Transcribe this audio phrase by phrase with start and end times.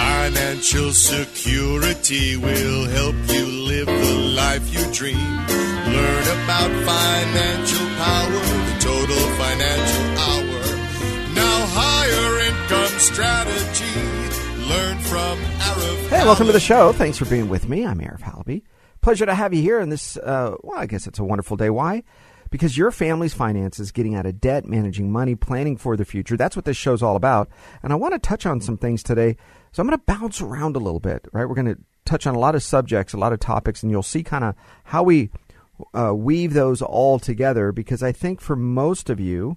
[0.00, 5.16] Financial security will help you live the life you dream.
[5.16, 10.60] Learn about financial power, the total financial hour.
[11.34, 13.96] Now, higher income strategy.
[14.68, 16.08] Learn from Arif.
[16.08, 16.92] Hey, welcome to the show.
[16.92, 17.86] Thanks for being with me.
[17.86, 18.62] I'm Arif Halaby.
[19.00, 21.70] Pleasure to have you here on this, uh, well, I guess it's a wonderful day.
[21.70, 22.02] Why?
[22.50, 26.36] Because your family's finances, getting out of debt, managing money, planning for the future.
[26.36, 27.48] That's what this show's all about.
[27.82, 29.36] And I want to touch on some things today.
[29.72, 31.48] So I'm going to bounce around a little bit, right?
[31.48, 34.02] We're going to touch on a lot of subjects, a lot of topics, and you'll
[34.02, 35.30] see kind of how we
[35.94, 39.56] uh, weave those all together because I think for most of you,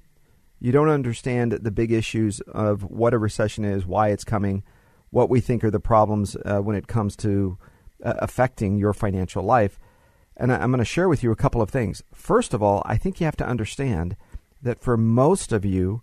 [0.59, 4.63] you don't understand the big issues of what a recession is, why it's coming,
[5.09, 7.57] what we think are the problems uh, when it comes to
[8.03, 9.79] uh, affecting your financial life.
[10.35, 12.01] And I'm going to share with you a couple of things.
[12.13, 14.15] First of all, I think you have to understand
[14.61, 16.01] that for most of you,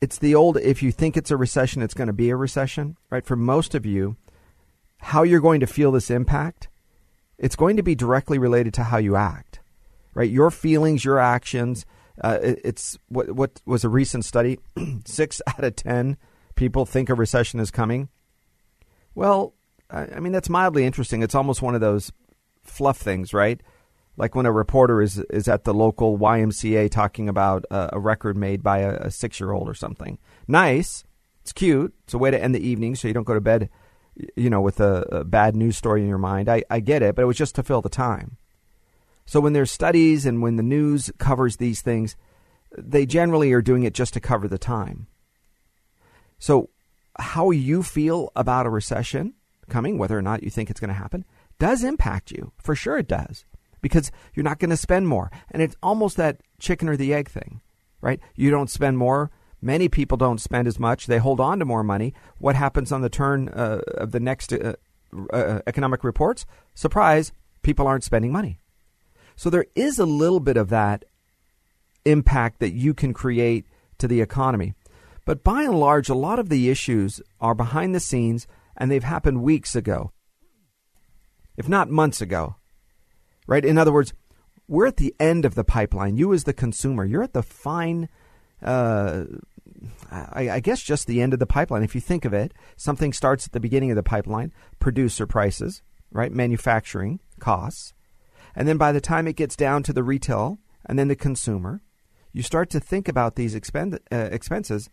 [0.00, 2.96] it's the old if you think it's a recession, it's going to be a recession,
[3.10, 3.24] right?
[3.26, 4.16] For most of you,
[4.98, 6.68] how you're going to feel this impact,
[7.36, 9.60] it's going to be directly related to how you act,
[10.14, 10.30] right?
[10.30, 11.84] Your feelings, your actions.
[12.22, 14.58] Uh, it- it's what, what was a recent study
[15.04, 16.16] six out of 10
[16.54, 18.08] people think a recession is coming.
[19.14, 19.54] Well,
[19.90, 21.22] I I mean, that's mildly interesting.
[21.22, 22.12] It's almost one of those
[22.68, 23.60] fluff things, right?
[24.16, 28.36] Like when a reporter is is at the local YMCA talking about a, a record
[28.36, 30.18] made by a, a six year old or something.
[30.48, 31.04] Nice,
[31.42, 31.94] it's cute.
[32.04, 33.70] It's a way to end the evening, so you don't go to bed,
[34.36, 36.48] you know, with a, a bad news story in your mind.
[36.48, 38.36] I, I get it, but it was just to fill the time.
[39.24, 42.16] So when there's studies and when the news covers these things,
[42.76, 45.06] they generally are doing it just to cover the time.
[46.38, 46.70] So
[47.18, 49.34] how you feel about a recession
[49.68, 51.24] coming, whether or not you think it's going to happen,
[51.58, 52.52] does impact you.
[52.58, 53.44] For sure it does.
[53.80, 55.30] Because you're not going to spend more.
[55.50, 57.60] And it's almost that chicken or the egg thing,
[58.00, 58.20] right?
[58.34, 59.30] You don't spend more.
[59.60, 61.06] Many people don't spend as much.
[61.06, 62.14] They hold on to more money.
[62.38, 64.74] What happens on the turn uh, of the next uh,
[65.32, 66.46] uh, economic reports?
[66.74, 67.32] Surprise,
[67.62, 68.58] people aren't spending money.
[69.36, 71.04] So there is a little bit of that
[72.04, 73.66] impact that you can create
[73.98, 74.74] to the economy.
[75.24, 79.04] But by and large, a lot of the issues are behind the scenes and they've
[79.04, 80.12] happened weeks ago,
[81.58, 82.56] if not months ago.
[83.46, 83.64] Right?
[83.64, 84.14] In other words,
[84.68, 86.16] we're at the end of the pipeline.
[86.16, 88.08] You, as the consumer, you're at the fine,
[88.62, 89.24] uh,
[90.10, 91.82] I, I guess, just the end of the pipeline.
[91.82, 95.82] If you think of it, something starts at the beginning of the pipeline producer prices,
[96.12, 96.30] right?
[96.30, 97.92] Manufacturing costs.
[98.54, 101.82] And then by the time it gets down to the retail and then the consumer,
[102.32, 104.90] you start to think about these expend- uh, expenses.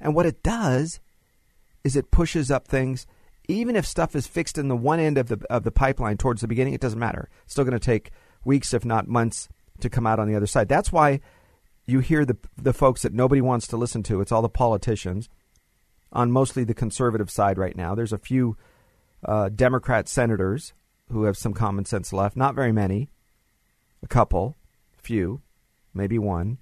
[0.00, 1.00] And what it does
[1.84, 3.06] is it pushes up things.
[3.50, 6.40] Even if stuff is fixed in the one end of the of the pipeline towards
[6.40, 7.28] the beginning, it doesn't matter.
[7.44, 8.12] It's still going to take
[8.44, 9.48] weeks, if not months,
[9.80, 10.68] to come out on the other side.
[10.68, 11.20] That's why
[11.86, 14.20] you hear the the folks that nobody wants to listen to.
[14.20, 15.28] It's all the politicians
[16.12, 17.94] on mostly the conservative side right now.
[17.94, 18.56] There's a few
[19.24, 20.72] uh, Democrat senators
[21.10, 22.36] who have some common sense left.
[22.36, 23.10] Not very many.
[24.02, 24.56] A couple,
[24.96, 25.42] few,
[25.92, 26.58] maybe one.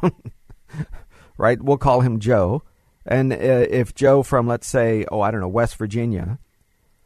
[1.38, 1.60] right?
[1.60, 2.62] We'll call him Joe.
[3.08, 6.38] And uh, if Joe from, let's say, oh, I don't know, West Virginia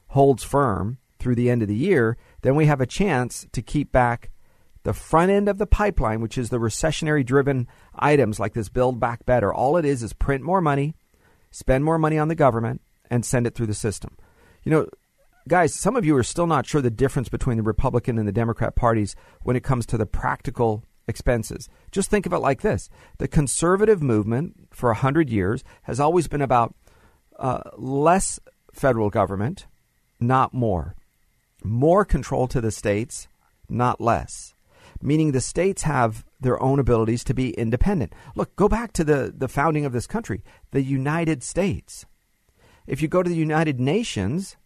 [0.08, 3.92] holds firm through the end of the year, then we have a chance to keep
[3.92, 4.30] back
[4.82, 8.98] the front end of the pipeline, which is the recessionary driven items like this Build
[8.98, 9.54] Back Better.
[9.54, 10.96] All it is is print more money,
[11.52, 14.16] spend more money on the government, and send it through the system.
[14.64, 14.86] You know,
[15.46, 18.32] guys, some of you are still not sure the difference between the Republican and the
[18.32, 21.68] Democrat parties when it comes to the practical expenses.
[21.90, 22.88] Just think of it like this
[23.18, 26.74] the conservative movement for 100 years has always been about
[27.38, 28.38] uh, less
[28.72, 29.66] federal government,
[30.20, 30.94] not more.
[31.64, 33.28] More control to the states,
[33.68, 34.54] not less.
[35.00, 38.12] meaning the states have their own abilities to be independent.
[38.36, 42.06] Look, go back to the, the founding of this country, the United States.
[42.86, 44.56] If you go to the United Nations,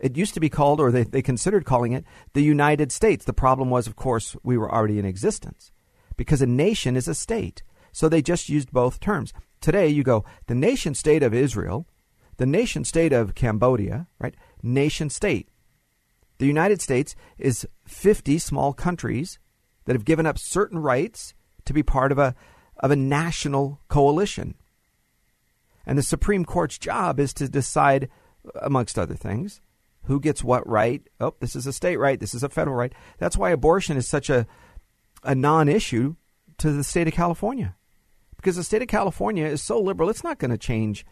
[0.00, 3.24] it used to be called, or they, they considered calling it, the United States.
[3.24, 5.72] The problem was, of course, we were already in existence
[6.16, 7.62] because a nation is a state.
[7.92, 9.32] So they just used both terms.
[9.60, 11.86] Today, you go, the nation state of Israel,
[12.36, 14.34] the nation state of Cambodia, right?
[14.62, 15.48] Nation state.
[16.38, 19.38] The United States is 50 small countries
[19.84, 21.34] that have given up certain rights
[21.64, 22.34] to be part of a,
[22.78, 24.54] of a national coalition.
[25.86, 28.08] And the Supreme Court's job is to decide,
[28.60, 29.60] amongst other things,
[30.04, 31.02] who gets what right.
[31.20, 32.18] Oh, this is a state right.
[32.18, 32.92] This is a federal right.
[33.18, 34.46] That's why abortion is such a,
[35.24, 36.16] a non issue
[36.58, 37.74] to the state of California.
[38.36, 41.06] Because the state of California is so liberal, it's not going to change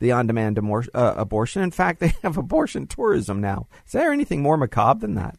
[0.00, 1.62] the on demand uh, abortion.
[1.62, 3.66] In fact, they have abortion tourism now.
[3.86, 5.38] Is there anything more macabre than that?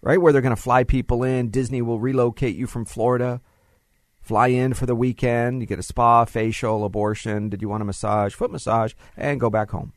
[0.00, 0.20] Right?
[0.20, 1.50] Where they're going to fly people in.
[1.50, 3.40] Disney will relocate you from Florida,
[4.20, 5.62] fly in for the weekend.
[5.62, 7.48] You get a spa, facial, abortion.
[7.48, 9.92] Did you want a massage, foot massage, and go back home?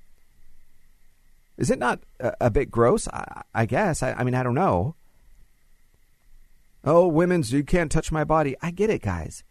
[1.58, 3.08] Is it not a, a bit gross?
[3.10, 4.02] I, I guess.
[4.02, 4.96] I, I mean, I don't know.
[6.88, 8.56] Oh, women's, you can't touch my body.
[8.62, 9.44] I get it, guys.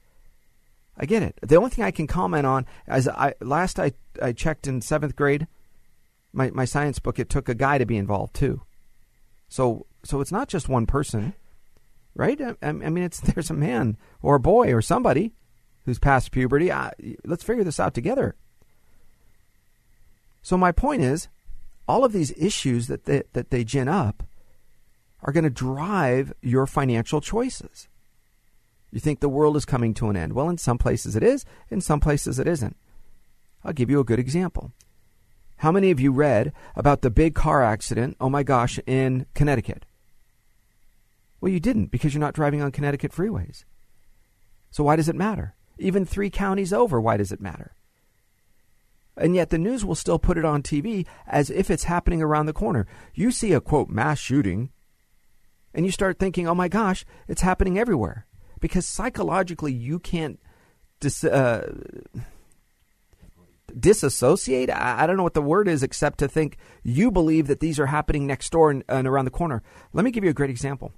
[0.96, 1.38] I get it.
[1.42, 3.92] The only thing I can comment on, as I last I,
[4.22, 5.46] I checked in seventh grade,
[6.32, 8.62] my, my science book, it took a guy to be involved too.
[9.50, 11.34] So so it's not just one person,
[12.14, 12.40] right?
[12.40, 15.34] I, I mean, it's there's a man or a boy or somebody
[15.84, 16.72] who's past puberty.
[16.72, 16.92] I,
[17.22, 18.34] let's figure this out together.
[20.40, 21.28] So my point is,
[21.86, 24.22] all of these issues that they, that they gin up
[25.26, 27.88] are going to drive your financial choices.
[28.92, 30.32] You think the world is coming to an end.
[30.32, 32.76] Well, in some places it is, in some places it isn't.
[33.64, 34.72] I'll give you a good example.
[35.56, 39.84] How many of you read about the big car accident, oh my gosh, in Connecticut?
[41.40, 43.64] Well, you didn't because you're not driving on Connecticut freeways.
[44.70, 45.54] So why does it matter?
[45.78, 47.74] Even three counties over, why does it matter?
[49.16, 52.46] And yet the news will still put it on TV as if it's happening around
[52.46, 52.86] the corner.
[53.14, 54.70] You see a quote mass shooting,
[55.76, 58.26] and you start thinking, oh my gosh, it's happening everywhere
[58.60, 60.40] because psychologically you can't
[61.00, 61.70] dis, uh,
[63.78, 64.70] disassociate.
[64.70, 67.78] I, I, don't know what the word is except to think you believe that these
[67.78, 69.62] are happening next door and, and around the corner.
[69.92, 70.92] Let me give you a great example.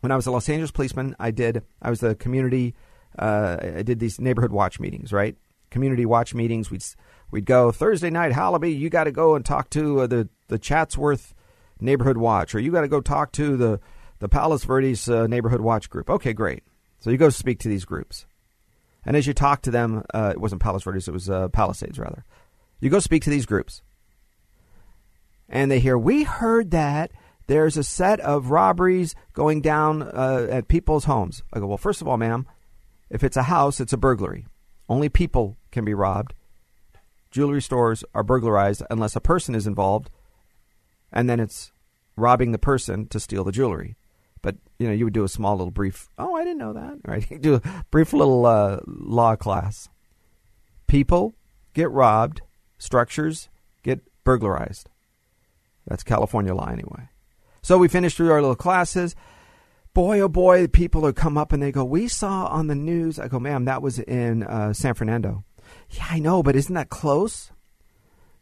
[0.00, 2.74] When I was a Los Angeles policeman, I did I was the community.
[3.16, 5.36] Uh, I did these neighborhood watch meetings, right?
[5.70, 6.70] Community watch meetings.
[6.70, 6.84] We'd
[7.30, 8.76] we'd go Thursday night, Halaby.
[8.78, 11.34] You got to go and talk to uh, the the Chatsworth
[11.80, 13.80] neighborhood watch, or you got to go talk to the
[14.18, 16.10] the Palos Verdes uh, neighborhood watch group.
[16.10, 16.62] Okay, great.
[17.00, 18.26] So you go speak to these groups.
[19.04, 21.98] And as you talk to them, uh, it wasn't Palos Verdes, it was uh, Palisades,
[21.98, 22.24] rather.
[22.80, 23.82] You go speak to these groups.
[25.48, 27.10] And they hear, We heard that
[27.46, 31.42] there's a set of robberies going down uh, at people's homes.
[31.52, 32.46] I go, Well, first of all, ma'am,
[33.08, 34.46] if it's a house, it's a burglary.
[34.88, 36.34] Only people can be robbed.
[37.30, 40.10] Jewelry stores are burglarized unless a person is involved,
[41.12, 41.72] and then it's
[42.16, 43.96] robbing the person to steal the jewelry.
[44.42, 46.08] But you know, you would do a small little brief.
[46.18, 46.98] Oh, I didn't know that.
[47.06, 47.28] Right?
[47.30, 49.88] You do a brief little uh, law class.
[50.86, 51.34] People
[51.74, 52.42] get robbed.
[52.78, 53.48] Structures
[53.82, 54.88] get burglarized.
[55.86, 57.08] That's California law, anyway.
[57.62, 59.16] So we finished through our little classes.
[59.94, 63.18] Boy, oh boy, people would come up and they go, "We saw on the news."
[63.18, 65.44] I go, "Ma'am, that was in uh, San Fernando."
[65.90, 67.50] Yeah, I know, but isn't that close?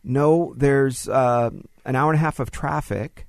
[0.03, 1.51] No, there's uh,
[1.85, 3.26] an hour and a half of traffic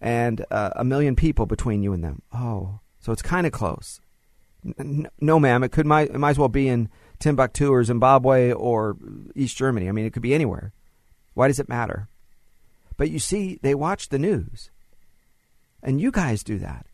[0.00, 2.22] and uh, a million people between you and them.
[2.32, 4.00] Oh, so it's kind of close.
[4.78, 6.88] N- no, ma'am, it could might, it might as well be in
[7.18, 8.96] Timbuktu or Zimbabwe or
[9.34, 9.88] East Germany.
[9.88, 10.72] I mean, it could be anywhere.
[11.34, 12.08] Why does it matter?
[12.96, 14.70] But you see, they watch the news,
[15.82, 16.86] and you guys do that.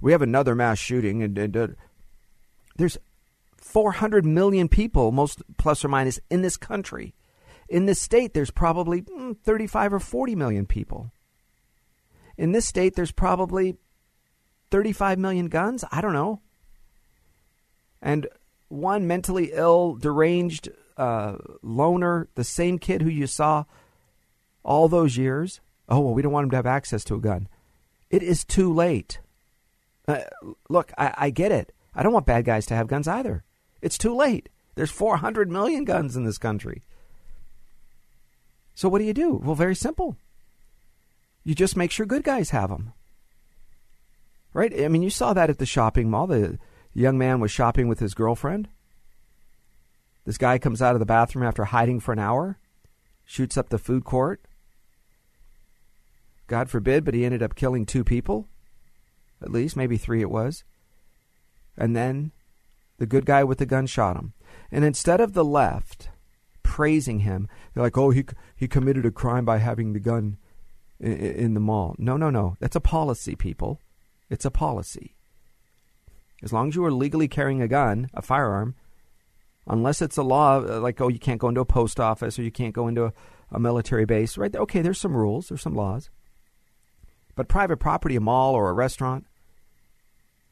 [0.00, 1.68] We have another mass shooting, and, and uh,
[2.76, 2.98] there's
[3.56, 7.14] 400 million people, most plus or minus, in this country.
[7.68, 11.10] In this state, there's probably mm, 35 or 40 million people.
[12.36, 13.76] In this state, there's probably
[14.70, 15.84] 35 million guns.
[15.90, 16.40] I don't know.
[18.02, 18.26] And
[18.68, 23.64] one mentally ill, deranged uh, loner, the same kid who you saw
[24.62, 25.60] all those years.
[25.88, 27.48] Oh, well, we don't want him to have access to a gun.
[28.10, 29.20] It is too late.
[30.06, 30.20] Uh,
[30.68, 31.72] look, I, I get it.
[31.94, 33.44] I don't want bad guys to have guns either.
[33.80, 34.48] It's too late.
[34.74, 36.82] There's 400 million guns in this country.
[38.74, 39.34] So what do you do?
[39.34, 40.16] Well, very simple.
[41.44, 42.92] You just make sure good guys have them.
[44.52, 44.72] Right?
[44.82, 46.26] I mean, you saw that at the shopping mall.
[46.26, 46.58] The
[46.94, 48.68] young man was shopping with his girlfriend.
[50.24, 52.58] This guy comes out of the bathroom after hiding for an hour,
[53.26, 54.40] shoots up the food court.
[56.46, 58.48] God forbid, but he ended up killing two people.
[59.42, 60.64] at least, maybe three it was.
[61.76, 62.32] And then
[62.96, 64.32] the good guy with the gun shot him.
[64.70, 66.08] And instead of the left
[66.62, 68.24] praising him, they're like, "Oh, he
[68.56, 70.38] he committed a crime by having the gun
[71.12, 72.56] in, the mall." No, no, no.
[72.60, 73.80] That's a policy, people.
[74.30, 75.14] It's a policy.
[76.42, 78.74] As long as you are legally carrying a gun, a firearm,
[79.66, 82.42] unless it's a law uh, like oh you can't go into a post office or
[82.42, 83.12] you can't go into a,
[83.50, 84.54] a military base, right?
[84.54, 86.10] Okay, there's some rules, there's some laws.
[87.34, 89.26] But private property, a mall or a restaurant,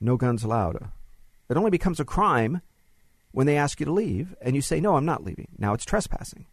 [0.00, 0.88] no guns allowed.
[1.48, 2.60] It only becomes a crime
[3.30, 5.48] when they ask you to leave and you say, no, I'm not leaving.
[5.58, 6.46] Now it's trespassing.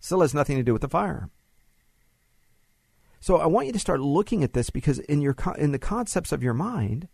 [0.00, 1.30] Still has nothing to do with the firearm.
[3.22, 6.32] So I want you to start looking at this because in your in the concepts
[6.32, 7.06] of your mind,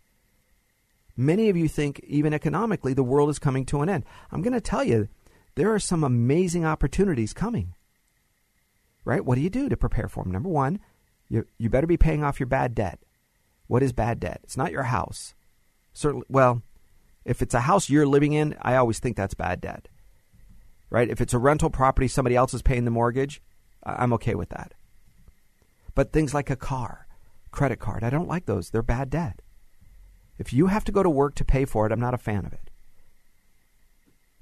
[1.15, 4.05] many of you think even economically the world is coming to an end.
[4.31, 5.07] I'm going to tell you
[5.53, 7.75] there are some amazing opportunities coming.
[9.05, 9.23] Right?
[9.23, 10.33] What do you do to prepare for them?
[10.33, 10.79] Number 1,
[11.29, 12.99] you you better be paying off your bad debt.
[13.67, 14.39] What is bad debt?
[14.43, 15.35] It's not your house.
[15.93, 16.63] Certainly well,
[17.23, 19.87] if it's a house you're living in, I always think that's bad debt.
[20.89, 21.07] Right?
[21.07, 23.43] If it's a rental property, somebody else is paying the mortgage,
[23.83, 24.73] I'm okay with that.
[25.95, 27.07] But things like a car,
[27.51, 28.69] credit card, I don't like those.
[28.69, 29.41] They're bad debt.
[30.37, 32.45] If you have to go to work to pay for it, I'm not a fan
[32.45, 32.69] of it.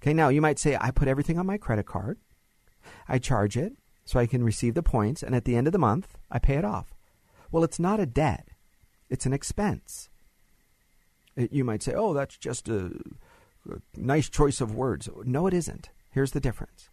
[0.01, 2.19] Okay, now you might say, I put everything on my credit card,
[3.07, 3.73] I charge it
[4.05, 6.55] so I can receive the points, and at the end of the month, I pay
[6.55, 6.93] it off.
[7.51, 8.47] Well, it's not a debt,
[9.09, 10.09] it's an expense.
[11.37, 12.91] Uh, you might say, oh, that's just a,
[13.69, 15.09] a nice choice of words.
[15.23, 15.89] No, it isn't.
[16.11, 16.89] Here's the difference.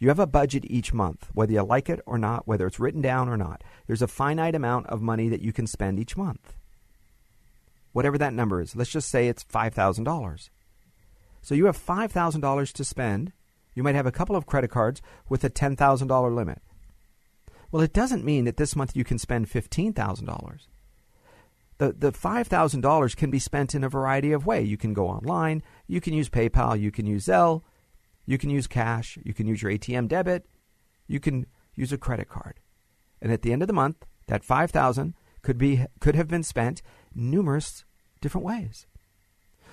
[0.00, 3.02] You have a budget each month, whether you like it or not, whether it's written
[3.02, 3.62] down or not.
[3.86, 6.56] There's a finite amount of money that you can spend each month.
[7.92, 8.74] Whatever that number is.
[8.74, 10.48] Let's just say it's $5,000.
[11.42, 13.32] So you have $5,000 to spend.
[13.74, 16.62] You might have a couple of credit cards with a $10,000 limit.
[17.70, 20.60] Well, it doesn't mean that this month you can spend $15,000
[21.80, 24.68] the, the $5,000 can be spent in a variety of ways.
[24.68, 27.62] You can go online, you can use PayPal, you can use Zelle,
[28.30, 30.46] you can use cash, you can use your ATM debit,
[31.08, 32.60] you can use a credit card.
[33.20, 36.80] And at the end of the month, that 5000 could be could have been spent
[37.12, 37.84] numerous
[38.20, 38.86] different ways.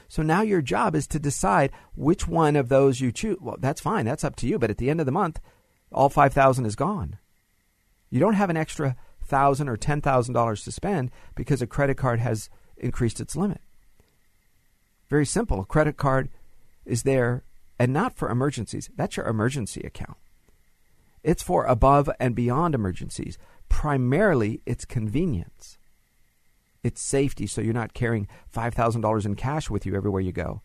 [0.08, 3.38] So now your job is to decide which one of those you choose.
[3.40, 4.06] Well, that's fine.
[4.06, 5.40] That's up to you, but at the end of the month,
[5.92, 7.20] all 5000 is gone.
[8.10, 11.98] You don't have an extra thousand or ten thousand dollars to spend because a credit
[11.98, 13.62] card has increased its limit.
[15.10, 15.60] Very simple.
[15.60, 16.30] A credit card
[16.86, 17.44] is there
[17.80, 18.90] and not for emergencies.
[18.96, 20.18] That's your emergency account.
[21.24, 23.38] It's for above and beyond emergencies.
[23.70, 25.78] Primarily, it's convenience.
[26.84, 30.62] It's safety, so you're not carrying $5,000 in cash with you everywhere you go.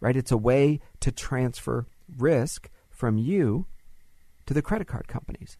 [0.00, 0.16] Right?
[0.16, 1.86] It's a way to transfer
[2.18, 3.66] risk from you
[4.46, 5.56] to the credit card companies.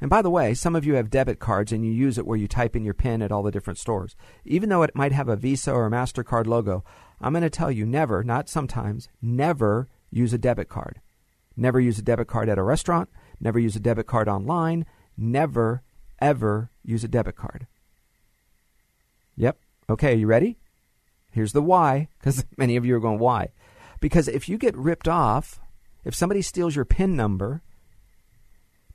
[0.00, 2.36] And by the way, some of you have debit cards and you use it where
[2.36, 4.14] you type in your PIN at all the different stores.
[4.44, 6.84] Even though it might have a Visa or a MasterCard logo,
[7.20, 11.00] I'm going to tell you never, not sometimes, never use a debit card.
[11.56, 13.08] Never use a debit card at a restaurant.
[13.40, 14.84] Never use a debit card online.
[15.16, 15.82] Never,
[16.20, 17.66] ever use a debit card.
[19.36, 19.58] Yep.
[19.88, 20.58] Okay, you ready?
[21.30, 23.52] Here's the why, because many of you are going, why?
[24.00, 25.58] Because if you get ripped off,
[26.04, 27.62] if somebody steals your PIN number,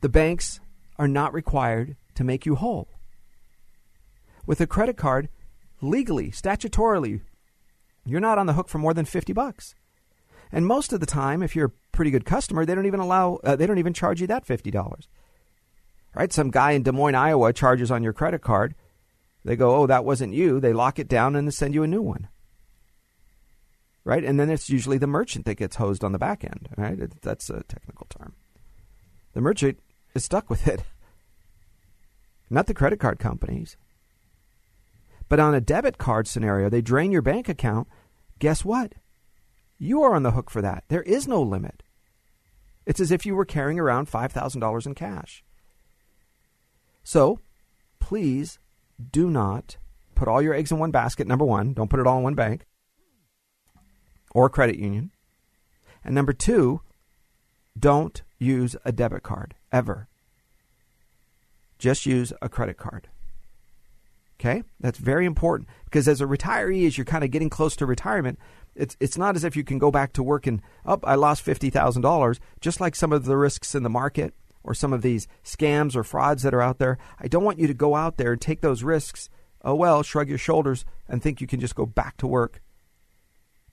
[0.01, 0.59] the banks
[1.01, 2.87] are not required to make you whole.
[4.45, 5.29] With a credit card,
[5.81, 7.21] legally, statutorily,
[8.05, 9.73] you're not on the hook for more than 50 bucks.
[10.51, 13.39] And most of the time, if you're a pretty good customer, they don't even allow
[13.43, 15.07] uh, they don't even charge you that $50.
[16.13, 16.31] Right?
[16.31, 18.75] Some guy in Des Moines, Iowa charges on your credit card.
[19.43, 21.87] They go, "Oh, that wasn't you." They lock it down and they send you a
[21.87, 22.27] new one.
[24.03, 24.23] Right?
[24.23, 26.99] And then it's usually the merchant that gets hosed on the back end, right?
[27.21, 28.35] That's a technical term.
[29.33, 29.79] The merchant
[30.13, 30.83] is stuck with it,
[32.49, 33.77] not the credit card companies.
[35.29, 37.87] But on a debit card scenario, they drain your bank account.
[38.39, 38.93] Guess what?
[39.79, 40.83] You are on the hook for that.
[40.89, 41.83] There is no limit.
[42.85, 45.43] It's as if you were carrying around $5,000 in cash.
[47.03, 47.39] So,
[47.99, 48.59] please
[49.11, 49.77] do not
[50.15, 51.27] put all your eggs in one basket.
[51.27, 52.65] Number one, don't put it all in one bank
[54.33, 55.11] or credit union.
[56.03, 56.81] And number two,
[57.79, 60.07] don't use a debit card ever.
[61.79, 63.07] Just use a credit card.
[64.39, 64.63] Okay?
[64.79, 68.39] That's very important because as a retiree, as you're kind of getting close to retirement,
[68.75, 71.41] it's it's not as if you can go back to work and oh, I lost
[71.41, 72.39] fifty thousand dollars.
[72.59, 76.03] Just like some of the risks in the market or some of these scams or
[76.03, 76.97] frauds that are out there.
[77.19, 79.29] I don't want you to go out there and take those risks.
[79.63, 82.61] Oh well, shrug your shoulders and think you can just go back to work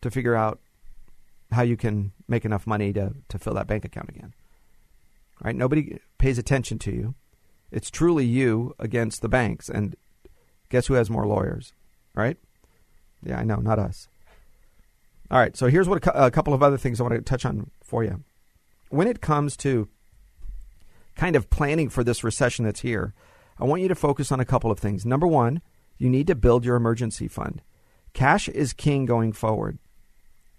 [0.03, 0.61] to figure out
[1.51, 4.35] how you can make enough money to, to fill that bank account again.
[5.43, 5.57] Right?
[5.57, 7.15] Nobody pays attention to you.
[7.71, 9.69] It's truly you against the banks.
[9.69, 9.95] And
[10.69, 11.73] Guess who has more lawyers?
[12.15, 12.37] Right?
[13.23, 14.09] Yeah, I know, not us.
[15.31, 17.45] All right, so here's what a, a couple of other things I want to touch
[17.45, 18.23] on for you.
[18.91, 19.89] When it comes to
[21.17, 23.15] kind of planning for this recession that's here,
[23.59, 25.05] I want you to focus on a couple of things.
[25.05, 25.61] Number one,
[25.99, 27.63] you need to build your emergency fund.
[28.15, 29.79] Cash is king going forward.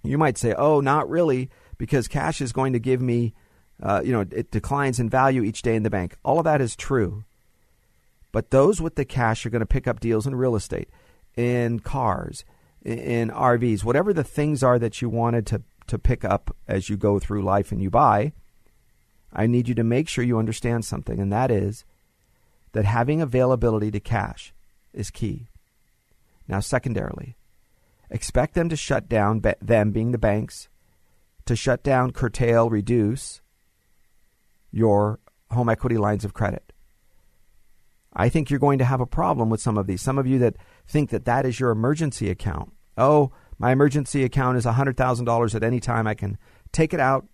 [0.04, 3.34] You might say, oh, not really, because cash is going to give me,
[3.82, 6.18] uh, you know, it declines in value each day in the bank.
[6.24, 7.24] All of that is true.
[8.32, 10.90] But those with the cash are going to pick up deals in real estate,
[11.36, 12.46] in cars,
[12.84, 16.98] in RVs, whatever the things are that you wanted to, to pick up as you
[16.98, 18.34] go through life and you buy.
[19.32, 21.86] I need you to make sure you understand something, and that is
[22.74, 24.54] that having availability to cash
[24.94, 25.48] is key.
[26.48, 27.36] Now, secondarily,
[28.10, 30.68] expect them to shut down, them being the banks,
[31.46, 33.42] to shut down, curtail, reduce
[34.72, 35.20] your
[35.52, 36.72] home equity lines of credit.
[38.14, 40.02] I think you're going to have a problem with some of these.
[40.02, 40.56] Some of you that
[40.88, 42.74] think that that is your emergency account.
[42.98, 46.08] Oh, my emergency account is $100,000 at any time.
[46.08, 46.38] I can
[46.72, 47.28] take it out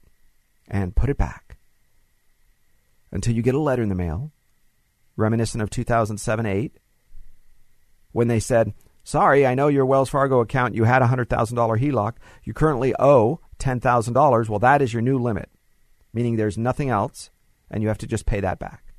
[0.67, 1.57] and put it back
[3.11, 4.31] until you get a letter in the mail
[5.15, 6.77] reminiscent of 2007 8
[8.11, 8.73] when they said,
[9.03, 12.13] Sorry, I know your Wells Fargo account, you had a $100,000 HELOC.
[12.43, 14.49] You currently owe $10,000.
[14.49, 15.49] Well, that is your new limit,
[16.15, 17.29] meaning there's nothing else,
[17.69, 18.93] and you have to just pay that back.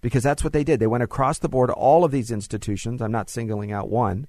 [0.00, 0.80] Because that's what they did.
[0.80, 3.02] They went across the board, all of these institutions.
[3.02, 4.28] I'm not singling out one.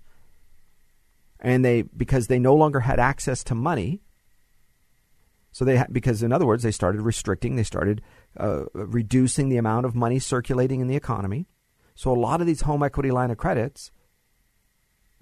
[1.39, 4.01] And they, because they no longer had access to money,
[5.53, 8.01] so they, because in other words, they started restricting, they started
[8.37, 11.47] uh, reducing the amount of money circulating in the economy.
[11.93, 13.91] So a lot of these home equity line of credits,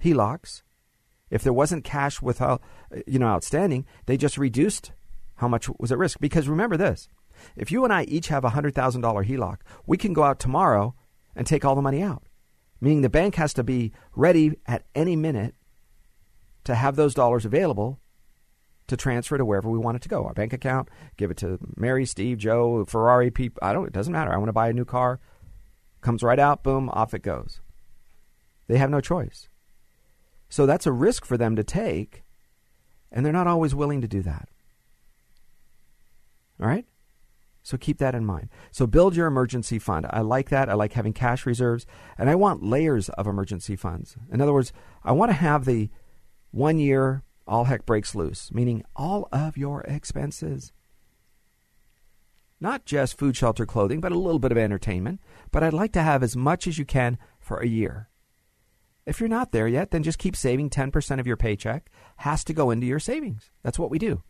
[0.04, 0.62] HELOCs,
[1.30, 2.42] if there wasn't cash with
[3.06, 4.92] you know outstanding, they just reduced
[5.40, 6.20] how much was at risk.
[6.20, 7.08] Because remember this:
[7.56, 10.40] if you and I each have a hundred thousand dollar HELOC, we can go out
[10.40, 10.94] tomorrow
[11.36, 12.24] and take all the money out.
[12.82, 15.56] Meaning the bank has to be ready at any minute
[16.64, 18.00] to have those dollars available
[18.88, 20.26] to transfer to wherever we want it to go.
[20.26, 23.60] Our bank account, give it to Mary, Steve, Joe, Ferrari, people.
[23.62, 23.88] I don't.
[23.88, 24.34] It doesn't matter.
[24.34, 25.20] I want to buy a new car.
[26.02, 27.62] Comes right out, boom, off it goes.
[28.68, 29.50] They have no choice.
[30.50, 32.24] So that's a risk for them to take,
[33.12, 34.50] and they're not always willing to do that.
[36.60, 36.86] All right?
[37.64, 38.50] So keep that in mind.
[38.72, 40.08] So build your emergency fund.
[40.10, 40.70] I like that.
[40.70, 41.86] I like having cash reserves,
[42.18, 44.16] and I want layers of emergency funds.
[44.32, 45.90] In other words, I want to have the
[46.52, 50.72] one year all heck breaks loose, meaning all of your expenses
[52.60, 55.22] not just food, shelter, clothing, but a little bit of entertainment.
[55.52, 58.10] But I'd like to have as much as you can for a year.
[59.06, 62.54] If you're not there yet, then just keep saving 10% of your paycheck has to
[62.54, 63.50] go into your savings.
[63.64, 64.22] That's what we do.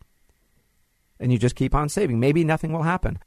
[1.20, 2.18] And you just keep on saving.
[2.18, 3.20] Maybe nothing will happen.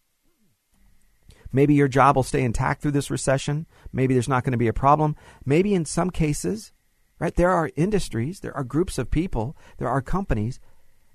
[1.54, 3.68] Maybe your job will stay intact through this recession.
[3.94, 5.16] Maybe there's not going to be a problem.
[5.46, 6.74] Maybe in some cases,
[7.20, 10.60] right, there are industries, there are groups of people, there are companies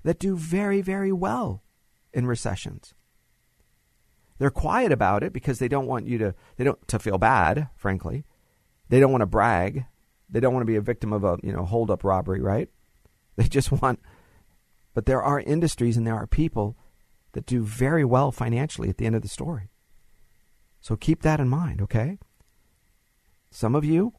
[0.03, 1.61] that do very, very well
[2.13, 2.93] in recessions.
[4.37, 7.67] They're quiet about it because they don't want you to they don't to feel bad,
[7.75, 8.23] frankly.
[8.87, 9.85] They don't want to brag.
[10.29, 12.69] They don't want to be a victim of a, you know, hold up robbery, right?
[13.35, 13.99] They just want
[14.93, 16.77] but there are industries and there are people
[17.33, 19.69] that do very well financially at the end of the story.
[20.81, 22.17] So keep that in mind, okay?
[23.51, 24.13] Some of you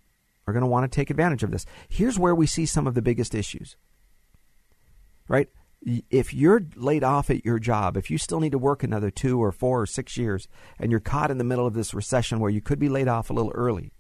[0.47, 1.67] are going to want to take advantage of this.
[1.89, 3.77] Here's where we see some of the biggest issues.
[5.29, 5.49] Right?
[5.83, 9.43] if you're laid off at your job, if you still need to work another two
[9.43, 10.47] or four or six years,
[10.79, 13.31] and you're caught in the middle of this recession where you could be laid off
[13.31, 13.93] a little early,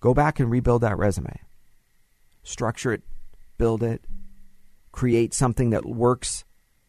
[0.00, 1.38] go back and rebuild that resume.
[2.42, 3.02] Structure it,
[3.58, 4.04] build it,
[4.92, 6.44] create something that works,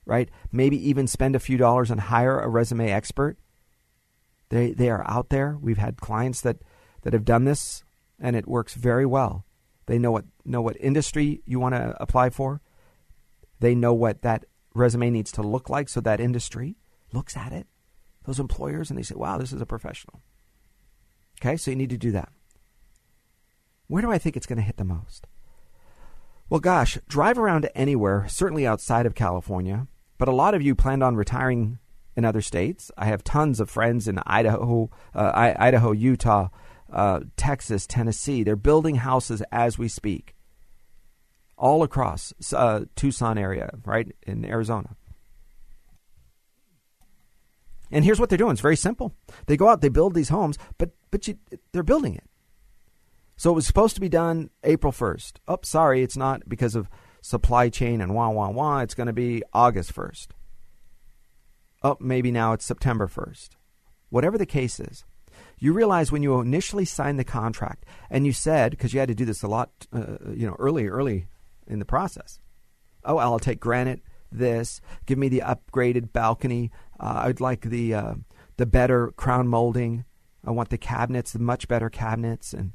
[0.05, 0.29] right?
[0.51, 3.37] Maybe even spend a few dollars and hire a resume expert.
[4.49, 5.57] They, they are out there.
[5.59, 6.57] We've had clients that,
[7.01, 7.83] that have done this,
[8.19, 9.45] and it works very well.
[9.85, 12.61] They know what, know what industry you want to apply for
[13.63, 14.43] they know what that
[14.75, 16.75] resume needs to look like so that industry
[17.13, 17.65] looks at it,
[18.25, 20.21] those employers, and they say, wow, this is a professional.
[21.39, 22.27] Okay, so you need to do that.
[23.87, 25.27] Where do I think it's going to hit the most?
[26.49, 31.03] Well, gosh, drive around anywhere, certainly outside of California, but a lot of you planned
[31.03, 31.79] on retiring
[32.15, 32.91] in other states.
[32.97, 36.49] I have tons of friends in Idaho, uh, Idaho, Utah,
[36.91, 38.43] uh, Texas, Tennessee.
[38.43, 40.35] They're building houses as we speak
[41.57, 44.95] all across uh, Tucson area, right in Arizona.
[47.89, 48.51] And here's what they're doing.
[48.53, 49.15] It's very simple.
[49.45, 51.37] They go out, they build these homes, but but you,
[51.71, 52.27] they're building it.
[53.35, 55.33] So it was supposed to be done April 1st.
[55.47, 56.87] Oh, sorry, it's not because of
[57.21, 58.79] supply chain and wah wah wah.
[58.79, 60.27] It's going to be August 1st.
[61.83, 63.49] Oh, maybe now it's September 1st.
[64.09, 65.03] Whatever the case is,
[65.59, 69.15] You realize when you initially signed the contract and you said, because you had to
[69.15, 71.27] do this a lot, uh, you know, early, early
[71.67, 72.39] in the process.
[73.05, 76.71] Oh, I'll take granite, this, give me the upgraded balcony.
[76.99, 78.13] Uh, I'd like the, uh,
[78.57, 80.05] the better crown molding.
[80.45, 82.53] I want the cabinets, the much better cabinets.
[82.53, 82.73] And,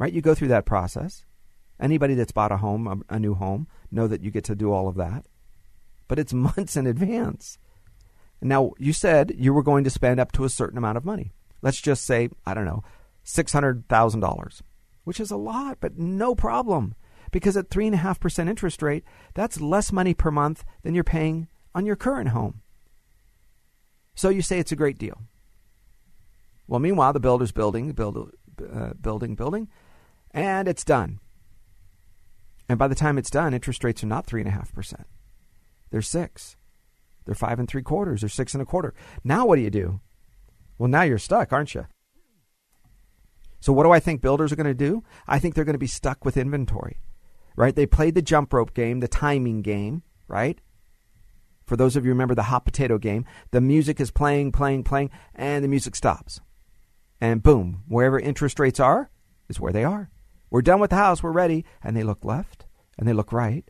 [0.00, 1.24] right, you go through that process.
[1.78, 4.72] Anybody that's bought a home, a, a new home, know that you get to do
[4.72, 5.26] all of that.
[6.08, 7.58] But it's months in advance.
[8.42, 11.32] Now, you said you were going to spend up to a certain amount of money.
[11.62, 12.82] Let's just say, I don't know,
[13.26, 14.62] $600,000,
[15.04, 16.94] which is a lot, but no problem.
[17.30, 21.96] Because at 3.5% interest rate, that's less money per month than you're paying on your
[21.96, 22.62] current home.
[24.14, 25.20] So you say it's a great deal.
[26.66, 28.32] Well, meanwhile, the builder's building, build,
[28.72, 29.68] uh, building, building,
[30.32, 31.20] and it's done.
[32.68, 35.04] And by the time it's done, interest rates are not 3.5%.
[35.90, 36.56] They're 6
[37.24, 38.20] they're five and three quarters.
[38.20, 38.94] They're six and a quarter.
[39.22, 40.00] Now what do you do?
[40.78, 41.86] Well, now you're stuck, aren't you?
[43.60, 45.04] So what do I think builders are going to do?
[45.28, 46.98] I think they're going to be stuck with inventory,
[47.54, 47.76] right?
[47.76, 50.60] They played the jump rope game, the timing game, right?
[51.66, 55.10] For those of you remember the hot potato game, the music is playing, playing, playing,
[55.34, 56.40] and the music stops.
[57.20, 59.10] And boom, wherever interest rates are
[59.48, 60.10] is where they are.
[60.50, 61.64] We're done with the house, we're ready.
[61.82, 62.66] And they look left
[62.98, 63.64] and they look right.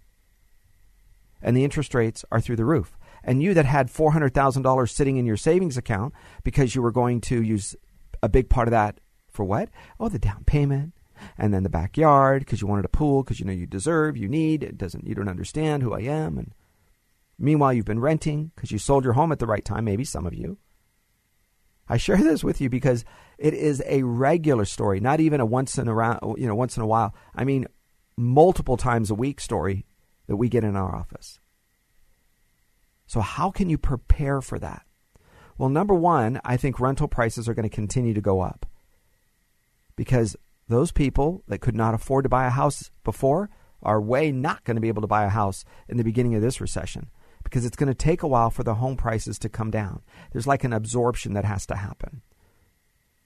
[1.42, 5.26] And the interest rates are through the roof and you that had $400,000 sitting in
[5.26, 7.76] your savings account because you were going to use
[8.22, 9.68] a big part of that for what?
[9.98, 10.94] Oh, the down payment
[11.36, 14.28] and then the backyard because you wanted a pool because you know you deserve, you
[14.28, 16.54] need, it doesn't you don't understand who I am and
[17.38, 20.26] meanwhile you've been renting because you sold your home at the right time, maybe some
[20.26, 20.58] of you.
[21.88, 23.04] I share this with you because
[23.40, 26.76] it is a regular story, not even a once in a round, you know, once
[26.76, 27.14] in a while.
[27.34, 27.66] I mean,
[28.16, 29.86] multiple times a week story
[30.26, 31.40] that we get in our office.
[33.06, 34.82] So, how can you prepare for that?
[35.56, 38.66] Well, number one, I think rental prices are going to continue to go up
[39.96, 40.36] because
[40.68, 43.48] those people that could not afford to buy a house before
[43.82, 46.42] are way not going to be able to buy a house in the beginning of
[46.42, 47.08] this recession
[47.42, 50.02] because it's going to take a while for the home prices to come down.
[50.30, 52.20] There's like an absorption that has to happen.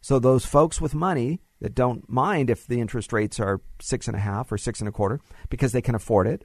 [0.05, 4.15] So those folks with money that don't mind if the interest rates are six and
[4.15, 6.45] a half or six and a quarter because they can afford it,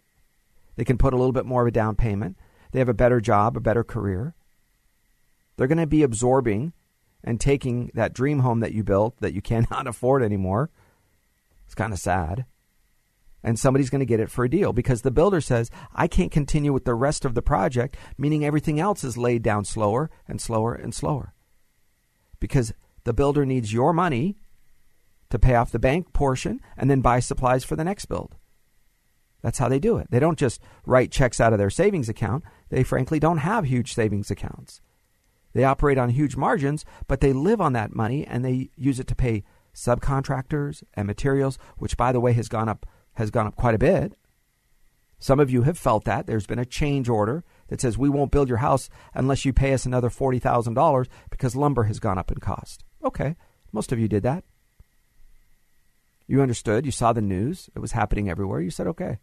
[0.78, 2.38] they can put a little bit more of a down payment.
[2.72, 4.34] They have a better job, a better career.
[5.58, 6.72] They're going to be absorbing
[7.22, 10.70] and taking that dream home that you built that you cannot afford anymore.
[11.66, 12.46] It's kind of sad.
[13.44, 16.32] And somebody's going to get it for a deal because the builder says, I can't
[16.32, 20.40] continue with the rest of the project, meaning everything else is laid down slower and
[20.40, 21.34] slower and slower.
[22.40, 22.72] Because
[23.10, 24.38] the builder needs your money
[25.32, 28.36] to pay off the bank portion and then buy supplies for the next build.
[29.42, 30.12] That's how they do it.
[30.12, 32.44] They don't just write checks out of their savings account.
[32.70, 34.80] They frankly don't have huge savings accounts.
[35.54, 39.08] They operate on huge margins, but they live on that money and they use it
[39.08, 39.44] to pay
[39.74, 43.80] subcontractors and materials, which by the way has gone up has gone up quite a
[43.80, 44.14] bit.
[45.18, 46.28] Some of you have felt that.
[46.28, 49.74] There's been a change order that says we won't build your house unless you pay
[49.74, 52.84] us another $40,000 because lumber has gone up in cost.
[53.04, 53.36] Okay,
[53.72, 54.44] most of you did that.
[56.28, 58.62] You understood, you saw the news, it was happening everywhere.
[58.62, 59.20] You said, okay.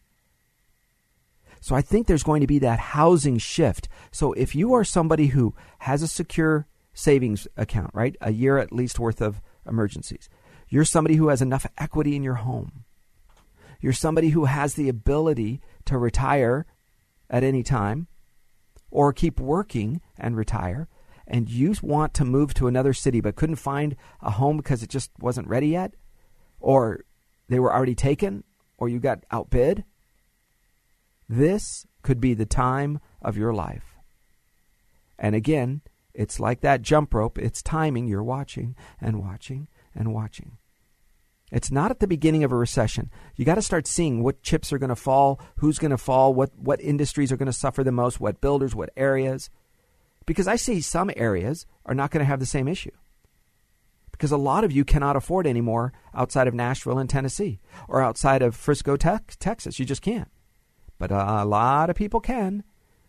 [1.60, 3.88] So I think there's going to be that housing shift.
[4.10, 8.16] So if you are somebody who has a secure savings account, right?
[8.20, 10.28] A year at least worth of emergencies.
[10.68, 12.84] You're somebody who has enough equity in your home.
[13.80, 16.66] You're somebody who has the ability to retire
[17.30, 18.08] at any time
[18.90, 20.88] or keep working and retire
[21.26, 24.90] and you want to move to another city but couldn't find a home because it
[24.90, 25.94] just wasn't ready yet
[26.60, 27.04] or
[27.48, 28.44] they were already taken
[28.78, 29.84] or you got outbid
[31.28, 33.96] this could be the time of your life.
[35.18, 35.80] And again,
[36.14, 37.38] it's like that jump rope.
[37.38, 38.06] It's timing.
[38.06, 40.58] You're watching and watching and watching.
[41.52, 43.10] It's not at the beginning of a recession.
[43.36, 46.34] You got to start seeing what chips are going to fall, who's going to fall,
[46.34, 49.48] what, what industries are going to suffer the most, what builders, what areas.
[50.26, 52.90] Because I see some areas are not going to have the same issue.
[54.10, 58.42] Because a lot of you cannot afford anymore outside of Nashville and Tennessee or outside
[58.42, 59.78] of Frisco, Texas.
[59.78, 60.28] You just can't
[60.98, 62.64] but uh, a lot of people can.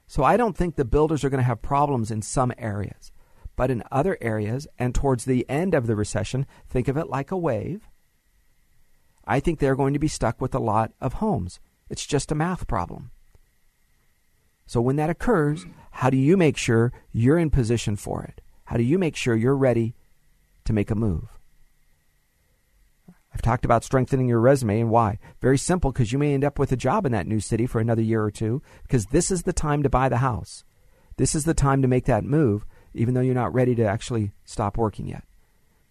[0.08, 3.12] So I don't think the builders are going to have problems in some areas.
[3.56, 7.32] But in other areas, and towards the end of the recession, think of it like
[7.32, 7.90] a wave.
[9.26, 11.60] I think they're going to be stuck with a lot of homes.
[11.90, 13.12] It's just a math problem.
[14.66, 15.66] So when that occurs,
[15.98, 18.40] how do you make sure you're in position for it?
[18.66, 19.96] How do you make sure you're ready
[20.66, 21.40] to make a move?
[23.34, 25.18] I've talked about strengthening your resume and why.
[25.42, 27.82] Very simple because you may end up with a job in that new city for
[27.82, 30.64] another year or two because this is the time to buy the house.
[31.16, 34.34] This is the time to make that move, even though you're not ready to actually
[34.46, 35.24] stop working yet.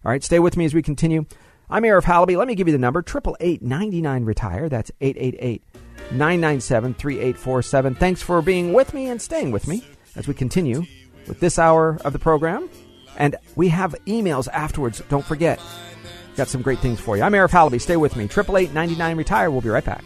[0.05, 1.25] All right, stay with me as we continue.
[1.69, 2.37] I'm Arif Halaby.
[2.37, 4.69] Let me give you the number 888 Retire.
[4.69, 5.63] That's 888
[6.11, 7.95] 997 3847.
[7.95, 9.83] Thanks for being with me and staying with me
[10.17, 10.85] as we continue
[11.27, 12.69] with this hour of the program.
[13.17, 15.01] And we have emails afterwards.
[15.09, 15.61] Don't forget.
[16.35, 17.23] Got some great things for you.
[17.23, 17.81] I'm Arif Halaby.
[17.81, 18.25] Stay with me.
[18.25, 19.49] 888 Retire.
[19.49, 20.05] We'll be right back.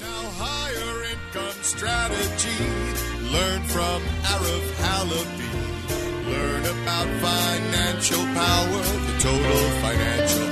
[3.32, 5.50] Learn from Halaby.
[6.32, 10.51] Learn about financial power, the total financial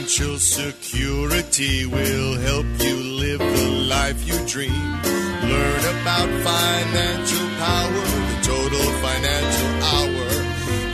[0.00, 4.72] Financial security will help you live the life you dream.
[4.72, 10.24] Learn about financial power, the total financial hour.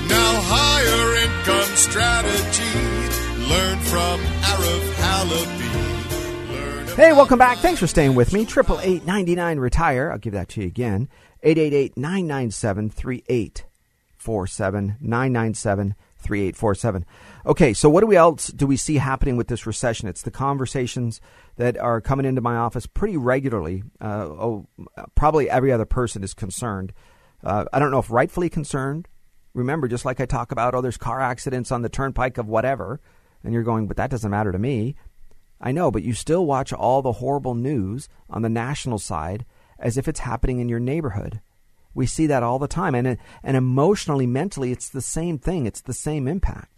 [0.09, 2.75] Now higher income strategy.
[3.49, 5.71] Learn from Arif Halaby.
[6.97, 7.59] Hey, welcome back.
[7.59, 8.41] Thanks for staying with me.
[8.41, 10.11] 888 Retire.
[10.11, 11.09] I'll give that to you again.
[11.45, 14.97] 888 997 3847.
[15.01, 17.05] 997 3847.
[17.47, 20.09] Okay, so what do we else do we see happening with this recession?
[20.09, 21.21] It's the conversations
[21.55, 23.85] that are coming into my office pretty regularly.
[24.01, 24.67] Uh, oh,
[25.15, 26.93] probably every other person is concerned.
[27.45, 29.07] Uh, I don't know if rightfully concerned.
[29.55, 33.01] Remember, just like I talk about, oh, there's car accidents on the turnpike of whatever,
[33.45, 34.97] and you're going, but that doesn't matter to me.
[35.61, 39.47] I know, but you still watch all the horrible news on the national side
[39.79, 41.41] as if it's happening in your neighborhood.
[41.95, 42.97] We see that all the time.
[42.97, 46.76] And, and emotionally, mentally, it's the same thing, it's the same impact.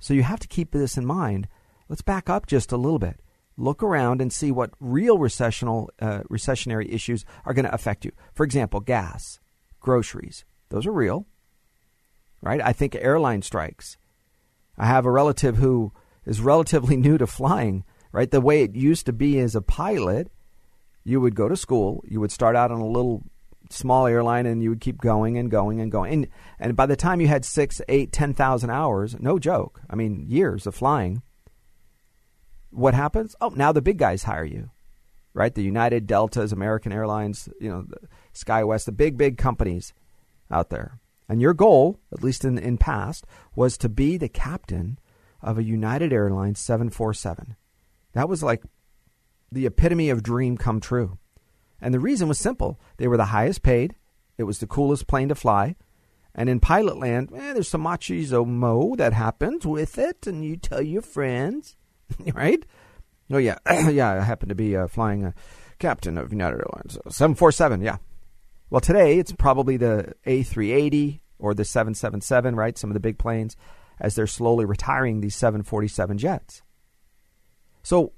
[0.00, 1.46] So you have to keep this in mind.
[1.88, 3.20] Let's back up just a little bit.
[3.56, 8.12] Look around and see what real recessional, uh, recessionary issues are going to affect you.
[8.32, 9.38] For example, gas,
[9.78, 10.44] groceries.
[10.70, 11.26] Those are real,
[12.40, 12.60] right?
[12.62, 13.98] I think airline strikes.
[14.78, 15.92] I have a relative who
[16.24, 18.30] is relatively new to flying, right?
[18.30, 20.30] The way it used to be as a pilot,
[21.04, 23.24] you would go to school, you would start out on a little
[23.70, 26.12] small airline and you would keep going and going and going.
[26.12, 26.28] And,
[26.58, 30.26] and by the time you had six, eight, ten thousand hours, no joke, I mean,
[30.28, 31.22] years of flying,
[32.70, 33.34] what happens?
[33.40, 34.70] Oh, now the big guys hire you,
[35.34, 35.54] right?
[35.54, 37.86] The United, Deltas, American Airlines, you know,
[38.34, 39.92] SkyWest, the big, big companies
[40.50, 40.98] out there.
[41.28, 44.98] And your goal, at least in, in past, was to be the captain
[45.42, 47.56] of a United Airlines 747.
[48.12, 48.62] That was like
[49.52, 51.18] the epitome of dream come true.
[51.80, 52.78] And the reason was simple.
[52.96, 53.94] They were the highest paid.
[54.38, 55.76] It was the coolest plane to fly.
[56.34, 60.56] And in pilot land, eh, there's some machismo mo that happens with it, and you
[60.56, 61.76] tell your friends,
[62.34, 62.64] right?
[63.32, 63.58] Oh yeah,
[63.90, 64.12] yeah.
[64.12, 65.34] I happen to be uh, flying a
[65.78, 67.80] captain of United Airlines, four seven.
[67.80, 67.96] Yeah.
[68.70, 72.78] Well, today it's probably the A380 or the 777, right?
[72.78, 73.56] Some of the big planes,
[73.98, 76.62] as they're slowly retiring these 747 jets.
[77.82, 78.12] So,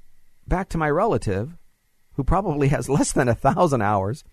[0.46, 1.56] back to my relative
[2.14, 4.24] who probably has less than a thousand hours,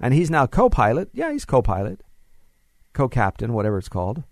[0.00, 1.10] and he's now co-pilot.
[1.12, 2.02] Yeah, he's co-pilot,
[2.92, 4.24] co-captain, whatever it's called,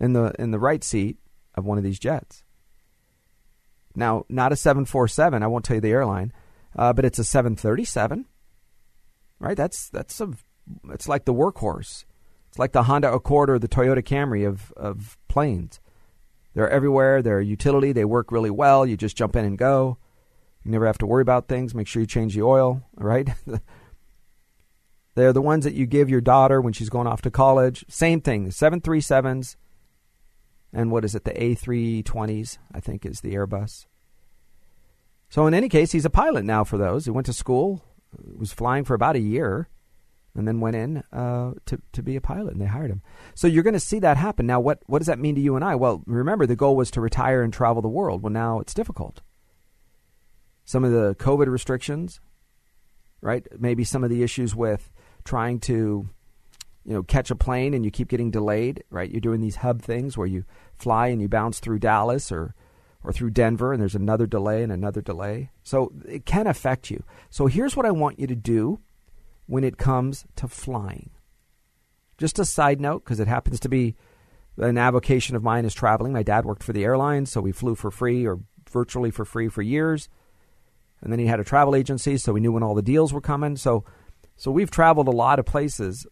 [0.00, 1.18] in the in the right seat
[1.54, 2.44] of one of these jets.
[3.94, 5.42] Now, not a seven four seven.
[5.42, 6.32] I won't tell you the airline,
[6.76, 8.26] uh, but it's a seven thirty seven.
[9.38, 9.56] Right?
[9.56, 10.30] That's that's a
[10.90, 12.04] it's like the workhorse.
[12.48, 15.80] It's like the Honda Accord or the Toyota Camry of of planes.
[16.54, 17.22] They're everywhere.
[17.22, 17.92] They're utility.
[17.92, 18.86] They work really well.
[18.86, 19.98] You just jump in and go.
[20.64, 21.74] You never have to worry about things.
[21.74, 23.28] Make sure you change the oil, right?
[25.14, 27.84] They're the ones that you give your daughter when she's going off to college.
[27.88, 29.56] Same thing, 737s
[30.72, 33.86] and what is it, the A320s, I think is the Airbus.
[35.28, 37.04] So in any case, he's a pilot now for those.
[37.04, 37.84] He went to school,
[38.38, 39.68] was flying for about a year,
[40.34, 43.02] and then went in uh, to to be a pilot, and they hired him.
[43.34, 44.46] So you're going to see that happen.
[44.46, 45.74] Now, what what does that mean to you and I?
[45.74, 48.22] Well, remember the goal was to retire and travel the world.
[48.22, 49.20] Well, now it's difficult
[50.64, 52.20] some of the COVID restrictions,
[53.20, 53.46] right?
[53.58, 54.90] Maybe some of the issues with
[55.24, 56.08] trying to,
[56.84, 59.10] you know, catch a plane and you keep getting delayed, right?
[59.10, 60.44] You're doing these hub things where you
[60.74, 62.54] fly and you bounce through Dallas or
[63.04, 65.50] or through Denver and there's another delay and another delay.
[65.64, 67.02] So it can affect you.
[67.30, 68.78] So here's what I want you to do
[69.46, 71.10] when it comes to flying.
[72.16, 73.96] Just a side note because it happens to be
[74.56, 76.12] an avocation of mine is traveling.
[76.12, 78.38] My dad worked for the airlines, so we flew for free or
[78.70, 80.08] virtually for free for years
[81.02, 83.20] and then he had a travel agency, so we knew when all the deals were
[83.20, 83.56] coming.
[83.56, 83.84] So,
[84.36, 86.06] so we've traveled a lot of places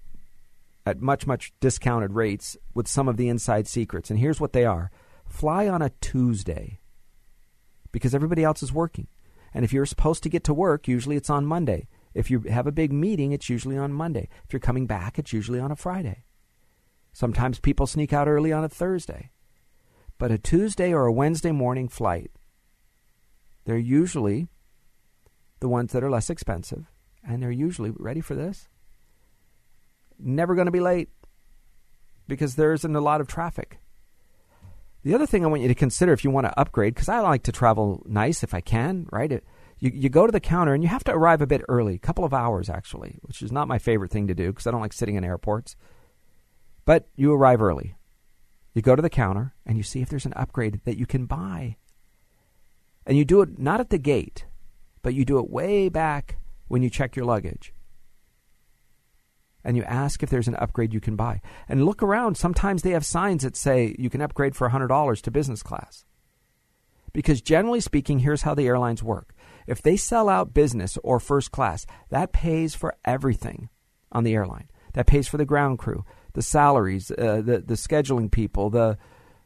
[0.84, 4.10] at much much discounted rates with some of the inside secrets.
[4.10, 4.90] And here's what they are:
[5.26, 6.80] fly on a Tuesday
[7.92, 9.06] because everybody else is working,
[9.54, 11.86] and if you're supposed to get to work, usually it's on Monday.
[12.12, 14.28] If you have a big meeting, it's usually on Monday.
[14.44, 16.24] If you're coming back, it's usually on a Friday.
[17.12, 19.30] Sometimes people sneak out early on a Thursday.
[20.18, 22.30] But a Tuesday or a Wednesday morning flight,
[23.64, 24.48] they're usually
[25.60, 26.90] the ones that are less expensive,
[27.26, 28.68] and they're usually ready for this.
[30.18, 31.08] Never going to be late
[32.26, 33.78] because there isn't a lot of traffic.
[35.02, 37.20] The other thing I want you to consider if you want to upgrade, because I
[37.20, 39.32] like to travel nice if I can, right?
[39.32, 39.44] It,
[39.78, 41.98] you, you go to the counter and you have to arrive a bit early, a
[41.98, 44.82] couple of hours actually, which is not my favorite thing to do because I don't
[44.82, 45.74] like sitting in airports.
[46.84, 47.94] But you arrive early.
[48.74, 51.24] You go to the counter and you see if there's an upgrade that you can
[51.24, 51.76] buy.
[53.06, 54.44] And you do it not at the gate,
[55.02, 57.72] but you do it way back when you check your luggage.
[59.62, 61.42] And you ask if there's an upgrade you can buy.
[61.68, 62.36] And look around.
[62.36, 66.06] Sometimes they have signs that say you can upgrade for $100 to business class.
[67.12, 69.34] Because generally speaking, here's how the airlines work
[69.66, 73.68] if they sell out business or first class, that pays for everything
[74.10, 74.68] on the airline.
[74.94, 78.98] That pays for the ground crew, the salaries, uh, the the scheduling people, the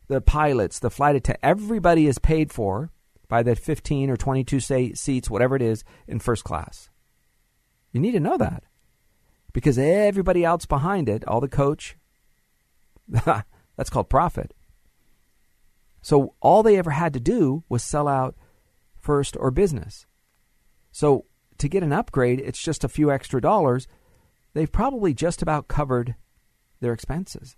[0.08, 1.40] the pilots, the flight attendant.
[1.42, 2.90] Everybody is paid for
[3.35, 6.88] by the 15 or 22 say, seats, whatever it is, in first class.
[7.90, 8.62] You need to know that
[9.53, 11.97] because everybody else behind it, all the coach,
[13.09, 14.55] that's called profit.
[16.01, 18.37] So all they ever had to do was sell out
[19.01, 20.07] first or business.
[20.92, 21.25] So
[21.59, 23.88] to get an upgrade, it's just a few extra dollars.
[24.53, 26.14] They've probably just about covered
[26.79, 27.57] their expenses.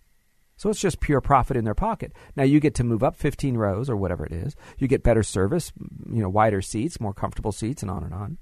[0.57, 2.12] So it's just pure profit in their pocket.
[2.35, 4.57] Now you get to move up 15 rows or whatever it is.
[4.79, 5.73] You get better service,
[6.11, 8.38] you know, wider seats, more comfortable seats, and on and on.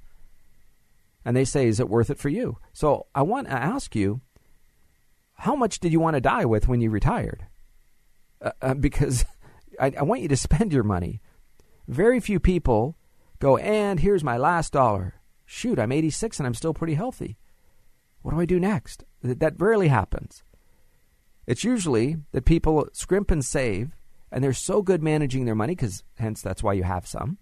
[1.24, 2.59] And they say, is it worth it for you?
[2.72, 4.20] So I want to ask you,
[5.35, 7.46] how much did you want to die with when you retired?
[8.40, 9.24] Uh, uh, because
[9.81, 11.20] I, I want you to spend your money.
[11.88, 12.96] Very few people
[13.40, 15.14] go, and here's my last dollar.
[15.44, 17.37] Shoot, I'm 86 and I'm still pretty healthy.
[18.22, 19.05] What do I do next?
[19.22, 20.42] That rarely happens.
[21.46, 23.96] It's usually that people scrimp and save,
[24.33, 27.38] and they're so good managing their money, because hence that's why you have some,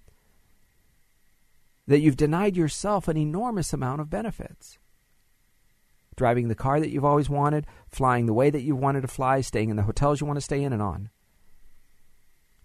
[1.86, 4.78] that you've denied yourself an enormous amount of benefits.
[6.16, 9.40] Driving the car that you've always wanted, flying the way that you wanted to fly,
[9.40, 11.08] staying in the hotels you want to stay in, and on.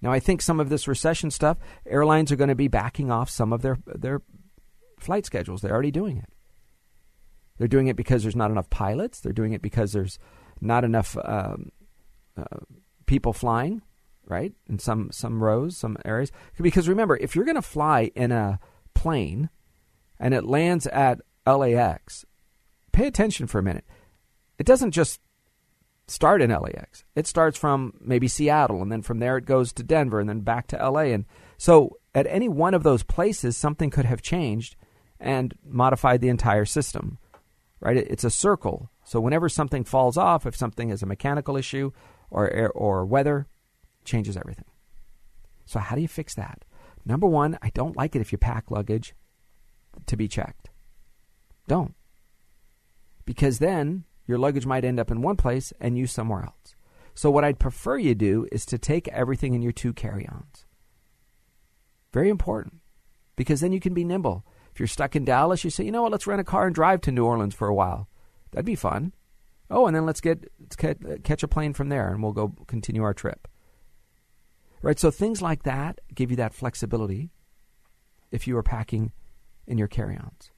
[0.02, 3.30] Now, I think some of this recession stuff, airlines are going to be backing off
[3.30, 4.22] some of their their
[5.00, 5.62] flight schedules.
[5.62, 6.30] They're already doing it.
[7.58, 9.20] They're doing it because there's not enough pilots.
[9.20, 10.20] They're doing it because there's
[10.62, 11.72] not enough um,
[12.38, 12.58] uh,
[13.06, 13.82] people flying,
[14.26, 14.54] right?
[14.68, 16.32] In some some rows, some areas.
[16.60, 18.60] Because remember, if you're going to fly in a
[18.94, 19.50] plane
[20.20, 22.26] and it lands at LAX,
[22.92, 23.86] pay attention for a minute.
[24.58, 25.22] It doesn't just
[26.08, 27.04] start in LAX.
[27.16, 30.42] It starts from maybe Seattle, and then from there it goes to Denver, and then
[30.42, 31.12] back to LA.
[31.14, 31.26] And
[31.58, 34.76] so at any one of those places, something could have changed
[35.20, 37.20] and modified the entire system.
[37.80, 37.98] Right?
[37.98, 38.90] It's a circle.
[39.08, 41.92] So whenever something falls off, if something is a mechanical issue
[42.30, 43.48] or or weather,
[44.04, 44.66] changes everything.
[45.66, 46.66] So how do you fix that?
[47.06, 49.16] Number one, I don't like it if you pack luggage
[50.08, 50.70] to be checked.
[51.70, 51.96] Don't.
[53.26, 56.76] Because then your luggage might end up in one place and you somewhere else.
[57.14, 60.66] So what I'd prefer you do is to take everything in your two carry-ons.
[62.12, 62.82] Very important.
[63.38, 64.46] Because then you can be nimble.
[64.74, 66.76] If you're stuck in Dallas, you say, you know what, let's rent a car and
[66.76, 68.10] drive to New Orleans for a while.
[68.52, 69.14] That'd be fun.
[69.70, 70.50] Oh, and then let's get
[71.24, 73.48] catch a plane from there, and we'll go continue our trip.
[74.82, 75.00] Right.
[75.00, 77.32] So things like that give you that flexibility.
[78.30, 79.14] If you are packing
[79.66, 80.52] in your carry-ons.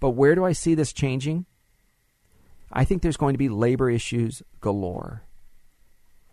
[0.00, 1.46] But where do I see this changing?
[2.72, 5.22] I think there's going to be labor issues galore.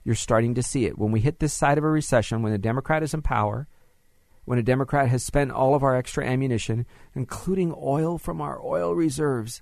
[0.03, 0.97] You're starting to see it.
[0.97, 3.67] When we hit this side of a recession, when a Democrat is in power,
[4.45, 8.93] when a Democrat has spent all of our extra ammunition, including oil from our oil
[8.93, 9.61] reserves,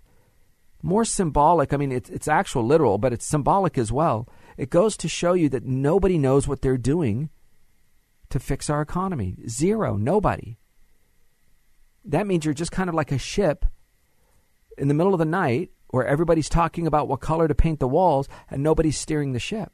[0.84, 1.74] more symbolic.
[1.74, 4.28] I mean, it's, it's actual literal, but it's symbolic as well.
[4.58, 7.30] It goes to show you that nobody knows what they're doing
[8.30, 9.38] to fix our economy.
[9.48, 9.96] Zero.
[9.96, 10.60] Nobody.
[12.06, 13.66] That means you're just kind of like a ship
[14.78, 17.88] in the middle of the night where everybody's talking about what color to paint the
[17.88, 19.72] walls and nobody's steering the ship.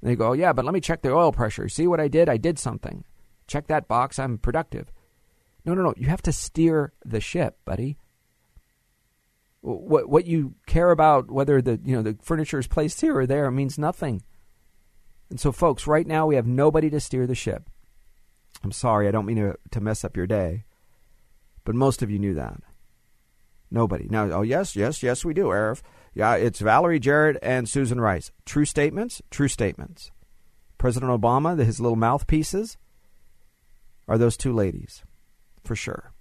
[0.00, 1.68] And they go, yeah, but let me check the oil pressure.
[1.68, 2.28] See what I did?
[2.28, 3.04] I did something.
[3.46, 4.18] Check that box.
[4.18, 4.90] I'm productive.
[5.64, 5.94] No, no, no.
[5.96, 7.96] You have to steer the ship, buddy
[9.66, 13.26] what what you care about whether the you know the furniture is placed here or
[13.26, 14.22] there means nothing.
[15.28, 17.68] And so, folks, right now we have nobody to steer the ship.
[18.62, 20.64] I'm sorry, I don't mean to to mess up your day,
[21.64, 22.62] but most of you knew that.
[23.68, 24.06] Nobody.
[24.08, 25.82] Now, oh yes, yes, yes, we do, Arif.
[26.14, 28.30] Yeah, it's Valerie Jarrett and Susan Rice.
[28.44, 29.20] True statements.
[29.30, 30.12] True statements.
[30.78, 32.76] President Obama, his little mouthpieces,
[34.06, 35.02] are those two ladies,
[35.64, 36.12] for sure.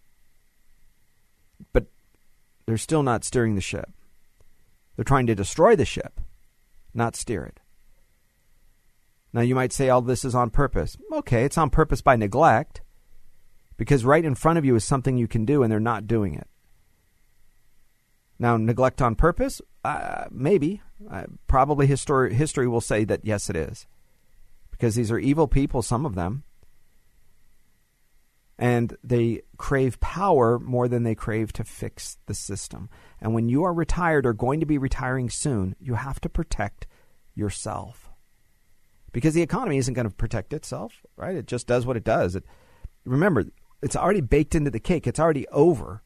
[2.66, 3.89] They're still not steering the ship.
[4.95, 6.20] They're trying to destroy the ship,
[6.93, 7.59] not steer it.
[9.34, 10.95] Now, you might say all this is on purpose.
[11.11, 12.82] Okay, it's on purpose by neglect,
[13.76, 16.34] because right in front of you is something you can do and they're not doing
[16.36, 16.47] it.
[18.39, 19.61] Now, neglect on purpose?
[19.84, 20.82] Uh, maybe.
[21.09, 23.88] Uh, probably history, history will say that yes, it is.
[24.72, 26.43] Because these are evil people, some of them.
[28.58, 32.89] And they crave power more than they crave to fix the system.
[33.20, 36.88] And when you are retired or going to be retiring soon, you have to protect
[37.34, 38.10] yourself.
[39.12, 41.36] Because the economy isn't going to protect itself, right?
[41.36, 42.36] It just does what it does.
[42.36, 42.45] It,
[43.03, 43.45] remember,
[43.82, 46.01] it's already baked into the cake, it's already over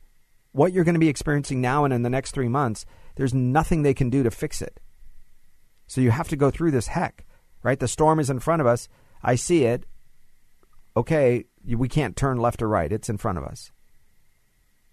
[0.52, 2.86] what you're going to be experiencing now and in the next three months,
[3.16, 4.80] there's nothing they can do to fix it.
[5.88, 7.26] So you have to go through this heck,
[7.64, 7.80] right?
[7.80, 8.88] The storm is in front of us.
[9.22, 9.86] I see it.
[10.96, 12.92] Okay, we can't turn left or right.
[12.92, 13.72] It's in front of us.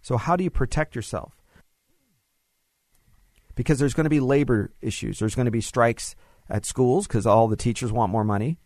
[0.02, 1.34] So, how do you protect yourself?
[3.54, 5.18] Because there's going to be labor issues.
[5.18, 6.14] There's going to be strikes
[6.48, 8.58] at schools because all the teachers want more money.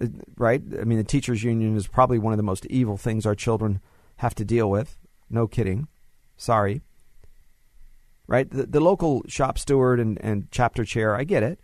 [0.00, 0.62] Uh, right?
[0.80, 3.80] I mean, the teachers' union is probably one of the most evil things our children
[4.16, 4.98] have to deal with.
[5.28, 5.88] No kidding.
[6.36, 6.82] Sorry.
[8.26, 8.48] Right?
[8.50, 11.58] The, the local shop steward and, and chapter chair, I get it.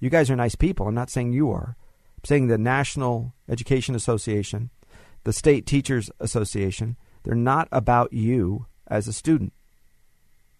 [0.00, 0.88] You guys are nice people.
[0.88, 1.76] I'm not saying you are.
[2.24, 4.70] Saying the National Education Association,
[5.24, 9.52] the State Teachers Association, they're not about you as a student.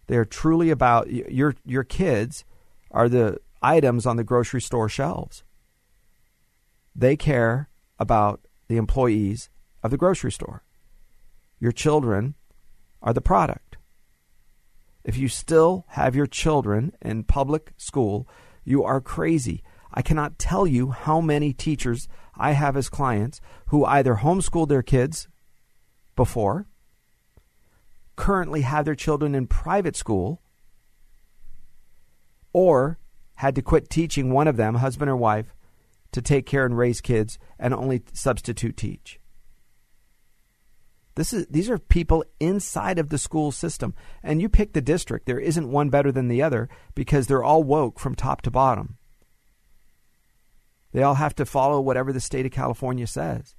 [0.07, 2.43] They are truly about your your kids
[2.91, 5.43] are the items on the grocery store shelves.
[6.95, 9.49] They care about the employees
[9.83, 10.63] of the grocery store.
[11.59, 12.35] Your children
[13.01, 13.77] are the product.
[15.03, 18.27] If you still have your children in public school,
[18.63, 19.63] you are crazy.
[19.91, 24.83] I cannot tell you how many teachers I have as clients who either homeschooled their
[24.83, 25.27] kids
[26.15, 26.67] before,
[28.15, 30.41] currently have their children in private school,
[32.53, 32.99] or
[33.35, 35.55] had to quit teaching one of them, husband or wife,
[36.11, 39.19] to take care and raise kids and only substitute teach.
[41.15, 43.93] This is these are people inside of the school system.
[44.23, 45.25] And you pick the district.
[45.25, 48.97] There isn't one better than the other because they're all woke from top to bottom.
[50.91, 53.55] They all have to follow whatever the state of California says.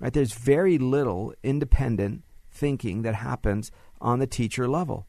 [0.00, 0.12] Right?
[0.12, 3.70] There's very little independent thinking that happens
[4.00, 5.06] on the teacher level.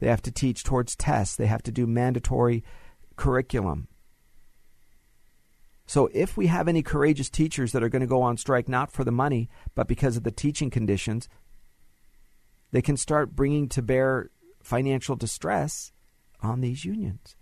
[0.00, 1.36] They have to teach towards tests.
[1.36, 2.62] They have to do mandatory
[3.16, 3.88] curriculum.
[5.86, 8.90] So if we have any courageous teachers that are going to go on strike not
[8.90, 11.28] for the money, but because of the teaching conditions,
[12.70, 14.30] they can start bringing to bear
[14.62, 15.92] financial distress
[16.40, 17.36] on these unions.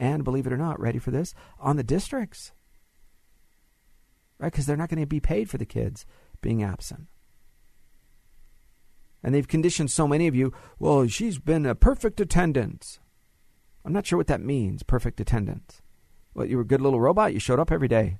[0.00, 1.34] And believe it or not, ready for this?
[1.60, 2.52] On the districts.
[4.38, 4.50] Right?
[4.50, 6.06] Because they're not going to be paid for the kids
[6.40, 7.06] being absent.
[9.22, 12.98] And they've conditioned so many of you, well, she's been a perfect attendance.
[13.84, 15.82] I'm not sure what that means, perfect attendance.
[16.32, 17.34] Well, you were a good little robot?
[17.34, 18.16] You showed up every day.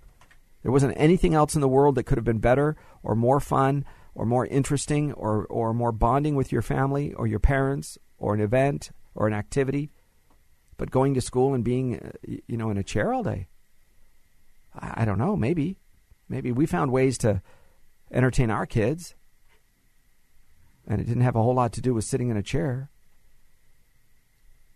[0.62, 3.87] There wasn't anything else in the world that could have been better or more fun
[4.14, 8.43] or more interesting or, or more bonding with your family or your parents or an
[8.43, 9.91] event or an activity.
[10.81, 13.49] But going to school and being, uh, you know, in a chair all day.
[14.74, 15.37] I, I don't know.
[15.37, 15.76] Maybe.
[16.26, 17.43] Maybe we found ways to
[18.11, 19.14] entertain our kids.
[20.87, 22.89] And it didn't have a whole lot to do with sitting in a chair.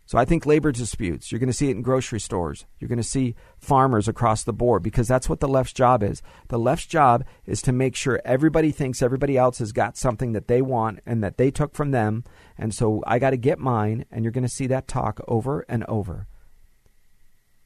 [0.07, 2.67] So I think labor disputes, you're going to see it in grocery stores.
[2.79, 6.23] You're going to see farmers across the board because that's what the left's job is.
[6.49, 10.47] The left's job is to make sure everybody thinks everybody else has got something that
[10.47, 12.25] they want and that they took from them.
[12.59, 14.05] And so I got to get mine.
[14.11, 16.27] And you're going to see that talk over and over.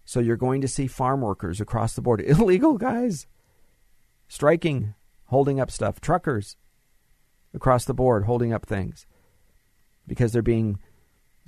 [0.04, 3.26] So you're going to see farm workers across the board, illegal guys,
[4.28, 6.56] striking, holding up stuff, truckers
[7.52, 9.06] across the board holding up things
[10.06, 10.78] because they're being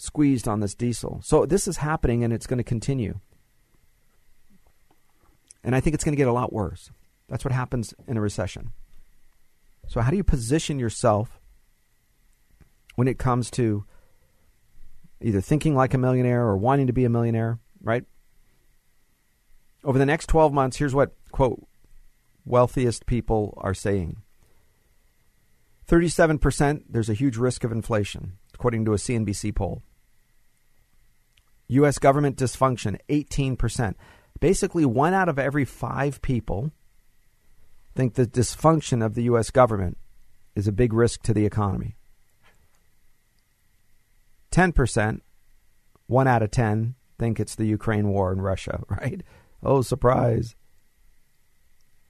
[0.00, 1.20] squeezed on this diesel.
[1.22, 3.20] So this is happening and it's going to continue.
[5.62, 6.90] And I think it's going to get a lot worse.
[7.28, 8.72] That's what happens in a recession.
[9.86, 11.38] So, how do you position yourself
[12.94, 13.84] when it comes to
[15.20, 18.04] either thinking like a millionaire or wanting to be a millionaire, right?
[19.84, 21.66] Over the next 12 months, here's what, quote,
[22.44, 24.16] wealthiest people are saying
[25.88, 29.82] 37%, there's a huge risk of inflation, according to a CNBC poll.
[31.70, 31.98] U.S.
[31.98, 33.94] government dysfunction, 18%.
[34.40, 36.72] Basically, one out of every five people
[37.94, 39.50] think the dysfunction of the U.S.
[39.50, 39.96] government
[40.54, 41.96] is a big risk to the economy.
[44.50, 45.20] 10%,
[46.06, 49.22] one out of 10, think it's the Ukraine war in Russia, right?
[49.62, 50.56] Oh, surprise.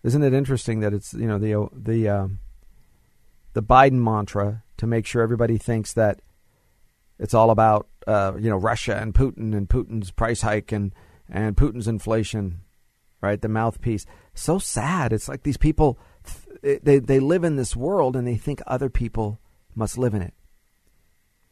[0.03, 2.39] Isn't it interesting that it's, you know, the, the, um,
[3.53, 6.21] the Biden mantra to make sure everybody thinks that
[7.21, 10.93] it's all about uh, you know Russia and Putin and Putin's price hike and
[11.29, 12.62] and Putin's inflation,
[13.21, 13.41] right?
[13.41, 14.07] The mouthpiece.
[14.35, 15.12] So sad.
[15.12, 15.99] It's like these people,
[16.62, 19.39] they, they live in this world and they think other people
[19.77, 20.35] must live in it.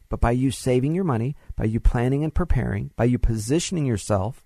[0.09, 4.45] But by you saving your money, by you planning and preparing, by you positioning yourself,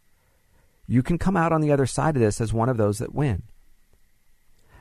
[0.86, 3.16] you can come out on the other side of this as one of those that
[3.16, 3.44] win.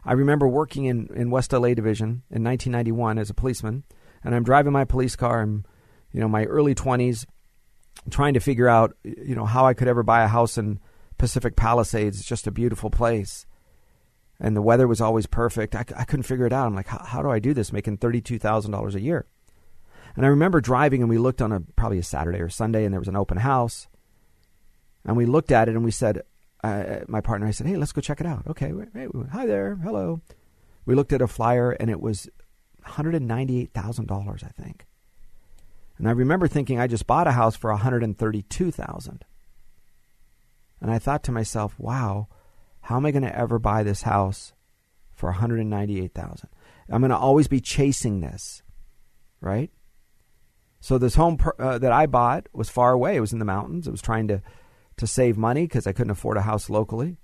[0.05, 3.84] I remember working in, in West LA Division in 1991 as a policeman,
[4.24, 5.40] and I'm driving my police car.
[5.40, 5.64] I'm,
[6.12, 7.26] you know, my early 20s,
[8.10, 10.80] trying to figure out, you know, how I could ever buy a house in
[11.18, 12.18] Pacific Palisades.
[12.18, 13.46] It's just a beautiful place.
[14.40, 15.74] And the weather was always perfect.
[15.74, 16.66] I, I couldn't figure it out.
[16.66, 19.26] I'm like, how, do I do this making $32,000 a year?
[20.16, 22.92] And I remember driving and we looked on a probably a Saturday or Sunday and
[22.92, 23.86] there was an open house.
[25.04, 26.22] And we looked at it and we said,
[26.62, 28.46] uh, my partner, I said, hey, let's go check it out.
[28.46, 28.88] Okay, wait,
[29.32, 30.20] hi there, hello.
[30.84, 32.28] We looked at a flyer and it was
[32.86, 34.86] $198,000, I think.
[35.99, 39.24] And I remember thinking I just bought a house for 132,000.
[40.80, 42.28] And I thought to myself, wow,
[42.80, 44.53] how am I going to ever buy this house
[45.12, 46.49] for 198,000?
[46.90, 48.62] I'm going to always be chasing this,
[49.40, 49.70] right?
[50.80, 53.16] So this home per, uh, that I bought was far away.
[53.16, 53.86] It was in the mountains.
[53.86, 54.43] It was trying to
[54.99, 57.16] to save money because I couldn't afford a house locally.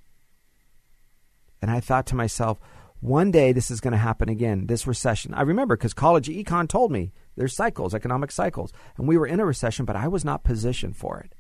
[1.61, 2.59] And I thought to myself,
[3.01, 4.66] one day this is going to happen again.
[4.66, 5.35] This recession.
[5.35, 9.39] I remember because college econ told me there's cycles, economic cycles, and we were in
[9.39, 11.34] a recession, but I was not positioned for it.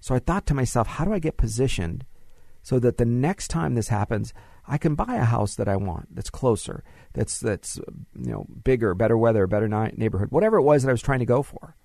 [0.00, 2.04] So I thought to myself, how do I get positioned
[2.62, 4.34] so that the next time this happens,
[4.66, 6.82] I can buy a house that I want, that's closer,
[7.14, 11.02] that's that's you know bigger, better weather, better neighborhood, whatever it was that I was
[11.02, 11.76] trying to go for.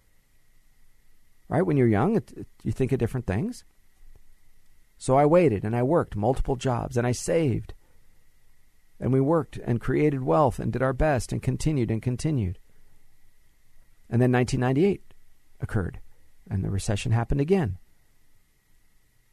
[1.48, 3.66] Right when you're young, it, it, you think of different things.
[4.98, 7.76] So I waited and I worked multiple jobs and I saved.
[9.00, 12.58] And we worked and created wealth and did our best and continued and continued.
[14.10, 15.02] And then 1998
[15.62, 16.00] occurred
[16.50, 17.78] and the recession happened again.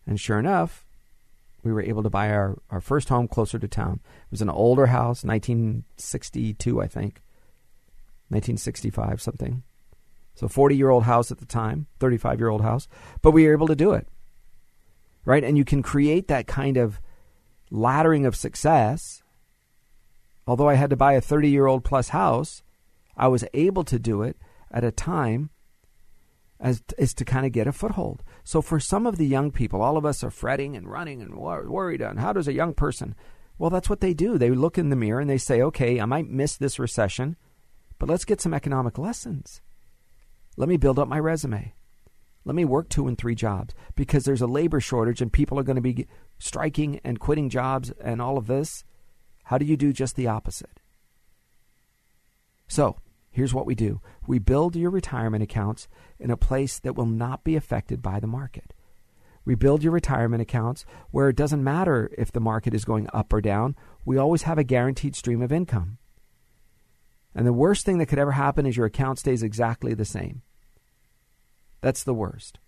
[0.06, 0.86] And sure enough,
[1.62, 4.00] we were able to buy our, our first home closer to town.
[4.04, 7.20] It was an older house, 1962, I think.
[8.28, 9.62] 1965, something.
[10.34, 12.88] So 40 year old house at the time, 35 year old house.
[13.20, 14.06] But we were able to do it
[15.24, 15.44] right?
[15.44, 17.00] And you can create that kind of
[17.70, 19.22] laddering of success.
[20.46, 22.62] Although I had to buy a 30 year old plus house,
[23.16, 24.36] I was able to do it
[24.70, 25.50] at a time
[26.60, 28.22] as is to kind of get a foothold.
[28.44, 31.34] So for some of the young people, all of us are fretting and running and
[31.34, 33.14] worried on how does a young person?
[33.58, 34.36] Well, that's what they do.
[34.36, 37.36] They look in the mirror and they say, "Okay, I might miss this recession,
[37.98, 39.60] but let's get some economic lessons.
[40.56, 41.74] Let me build up my resume.
[42.44, 45.62] Let me work two and three jobs because there's a labor shortage and people are
[45.62, 46.06] going to be
[46.38, 48.84] striking and quitting jobs and all of this.
[49.44, 50.80] How do you do just the opposite?
[52.66, 52.96] So,
[53.30, 54.00] here's what we do
[54.31, 55.89] we build your retirement accounts
[56.20, 58.72] in a place that will not be affected by the market.
[59.45, 63.33] We build your retirement accounts where it doesn't matter if the market is going up
[63.33, 63.74] or down,
[64.05, 65.99] we always have a guaranteed stream of income.
[67.35, 70.43] And the worst thing that could ever happen is your account stays exactly the same.
[71.81, 72.61] That's the worst.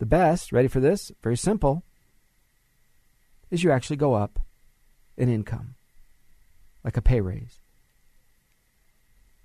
[0.00, 1.12] The best, ready for this?
[1.22, 1.82] Very simple,
[3.50, 4.38] is you actually go up
[5.16, 5.76] in income,
[6.84, 7.62] like a pay raise.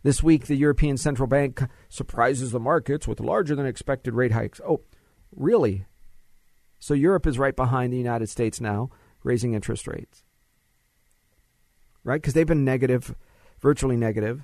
[0.03, 4.59] This week, the European Central Bank surprises the markets with larger than expected rate hikes.
[4.67, 4.81] Oh,
[5.35, 5.85] really?
[6.79, 8.89] So Europe is right behind the United States now,
[9.23, 10.23] raising interest rates.
[12.03, 12.19] Right?
[12.19, 13.15] Because they've been negative,
[13.59, 14.41] virtually negative,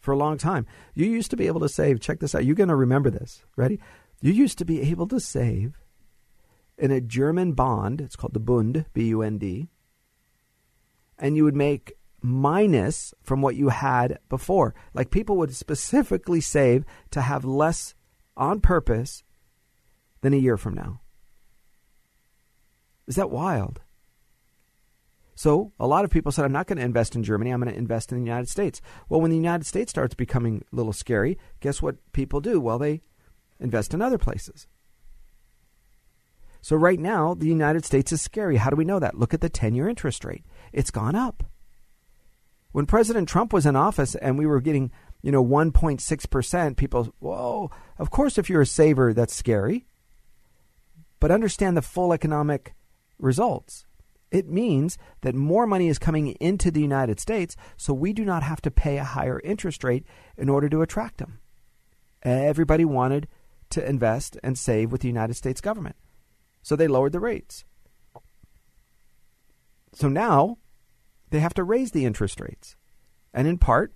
[0.00, 0.64] for a long time.
[0.94, 3.42] You used to be able to save, check this out, you're going to remember this.
[3.56, 3.78] Ready?
[4.22, 5.82] You used to be able to save
[6.78, 9.68] in a German bond, it's called the Bund, B U N D,
[11.18, 11.92] and you would make
[12.26, 14.74] minus from what you had before.
[14.94, 17.94] Like people would specifically save to have less
[18.36, 19.22] on purpose
[20.22, 21.00] than a year from now.
[23.06, 23.80] Is that wild?
[25.36, 27.50] So a lot of people said, I'm not going to invest in Germany.
[27.50, 28.80] I'm going to invest in the United States.
[29.08, 32.60] Well, when the United States starts becoming a little scary, guess what people do?
[32.60, 33.02] Well, they
[33.60, 34.66] invest in other places.
[36.60, 38.56] So right now, the United States is scary.
[38.56, 39.16] How do we know that?
[39.16, 40.44] Look at the 10 year interest rate.
[40.72, 41.44] It's gone up.
[42.76, 47.70] When President Trump was in office and we were getting, you know, 1.6%, people, whoa,
[47.98, 49.86] of course, if you're a saver, that's scary.
[51.18, 52.74] But understand the full economic
[53.18, 53.86] results.
[54.30, 58.42] It means that more money is coming into the United States, so we do not
[58.42, 60.04] have to pay a higher interest rate
[60.36, 61.40] in order to attract them.
[62.24, 63.26] Everybody wanted
[63.70, 65.96] to invest and save with the United States government,
[66.60, 67.64] so they lowered the rates.
[69.94, 70.58] So now
[71.30, 72.76] they have to raise the interest rates.
[73.32, 73.92] And in part,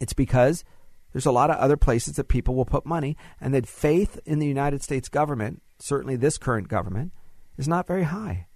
[0.00, 0.64] it's because
[1.12, 4.38] there's a lot of other places that people will put money, and that faith in
[4.38, 7.12] the United States government, certainly this current government,
[7.56, 8.46] is not very high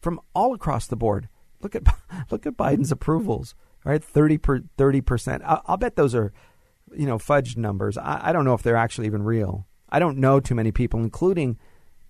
[0.00, 1.28] from all across the board.
[1.60, 1.82] Look at
[2.30, 3.54] look at Biden's approvals.
[3.84, 5.42] Right, thirty per thirty percent.
[5.44, 6.32] I'll bet those are,
[6.94, 7.96] you know, fudged numbers.
[7.96, 9.66] I, I don't know if they're actually even real.
[9.88, 11.58] I don't know too many people, including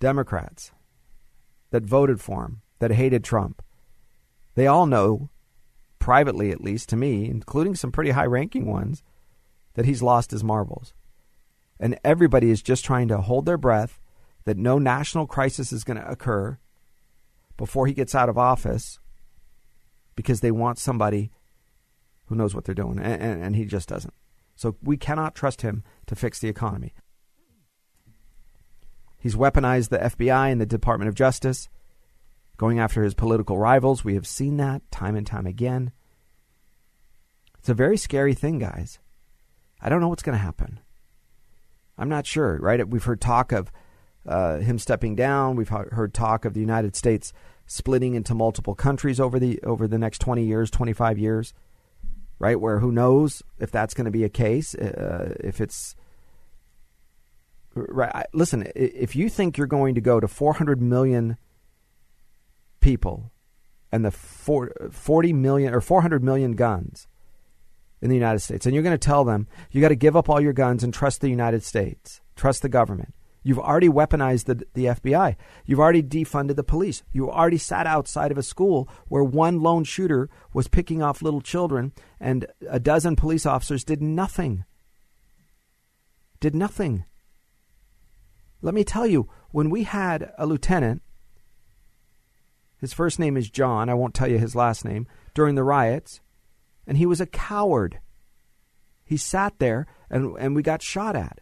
[0.01, 0.73] Democrats,
[1.71, 3.63] that voted for him, that hated Trump.
[4.55, 5.31] They all know,
[5.99, 9.03] privately at least to me, including some pretty high ranking ones,
[9.75, 10.93] that he's lost his marbles.
[11.79, 14.01] And everybody is just trying to hold their breath
[14.45, 16.59] that no national crisis is going to occur
[17.57, 18.99] before he gets out of office
[20.17, 21.31] because they want somebody
[22.27, 24.15] who knows what they're doing, and, and, and he just doesn't.
[24.55, 26.93] So we cannot trust him to fix the economy.
[29.19, 31.69] He's weaponized the FBI and the Department of Justice,
[32.61, 34.05] going after his political rivals.
[34.05, 35.93] We have seen that time and time again.
[37.59, 38.99] It's a very scary thing, guys.
[39.81, 40.79] I don't know what's going to happen.
[41.97, 42.87] I'm not sure, right?
[42.87, 43.73] We've heard talk of
[44.29, 45.57] uh, him stepping down.
[45.57, 47.33] We've heard talk of the United States
[47.65, 51.55] splitting into multiple countries over the over the next 20 years, 25 years,
[52.39, 52.61] right?
[52.61, 54.75] Where who knows if that's going to be a case?
[54.75, 55.97] Uh, if it's
[57.75, 58.27] right.
[58.35, 61.39] Listen, if you think you're going to go to 400 million
[62.81, 63.33] people
[63.93, 67.07] and the 40 million or 400 million guns
[68.01, 70.29] in the United States, and you're going to tell them you got to give up
[70.29, 73.15] all your guns and trust the United States, trust the government.
[73.43, 75.37] You've already weaponized the, the FBI.
[75.65, 77.03] You've already defunded the police.
[77.11, 81.41] You already sat outside of a school where one lone shooter was picking off little
[81.41, 84.65] children and a dozen police officers did nothing.
[86.39, 87.05] Did nothing.
[88.61, 91.03] Let me tell you, when we had a lieutenant,
[92.81, 96.21] his first name is John, I won't tell you his last name, during the riots,
[96.87, 98.01] and he was a coward.
[99.05, 101.41] He sat there and, and we got shot at.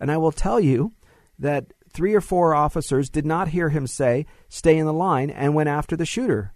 [0.00, 0.92] And I will tell you
[1.38, 5.54] that three or four officers did not hear him say, stay in the line, and
[5.54, 6.52] went after the shooter.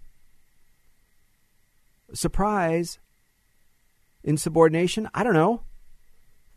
[2.13, 2.99] Surprise.
[4.23, 5.09] Insubordination?
[5.13, 5.63] I don't know.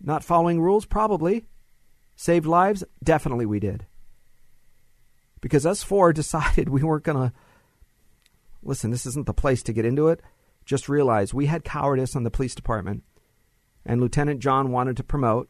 [0.01, 0.87] Not following rules?
[0.87, 1.45] Probably.
[2.15, 2.85] Saved lives?
[3.03, 3.87] Definitely we did.
[5.47, 7.33] Because us four decided we weren't going to.
[8.65, 10.21] Listen, this isn't the place to get into it.
[10.65, 13.05] Just realize we had cowardice on the police department,
[13.85, 15.49] and Lieutenant John wanted to promote,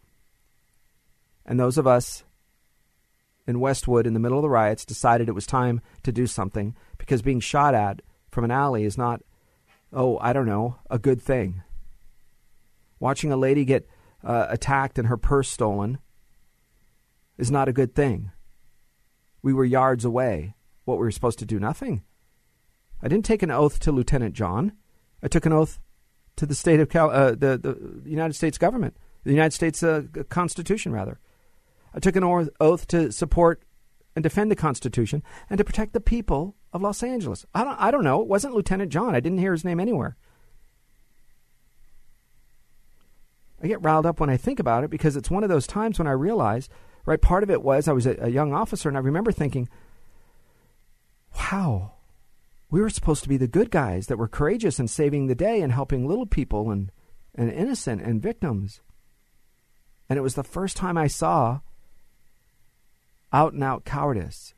[1.47, 2.24] and those of us
[3.47, 6.76] in Westwood in the middle of the riots decided it was time to do something
[6.99, 9.22] because being shot at from an alley is not,
[9.94, 11.62] oh, I don't know, a good thing.
[13.01, 13.88] Watching a lady get
[14.22, 16.01] uh, attacked and her purse stolen
[17.38, 18.30] is not a good thing.
[19.47, 20.57] We were yards away.
[20.86, 21.61] What we were we supposed to do?
[21.61, 22.03] Nothing.
[23.01, 24.72] I didn't take an oath to Lieutenant John.
[25.22, 25.78] I took an oath
[26.34, 30.03] to the state of Cal- uh, the the United States government, the United States uh,
[30.30, 31.20] Constitution, rather.
[31.94, 33.62] I took an oath to support
[34.16, 37.47] and defend the Constitution and to protect the people of Los Angeles.
[37.55, 38.22] I don't, I don't know.
[38.22, 39.14] It wasn't Lieutenant John.
[39.14, 40.16] I didn't hear his name anywhere.
[43.62, 46.01] I get riled up when I think about it because it's one of those times
[46.01, 46.68] when I realize,
[47.07, 49.68] right, part of it was I was a, a young officer and I remember thinking,
[51.34, 51.92] wow,
[52.70, 55.61] we were supposed to be the good guys that were courageous and saving the day
[55.62, 56.90] and helping little people and,
[57.34, 58.80] and innocent and victims.
[60.09, 61.61] And it was the first time I saw
[63.32, 64.54] out and out cowardice.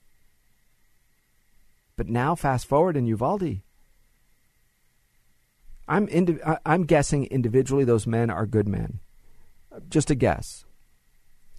[1.96, 3.60] But now, fast forward in Uvalde.
[5.88, 6.08] I'm
[6.64, 9.00] I'm guessing individually those men are good men.
[9.88, 10.64] Just a guess.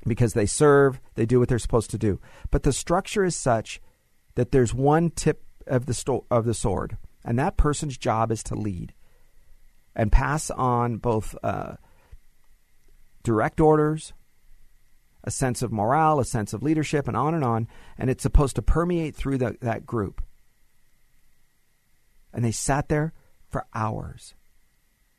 [0.06, 2.20] Because they serve, they do what they're supposed to do.
[2.52, 3.82] But the structure is such
[4.36, 8.42] that there's one tip of the sto- of the sword, and that person's job is
[8.44, 8.94] to lead
[9.96, 11.74] and pass on both uh,
[13.24, 14.14] direct orders,
[15.24, 17.68] a sense of morale, a sense of leadership, and on and on.
[17.98, 20.22] And it's supposed to permeate through the, that group.
[22.34, 23.14] And they sat there
[23.50, 24.36] for hours.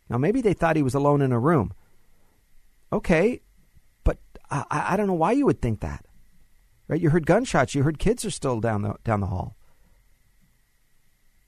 [0.08, 1.72] Now, maybe they thought he was alone in a room.
[2.92, 3.42] Okay,
[4.04, 4.18] but
[4.50, 6.04] I, I don't know why you would think that.
[6.88, 7.00] Right?
[7.00, 7.74] You heard gunshots.
[7.74, 9.56] You heard kids are still down the down the hall.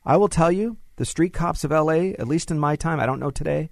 [0.04, 2.14] I will tell you, the street cops of L.A.
[2.14, 3.70] At least in my time, I don't know today.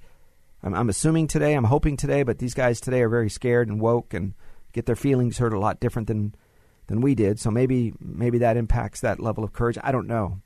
[0.63, 1.55] I'm, I'm assuming today.
[1.55, 2.23] I'm hoping today.
[2.23, 4.35] But these guys today are very scared and woke and
[4.73, 6.35] get their feelings hurt a lot different than
[6.89, 7.39] than we did.
[7.39, 9.79] So maybe maybe that impacts that level of courage.
[9.83, 10.41] I don't know.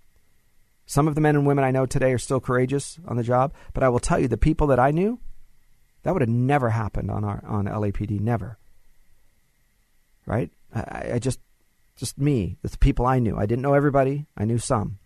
[0.87, 3.55] Some of the men and women I know today are still courageous on the job,
[3.73, 5.19] but I will tell you the people that I knew,
[6.05, 8.21] that would have never happened on our on LAPD.
[8.21, 8.59] Never.
[10.27, 10.51] Right?
[10.75, 11.41] I, I just
[11.97, 13.37] just me, the people I knew.
[13.37, 14.27] I didn't know everybody.
[14.37, 14.99] I knew some.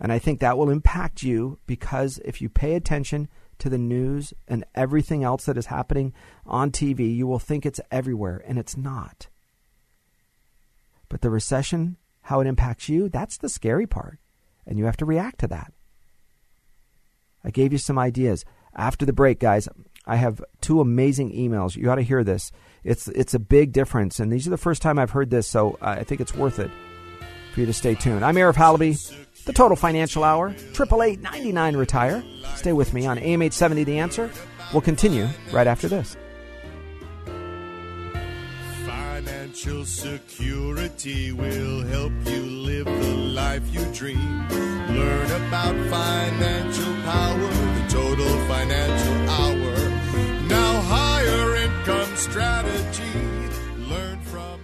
[0.00, 3.28] And I think that will impact you because if you pay attention
[3.58, 6.14] to the news and everything else that is happening
[6.46, 9.26] on TV, you will think it's everywhere, and it's not.
[11.08, 14.18] But the recession how it impacts you, that's the scary part.
[14.66, 15.72] And you have to react to that.
[17.42, 18.44] I gave you some ideas.
[18.74, 19.68] After the break, guys,
[20.06, 21.76] I have two amazing emails.
[21.76, 22.52] You ought to hear this.
[22.84, 25.76] It's it's a big difference, and these are the first time I've heard this, so
[25.80, 26.70] I think it's worth it
[27.52, 28.24] for you to stay tuned.
[28.24, 32.22] I'm Arif Halaby, the Total Financial Hour, triple eight ninety nine retire.
[32.54, 33.84] Stay with me on AM eight seventy.
[33.84, 34.30] The Answer.
[34.72, 36.16] We'll continue right after this.
[38.86, 44.48] Financial security will help you live the life you dream.
[44.48, 47.50] Learn about financial power,
[47.98, 49.74] total financial hour.
[50.54, 53.18] Now, higher income strategy.
[53.92, 54.58] Learn from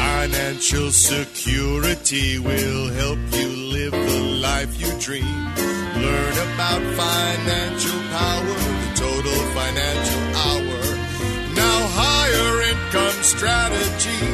[0.00, 5.38] Financial security will help you live the life you dream.
[6.04, 10.80] Learn about financial power, the total financial hour.
[11.62, 14.24] Now, higher income strategy.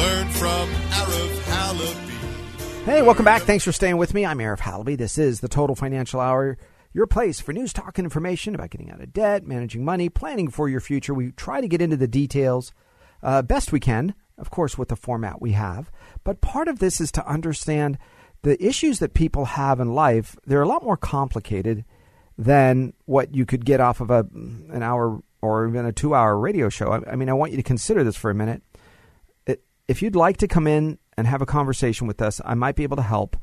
[0.00, 0.66] Learn from
[1.00, 2.15] Arif Halaby.
[2.86, 3.42] Hey, welcome back.
[3.42, 4.24] Thanks for staying with me.
[4.24, 4.96] I'm Arif Halaby.
[4.96, 6.56] This is the Total Financial Hour,
[6.92, 10.48] your place for news, talk, and information about getting out of debt, managing money, planning
[10.48, 11.12] for your future.
[11.12, 12.72] We try to get into the details
[13.24, 15.90] uh, best we can, of course, with the format we have.
[16.22, 17.98] But part of this is to understand
[18.42, 20.36] the issues that people have in life.
[20.46, 21.84] They're a lot more complicated
[22.38, 26.38] than what you could get off of a an hour or even a two hour
[26.38, 26.92] radio show.
[26.92, 28.62] I, I mean, I want you to consider this for a minute.
[29.44, 32.76] It, if you'd like to come in and have a conversation with us, I might
[32.76, 33.36] be able to help.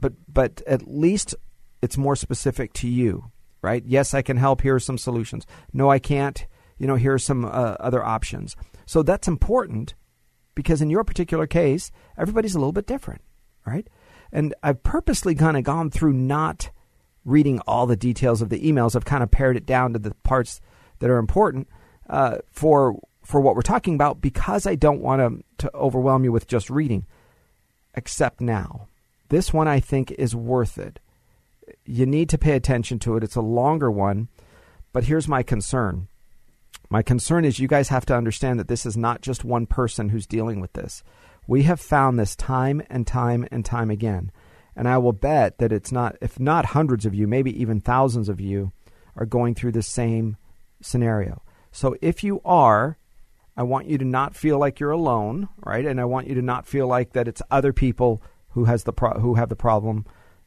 [0.00, 1.34] But but at least
[1.82, 3.30] it's more specific to you,
[3.62, 3.82] right?
[3.86, 4.60] Yes, I can help.
[4.60, 5.46] Here are some solutions.
[5.72, 6.46] No, I can't.
[6.78, 8.56] You know, here are some uh, other options.
[8.84, 9.94] So that's important
[10.54, 13.22] because in your particular case, everybody's a little bit different,
[13.66, 13.88] right?
[14.32, 16.70] And I've purposely kind of gone through not
[17.24, 18.94] reading all the details of the emails.
[18.94, 20.60] I've kind of pared it down to the parts
[20.98, 21.68] that are important
[22.08, 26.30] uh, for for what we're talking about because I don't want to to overwhelm you
[26.30, 27.04] with just reading.
[27.94, 28.88] Except now,
[29.30, 31.00] this one I think is worth it.
[31.84, 33.24] You need to pay attention to it.
[33.24, 34.28] It's a longer one,
[34.92, 36.06] but here's my concern.
[36.88, 40.10] My concern is you guys have to understand that this is not just one person
[40.10, 41.02] who's dealing with this.
[41.48, 44.30] We have found this time and time and time again.
[44.76, 48.28] And I will bet that it's not, if not hundreds of you, maybe even thousands
[48.28, 48.72] of you
[49.16, 50.36] are going through the same
[50.80, 51.42] scenario.
[51.72, 52.98] So if you are,
[53.56, 55.84] I want you to not feel like you're alone, right?
[55.84, 58.92] And I want you to not feel like that it's other people who has the
[58.92, 60.04] pro- who have the problem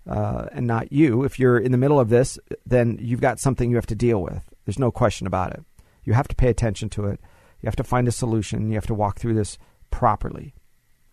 [0.07, 1.23] uh, and not you.
[1.23, 4.21] If you're in the middle of this, then you've got something you have to deal
[4.21, 4.43] with.
[4.65, 5.63] There's no question about it.
[6.03, 7.19] You have to pay attention to it.
[7.61, 8.69] You have to find a solution.
[8.69, 9.57] You have to walk through this
[9.91, 10.53] properly.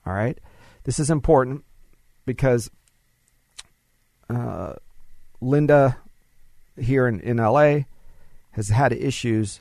[0.07, 0.39] All right?
[0.85, 1.65] This is important
[2.25, 2.71] because
[4.31, 4.75] uh,
[5.41, 5.99] Linda
[6.79, 7.81] here in, in LA
[8.53, 9.61] has had issues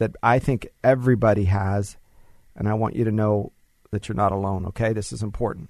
[0.00, 1.98] that I think everybody has,
[2.56, 3.52] and I want you to know
[3.90, 4.94] that you're not alone, okay?
[4.94, 5.68] This is important.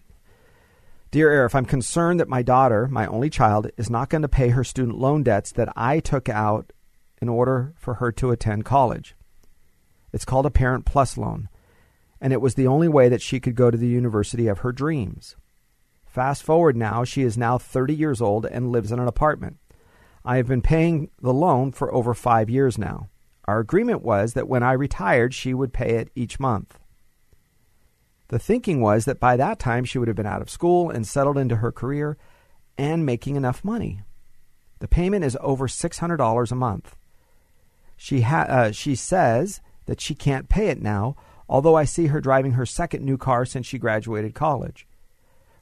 [1.11, 4.51] Dear Arif, I'm concerned that my daughter, my only child, is not going to pay
[4.51, 6.73] her student loan debts that I took out
[7.21, 9.17] in order for her to attend college.
[10.13, 11.49] It's called a Parent Plus loan,
[12.21, 14.71] and it was the only way that she could go to the university of her
[14.71, 15.35] dreams.
[16.07, 19.57] Fast forward now, she is now 30 years old and lives in an apartment.
[20.25, 23.09] I have been paying the loan for over five years now.
[23.51, 26.79] Our agreement was that when I retired, she would pay it each month.
[28.29, 31.05] The thinking was that by that time she would have been out of school and
[31.05, 32.17] settled into her career
[32.79, 34.03] and making enough money.
[34.79, 36.95] The payment is over $600 a month.
[37.97, 41.17] She, ha- uh, she says that she can't pay it now,
[41.49, 44.87] although I see her driving her second new car since she graduated college.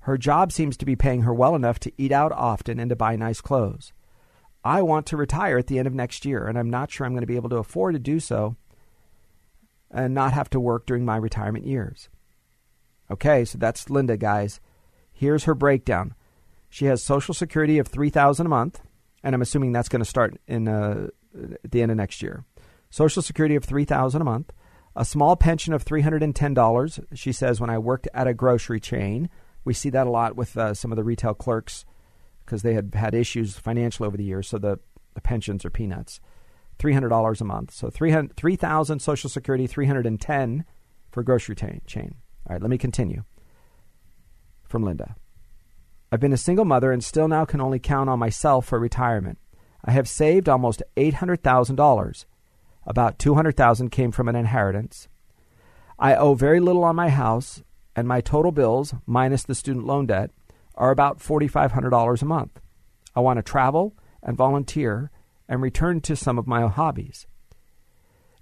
[0.00, 2.96] Her job seems to be paying her well enough to eat out often and to
[2.96, 3.94] buy nice clothes.
[4.64, 7.12] I want to retire at the end of next year, and I'm not sure I'm
[7.12, 8.56] going to be able to afford to do so
[9.90, 12.08] and not have to work during my retirement years.
[13.10, 14.60] Okay, so that's Linda, guys.
[15.12, 16.14] Here's her breakdown.
[16.68, 18.80] She has Social Security of three thousand a month,
[19.22, 21.08] and I'm assuming that's going to start in uh,
[21.64, 22.44] at the end of next year.
[22.90, 24.52] Social Security of three thousand a month,
[24.94, 27.00] a small pension of three hundred and ten dollars.
[27.14, 29.30] She says, when I worked at a grocery chain,
[29.64, 31.86] we see that a lot with uh, some of the retail clerks
[32.48, 34.78] because they had had issues financially over the years, so the,
[35.12, 36.18] the pensions are peanuts.
[36.78, 40.18] Three hundred dollars a month, so three hundred three thousand Social Security, three hundred and
[40.18, 40.64] ten
[41.10, 42.14] for grocery t- chain.
[42.48, 43.24] All right, let me continue.
[44.64, 45.16] From Linda.
[46.10, 49.38] I've been a single mother and still now can only count on myself for retirement.
[49.84, 52.24] I have saved almost $800,000.
[52.86, 55.08] About 200,000 came from an inheritance.
[55.98, 57.62] I owe very little on my house,
[57.94, 60.30] and my total bills, minus the student loan debt,
[60.78, 62.60] are about $4,500 a month.
[63.14, 65.10] I want to travel and volunteer
[65.48, 67.26] and return to some of my hobbies.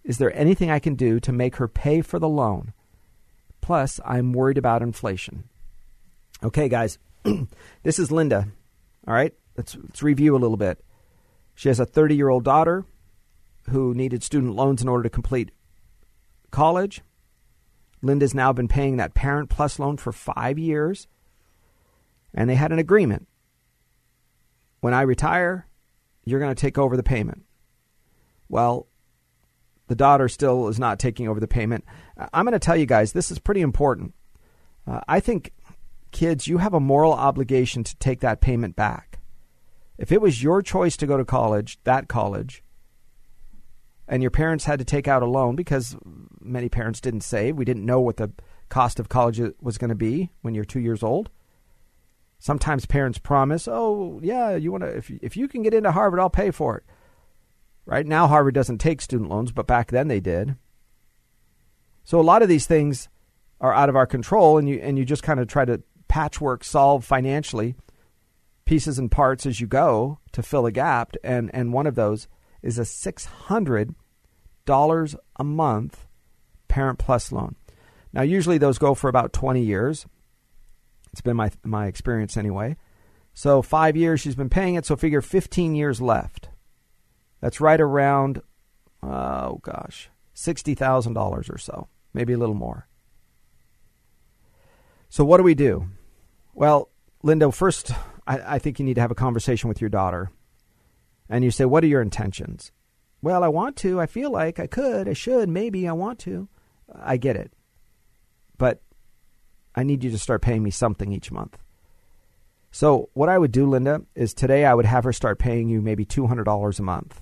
[0.04, 2.72] Is there anything I can do to make her pay for the loan?
[3.60, 5.48] Plus, I'm worried about inflation.
[6.44, 6.98] Okay, guys,
[7.82, 8.46] this is Linda.
[9.08, 10.84] All right, let's, let's review a little bit.
[11.54, 12.84] She has a 30 year old daughter
[13.70, 15.50] who needed student loans in order to complete
[16.50, 17.00] college.
[18.02, 21.08] Linda's now been paying that Parent Plus loan for five years,
[22.36, 23.26] and they had an agreement.
[24.80, 25.66] When I retire,
[26.24, 27.44] you're going to take over the payment.
[28.48, 28.86] Well,
[29.88, 31.84] the daughter still is not taking over the payment.
[32.32, 34.14] I'm going to tell you guys, this is pretty important.
[34.86, 35.52] Uh, I think,
[36.12, 39.18] kids, you have a moral obligation to take that payment back.
[39.98, 42.62] If it was your choice to go to college, that college,
[44.06, 45.96] and your parents had to take out a loan because
[46.40, 48.30] many parents didn't save, we didn't know what the
[48.68, 51.30] cost of college was going to be when you're two years old.
[52.38, 56.20] Sometimes parents promise, "Oh, yeah, you want to if if you can get into Harvard,
[56.20, 56.84] I'll pay for it."
[57.86, 60.56] Right now, Harvard doesn't take student loans, but back then they did.
[62.04, 63.08] So a lot of these things
[63.60, 66.62] are out of our control, and you and you just kind of try to patchwork
[66.62, 67.74] solve financially
[68.64, 71.14] pieces and parts as you go to fill a gap.
[71.24, 72.28] And and one of those
[72.62, 73.94] is a six hundred
[74.66, 76.06] dollars a month
[76.68, 77.56] Parent Plus loan.
[78.12, 80.06] Now, usually those go for about twenty years.
[81.16, 82.76] It's been my my experience anyway.
[83.32, 84.84] So five years she's been paying it.
[84.84, 86.50] So figure fifteen years left.
[87.40, 88.42] That's right around,
[89.02, 92.88] oh gosh, $60,000 or so, maybe a little more.
[95.08, 95.88] So, what do we do?
[96.54, 96.90] Well,
[97.22, 97.92] Linda, first,
[98.26, 100.30] I, I, think you need to have a conversation with your daughter.
[101.28, 102.72] And you say, What are your intentions?
[103.22, 104.00] Well, I want to.
[104.00, 105.08] I feel like I could.
[105.08, 105.48] I should.
[105.48, 106.48] Maybe I want to.
[106.94, 107.52] I get it.
[108.58, 108.82] But
[109.76, 111.58] I need you to start paying me something each month.
[112.72, 115.80] So, what I would do, Linda, is today I would have her start paying you
[115.80, 117.20] maybe $200 a month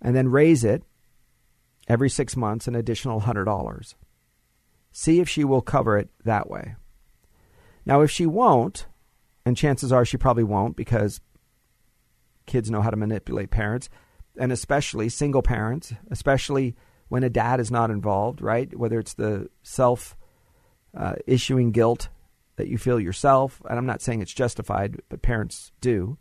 [0.00, 0.82] and then raise it
[1.88, 3.94] every six months an additional $100.
[4.92, 6.76] See if she will cover it that way.
[7.84, 8.86] Now, if she won't,
[9.44, 11.20] and chances are she probably won't because
[12.46, 13.88] kids know how to manipulate parents,
[14.38, 16.74] and especially single parents, especially
[17.08, 18.76] when a dad is not involved, right?
[18.76, 20.16] Whether it's the self
[20.96, 22.08] uh, issuing guilt
[22.56, 26.16] that you feel yourself, and I'm not saying it's justified, but parents do.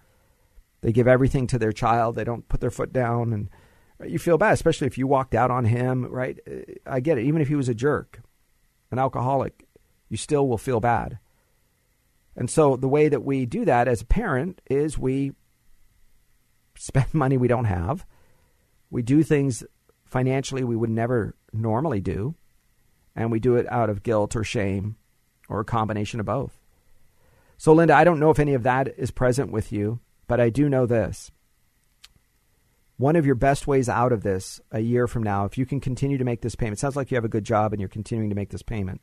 [0.82, 3.50] They give everything to their child, they don't put their foot down and
[4.04, 6.38] you feel bad, especially if you walked out on him, right?
[6.86, 7.26] I get it.
[7.26, 8.22] Even if he was a jerk,
[8.92, 9.66] an alcoholic,
[10.10, 11.20] you still will feel bad.
[12.36, 15.32] And so the way that we do that as a parent is we
[16.76, 18.06] spend money we don't have.
[18.90, 19.64] We do things
[20.04, 22.36] financially we would never normally do.
[23.16, 24.98] And we do it out of guilt or shame
[25.48, 26.60] or a combination of both.
[27.58, 30.50] So, Linda, I don't know if any of that is present with you, but I
[30.50, 31.32] do know this
[32.98, 35.80] one of your best ways out of this a year from now, if you can
[35.80, 38.30] continue to make this payment, sounds like you have a good job and you're continuing
[38.30, 39.02] to make this payment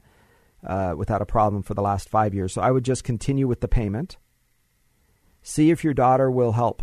[0.67, 2.53] uh, without a problem for the last five years.
[2.53, 4.17] So I would just continue with the payment.
[5.43, 6.83] See if your daughter will help.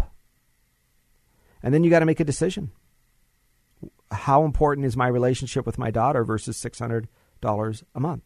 [1.64, 2.72] And then you got to make a decision.
[4.12, 7.08] How important is my relationship with my daughter versus $600
[7.44, 8.24] a month?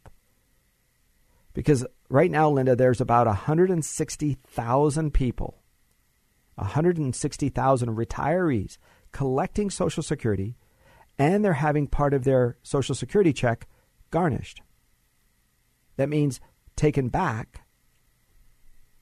[1.53, 5.63] Because right now, Linda, there's about 160,000 people
[6.55, 8.77] 160,000 retirees
[9.11, 10.55] collecting Social Security,
[11.17, 13.67] and they're having part of their Social Security check
[14.11, 14.61] garnished.
[15.97, 16.39] That means
[16.75, 17.65] taken back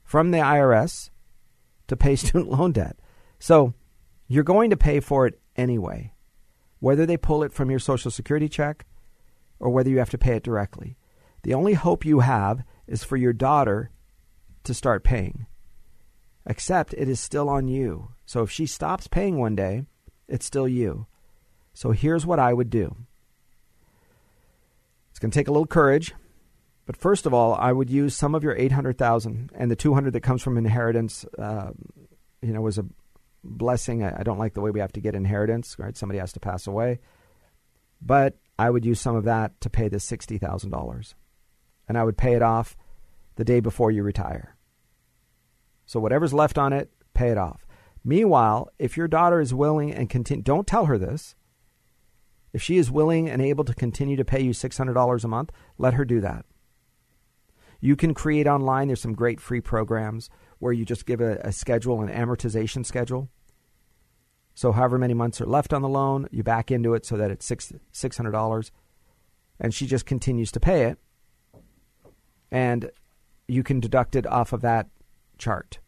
[0.04, 1.10] from the IRS
[1.88, 2.98] to pay student loan debt.
[3.40, 3.74] So
[4.28, 6.14] you're going to pay for it anyway,
[6.80, 8.86] whether they pull it from your Social Security check
[9.62, 10.98] or whether you have to pay it directly.
[11.44, 13.92] The only hope you have is for your daughter
[14.64, 15.48] to start paying
[16.46, 18.10] except it is still on you.
[18.26, 19.84] So if she stops paying one day,
[20.28, 21.08] it's still you.
[21.74, 22.96] So here's what I would do.
[25.12, 26.14] It's going to take a little courage,
[26.86, 30.22] but first of all, I would use some of your 800,000 and the 200 that
[30.22, 31.72] comes from inheritance, uh,
[32.42, 32.86] you know, was a
[33.44, 34.04] blessing.
[34.04, 35.96] I, I don't like the way we have to get inheritance, right?
[35.96, 37.00] Somebody has to pass away.
[38.02, 41.14] But I would use some of that to pay the $60,000.
[41.88, 42.78] And I would pay it off
[43.36, 44.56] the day before you retire.
[45.88, 47.66] So whatever's left on it, pay it off.
[48.04, 51.36] Meanwhile, if your daughter is willing and continue, don't tell her this.
[52.54, 55.96] If she is willing and able to continue to pay you $600 a month, let
[55.96, 56.46] her do that.
[57.80, 58.90] You can create online.
[58.90, 63.28] There's some great free programs where you just give a, a schedule, an amortization schedule.
[64.62, 67.32] So, however many months are left on the loan, you back into it so that
[67.32, 68.72] it's six six hundred dollars,
[69.60, 71.00] and she just continues to pay it,
[72.52, 72.92] and
[73.48, 74.88] you can deduct it off of that
[75.40, 75.80] chart.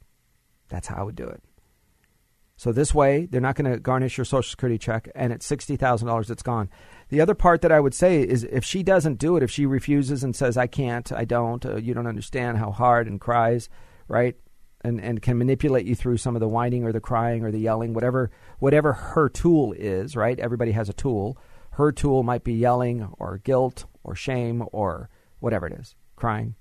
[0.70, 1.44] That's how I would do it.
[2.58, 6.32] So this way, they're not going to garnish your Social Security check, and at $60,000,
[6.32, 6.68] it's gone.
[7.10, 9.68] The other part that I would say is if she doesn't do it, if she
[9.68, 13.70] refuses and says, I can't, I don't, uh, you don't understand how hard, and cries,
[14.08, 14.36] right?
[14.86, 17.60] And, and can manipulate you through some of the whining or the crying or the
[17.60, 20.38] yelling, whatever, whatever her tool is, right?
[20.38, 21.38] Everybody has a tool.
[21.72, 25.10] Her tool might be yelling or guilt or shame or
[25.40, 26.56] whatever it is, crying.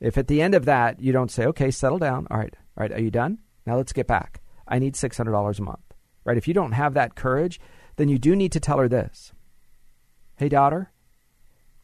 [0.00, 2.82] If at the end of that you don't say, okay, settle down, all right, all
[2.82, 3.38] right, are you done?
[3.66, 4.42] Now let's get back.
[4.66, 6.36] I need $600 a month, right?
[6.36, 7.60] If you don't have that courage,
[7.96, 9.32] then you do need to tell her this
[10.36, 10.90] Hey, daughter,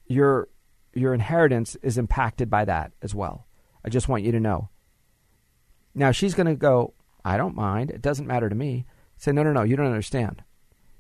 [0.07, 0.49] your,
[0.95, 3.47] your inheritance is impacted by that as well.
[3.85, 4.71] I just want you to know.
[5.99, 6.95] Now she's going to go,
[7.25, 7.91] I don't mind.
[7.91, 8.87] It doesn't matter to me.
[9.17, 10.45] Say, no, no, no, you don't understand.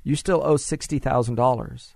[0.02, 1.94] You still owe $60,000.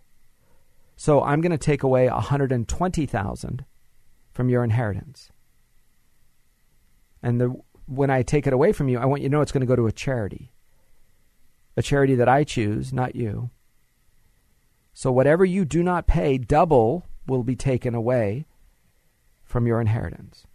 [0.94, 3.64] So I'm going to take away 120,000
[4.30, 5.32] from your inheritance.
[7.22, 9.52] And the, when I take it away from you, I want you to know it's
[9.52, 10.52] going to go to a charity.
[11.76, 13.50] A charity that I choose, not you.
[14.92, 18.46] So whatever you do not pay, double will be taken away
[19.42, 20.46] from your inheritance.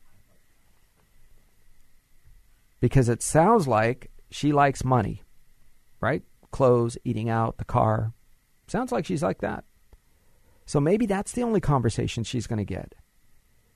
[2.87, 5.21] Because it sounds like she likes money,
[5.99, 6.23] right?
[6.51, 8.13] Clothes, eating out, the car.
[8.67, 9.65] Sounds like she's like that.
[10.65, 12.95] So maybe that's the only conversation she's going to get,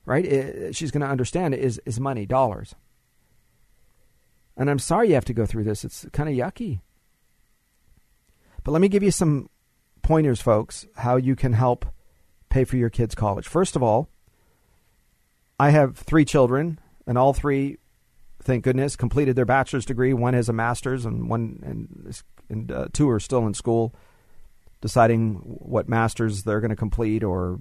[0.06, 0.74] right?
[0.74, 2.74] she's going to understand is is money, dollars.
[4.56, 5.84] And I'm sorry you have to go through this.
[5.84, 6.80] It's kind of yucky.
[8.64, 9.50] But let me give you some
[10.00, 11.84] pointers, folks, how you can help
[12.48, 13.46] pay for your kids' college.
[13.46, 14.08] First of all,
[15.60, 17.76] I have three children, and all three,
[18.42, 20.12] thank goodness, completed their bachelor's degree.
[20.12, 23.94] One has a master's, and one and, and uh, two are still in school
[24.82, 27.60] deciding what masters they're going to complete, or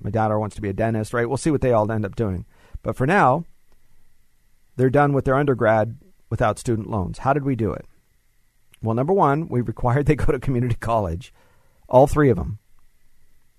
[0.00, 1.28] my daughter wants to be a dentist, right?
[1.28, 2.46] We'll see what they all end up doing.
[2.82, 3.44] But for now,
[4.76, 5.98] they're done with their undergrad
[6.30, 7.18] without student loans.
[7.18, 7.84] How did we do it?
[8.82, 11.32] Well, number one, we required they go to community college,
[11.88, 12.58] all three of them.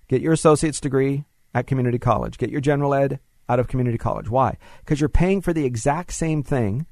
[0.08, 2.36] Get your associate's degree at community college.
[2.36, 3.20] Get your general ed
[3.50, 4.30] out of community college.
[4.30, 4.56] Why?
[4.78, 6.86] Because you're paying for the exact same thing,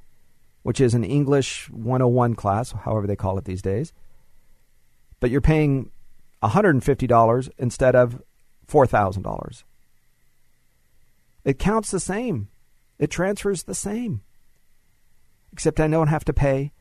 [0.62, 3.92] which is an English 101 class, however they call it these days,
[5.20, 5.92] but you're paying
[6.42, 8.20] $150 instead of
[8.66, 9.62] $4,000.
[11.44, 12.48] It counts the same.
[12.98, 14.22] It transfers the same.
[15.52, 16.72] Except I don't have to pay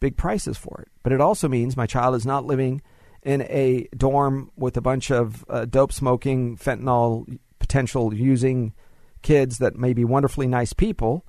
[0.00, 0.88] big prices for it.
[1.04, 2.82] But it also means my child is not living
[3.22, 8.72] in a dorm with a bunch of uh, dope smoking, fentanyl potential using
[9.26, 11.24] kids that may be wonderfully nice people,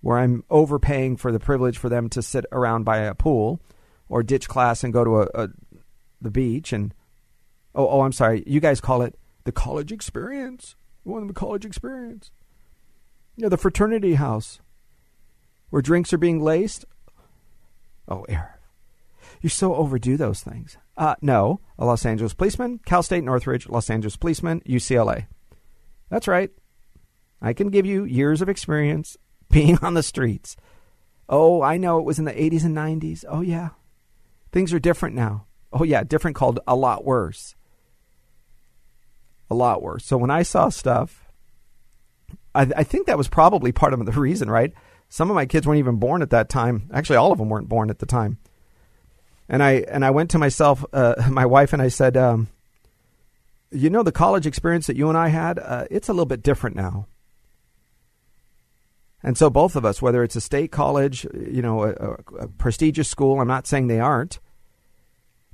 [0.00, 3.60] where I'm overpaying for the privilege for them to sit around by a pool
[4.08, 5.48] or ditch class and go to a, a
[6.20, 6.92] the beach and
[7.76, 10.74] oh oh I'm sorry, you guys call it the college experience.
[11.04, 12.32] You want the college experience.
[13.36, 14.60] You know, the fraternity house
[15.70, 16.84] where drinks are being laced.
[18.08, 18.48] Oh, Arif,
[19.40, 20.76] you so overdo those things.
[20.96, 25.28] Uh, no, a Los Angeles policeman, Cal State Northridge, Los Angeles policeman, UCLA.
[26.10, 26.50] That's right.
[27.40, 29.16] I can give you years of experience
[29.50, 30.56] being on the streets.
[31.28, 33.24] Oh, I know it was in the 80s and 90s.
[33.28, 33.70] Oh, yeah.
[34.52, 35.46] Things are different now.
[35.72, 37.54] Oh, yeah, different called a lot worse.
[39.48, 40.04] A lot worse.
[40.04, 41.30] So when I saw stuff,
[42.54, 44.72] I, I think that was probably part of the reason, right?
[45.08, 46.88] Some of my kids weren't even born at that time.
[46.92, 48.38] Actually, all of them weren't born at the time.
[49.48, 52.48] And I and I went to myself, uh, my wife, and I said, um,
[53.72, 56.44] "You know, the college experience that you and I had, uh, it's a little bit
[56.44, 57.06] different now."
[59.22, 63.08] And so both of us, whether it's a state college, you know, a, a, prestigious
[63.08, 64.40] school, I'm not saying they aren't,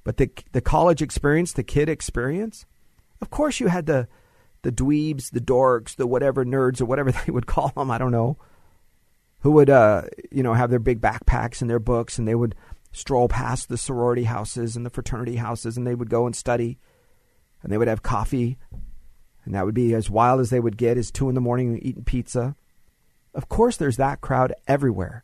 [0.04, 2.64] but the the college experience, the kid experience,
[3.20, 4.06] of course you had the
[4.62, 8.12] the dweebs, the dorks, the whatever nerds or whatever they would call them, I don't
[8.12, 8.36] know,
[9.40, 12.54] who would uh, you know, have their big backpacks and their books and they would
[12.92, 16.78] stroll past the sorority houses and the fraternity houses and they would go and study
[17.62, 18.58] and they would have coffee
[19.44, 21.78] and that would be as wild as they would get is two in the morning
[21.82, 22.56] eating pizza
[23.36, 25.22] of course, there's that crowd everywhere.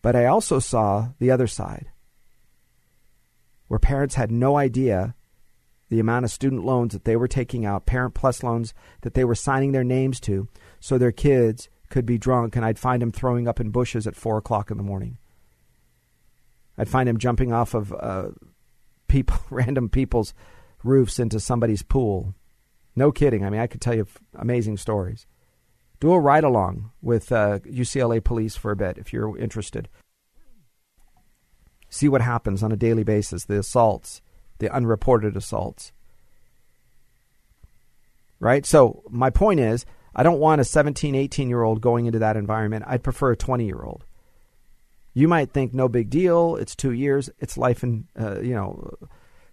[0.00, 1.90] But I also saw the other side,
[3.68, 5.14] where parents had no idea
[5.90, 8.72] the amount of student loans that they were taking out, Parent Plus loans
[9.02, 10.48] that they were signing their names to,
[10.80, 14.16] so their kids could be drunk, and I'd find them throwing up in bushes at
[14.16, 15.18] four o'clock in the morning.
[16.78, 18.28] I'd find them jumping off of uh,
[19.06, 20.32] people, random people's
[20.82, 22.34] roofs into somebody's pool.
[22.96, 23.44] No kidding.
[23.44, 25.26] I mean, I could tell you amazing stories
[26.00, 29.88] do a ride along with uh, UCLA police for a bit if you're interested.
[31.90, 34.22] See what happens on a daily basis the assaults,
[34.58, 35.92] the unreported assaults.
[38.38, 38.64] Right?
[38.64, 39.84] So, my point is,
[40.14, 42.84] I don't want a 17, 18 year old going into that environment.
[42.86, 44.04] I'd prefer a 20 year old.
[45.12, 46.56] You might think no big deal.
[46.56, 47.28] It's two years.
[47.38, 48.94] It's life and, uh, you know,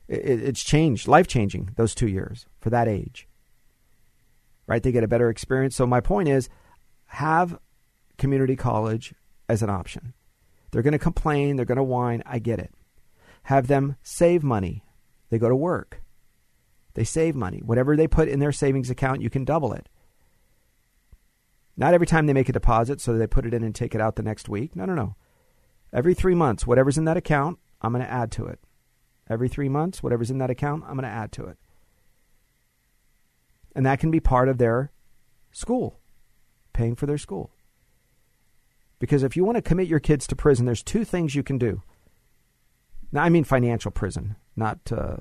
[0.08, 3.28] it, it's changed, life changing, those two years for that age.
[4.68, 4.84] Right?
[4.84, 5.76] They get a better experience.
[5.76, 6.50] So my point is
[7.06, 7.58] have
[8.18, 9.14] community college
[9.48, 10.14] as an option.
[10.72, 11.56] They're going to complain.
[11.56, 12.22] They're going to whine.
[12.26, 12.74] I get it.
[13.44, 14.84] Have them save money.
[15.30, 16.02] They go to work.
[16.96, 17.62] They save money.
[17.64, 19.88] Whatever they put in their savings account, you can double it.
[21.78, 24.02] Not every time they make a deposit, so they put it in and take it
[24.02, 24.76] out the next week.
[24.76, 25.16] No, no, no.
[25.94, 28.60] Every three months, whatever's in that account, I'm going to add to it.
[29.30, 31.58] Every three months, whatever's in that account, I'm going to add to it.
[33.78, 34.92] And that can be part of their
[35.52, 36.00] school,
[36.74, 37.52] paying for their school.
[38.98, 41.60] Because if you want to commit your kids to prison, there's two things you can
[41.60, 41.84] do.
[43.12, 45.18] Now, I mean financial prison, not uh,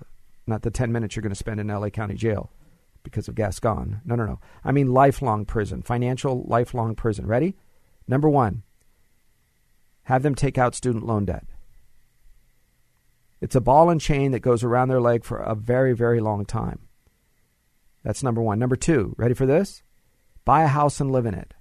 [0.47, 2.51] not the 10 minutes you're going to spend in LA County Jail
[3.03, 4.01] because of Gascon.
[4.07, 4.41] No, no, no.
[4.65, 7.27] I mean lifelong prison, financial lifelong prison.
[7.27, 7.57] Ready?
[8.09, 8.63] Number one,
[10.05, 11.45] have them take out student loan debt.
[13.43, 16.47] It's a ball and chain that goes around their leg for a very, very long
[16.47, 16.86] time.
[18.07, 18.61] That's number one.
[18.61, 19.83] Number two, ready for this?
[20.45, 21.55] Buy a house and live in it.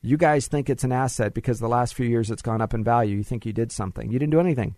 [0.00, 2.82] You guys think it's an asset because the last few years it's gone up in
[2.82, 3.18] value.
[3.18, 4.10] You think you did something.
[4.10, 4.74] You didn't do anything.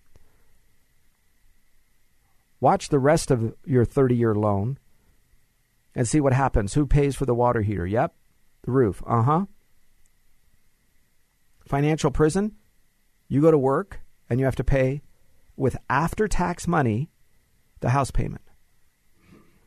[2.59, 4.81] Watch the rest of your 30 year loan
[5.95, 6.75] and see what happens.
[6.75, 7.87] Who pays for the water heater?
[7.87, 8.13] Yep,
[8.65, 9.01] the roof.
[9.07, 9.47] Uh huh.
[11.65, 12.57] Financial prison,
[13.29, 15.01] you go to work and you have to pay
[15.55, 17.09] with after tax money
[17.79, 18.48] the house payment.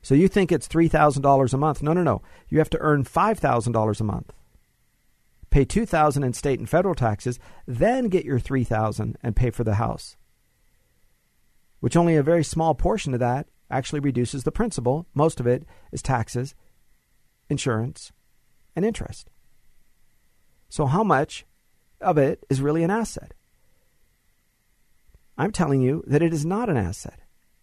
[0.02, 1.84] So you think it's $3,000 a month.
[1.84, 2.22] No, no, no.
[2.50, 4.34] You have to earn $5,000 a month.
[5.50, 7.38] Pay 2000 in state and federal taxes,
[7.68, 10.16] then get your 3000 and pay for the house.
[11.82, 15.08] Which only a very small portion of that actually reduces the principal.
[15.14, 16.56] Most of it is taxes,
[17.50, 18.12] insurance,
[18.76, 19.30] and interest.
[20.70, 21.46] So how much
[22.00, 23.34] of it is really an asset?
[25.38, 27.20] I'm telling you that it is not an asset.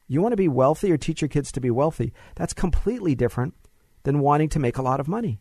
[0.08, 2.12] You want to be wealthy or teach your kids to be wealthy.
[2.34, 3.54] That's completely different
[4.04, 5.40] than wanting to make a lot of money.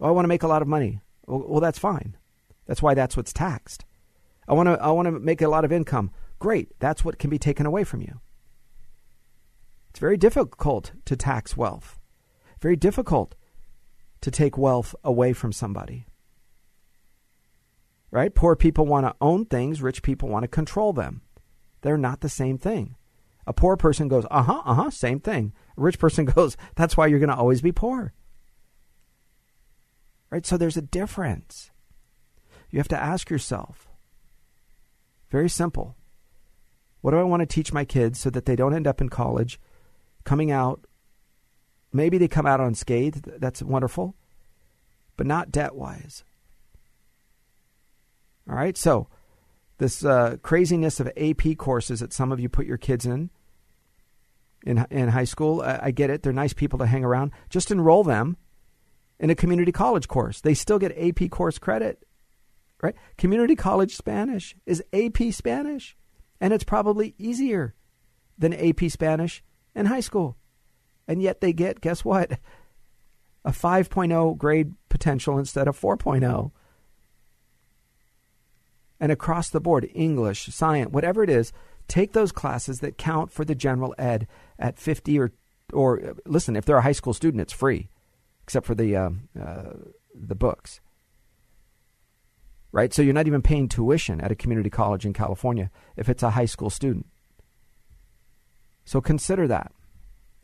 [0.00, 1.00] Oh, I want to make a lot of money.
[1.26, 2.16] Well, well, that's fine.
[2.66, 3.84] That's why that's what's taxed.
[4.48, 6.10] I want to I want to make a lot of income.
[6.38, 6.72] Great.
[6.78, 8.20] That's what can be taken away from you.
[9.90, 11.98] It's very difficult to tax wealth.
[12.60, 13.34] Very difficult
[14.20, 16.06] to take wealth away from somebody.
[18.10, 18.34] Right?
[18.34, 21.22] Poor people want to own things, rich people want to control them.
[21.82, 22.96] They're not the same thing.
[23.48, 25.54] A poor person goes, uh huh, uh huh, same thing.
[25.78, 28.12] A rich person goes, that's why you're going to always be poor.
[30.30, 30.44] Right?
[30.44, 31.70] So there's a difference.
[32.70, 33.88] You have to ask yourself
[35.30, 35.96] very simple.
[37.00, 39.08] What do I want to teach my kids so that they don't end up in
[39.08, 39.58] college
[40.24, 40.84] coming out?
[41.90, 43.40] Maybe they come out unscathed.
[43.40, 44.14] That's wonderful,
[45.16, 46.22] but not debt wise.
[48.46, 48.76] All right.
[48.76, 49.08] So,
[49.78, 53.30] this uh, craziness of AP courses that some of you put your kids in
[54.64, 56.22] in, in high school, I, I get it.
[56.22, 57.32] They're nice people to hang around.
[57.50, 58.36] Just enroll them
[59.20, 60.40] in a community college course.
[60.40, 62.06] They still get AP course credit,
[62.82, 62.94] right?
[63.16, 65.96] Community college Spanish is AP Spanish,
[66.40, 67.74] and it's probably easier
[68.36, 69.42] than AP Spanish
[69.74, 70.36] in high school.
[71.06, 72.38] And yet they get, guess what?
[73.44, 76.50] A 5.0 grade potential instead of 4.0.
[79.00, 81.52] And across the board, English, science, whatever it is,
[81.88, 84.26] take those classes that count for the general ed
[84.58, 85.32] at 50 or
[85.72, 87.90] or listen, if they're a high school student, it's free
[88.42, 89.74] except for the um, uh,
[90.14, 90.80] the books.
[92.70, 96.22] Right, so you're not even paying tuition at a community college in California if it's
[96.22, 97.06] a high school student.
[98.84, 99.72] So consider that.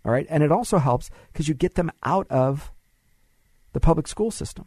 [0.05, 2.73] All right, and it also helps because you get them out of
[3.73, 4.67] the public school system.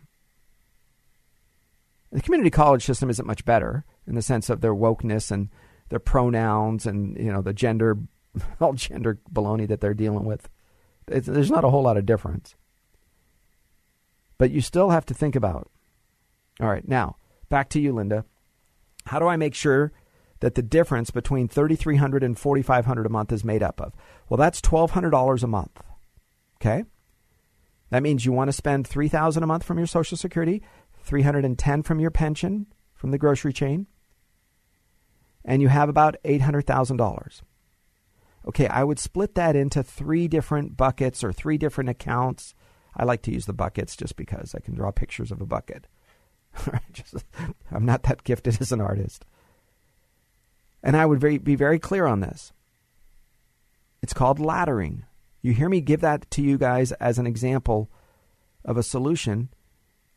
[2.11, 5.49] The community college system isn't much better in the sense of their wokeness and
[5.89, 7.97] their pronouns and you know the gender,
[8.61, 10.49] all gender baloney that they're dealing with.
[11.07, 12.55] It's, there's not a whole lot of difference.
[14.37, 15.69] But you still have to think about.
[16.59, 17.17] All right, now
[17.49, 18.25] back to you, Linda.
[19.05, 19.91] How do I make sure
[20.41, 23.93] that the difference between 3300 and 4500 a month is made up of?
[24.29, 25.81] Well, that's twelve hundred dollars a month.
[26.59, 26.83] Okay,
[27.89, 30.61] that means you want to spend three thousand a month from your Social Security,
[31.01, 33.85] three hundred and ten from your pension from the grocery chain,
[35.47, 37.41] and you have about eight hundred thousand dollars.
[38.47, 42.53] Okay, I would split that into three different buckets or three different accounts
[42.97, 45.87] I like to use the buckets just because I can draw pictures of a bucket.
[46.91, 47.23] just,
[47.71, 49.23] I'm not that gifted as an artist.
[50.81, 52.53] And I would very, be very clear on this.
[54.01, 55.03] It's called laddering.
[55.41, 57.89] You hear me give that to you guys as an example
[58.65, 59.49] of a solution.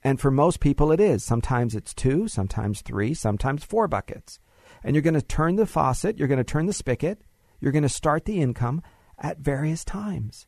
[0.03, 1.23] And for most people, it is.
[1.23, 4.39] Sometimes it's two, sometimes three, sometimes four buckets.
[4.83, 7.23] And you're going to turn the faucet, you're going to turn the spigot,
[7.61, 8.83] you're going to start the income
[9.19, 10.47] at various times.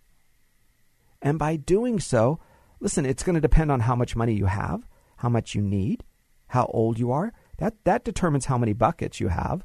[1.20, 2.40] And by doing so,
[2.80, 4.86] listen, it's going to depend on how much money you have,
[5.16, 6.04] how much you need,
[6.48, 7.32] how old you are.
[7.58, 9.64] That, that determines how many buckets you have.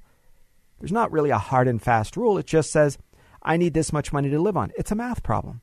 [0.79, 2.37] There's not really a hard and fast rule.
[2.37, 2.97] It just says,
[3.41, 4.71] I need this much money to live on.
[4.77, 5.61] It's a math problem.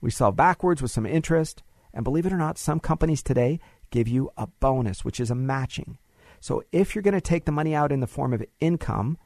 [0.00, 1.62] We solve backwards with some interest.
[1.94, 5.34] And believe it or not, some companies today give you a bonus, which is a
[5.34, 5.98] matching.
[6.40, 9.18] So if you're going to take the money out in the form of income,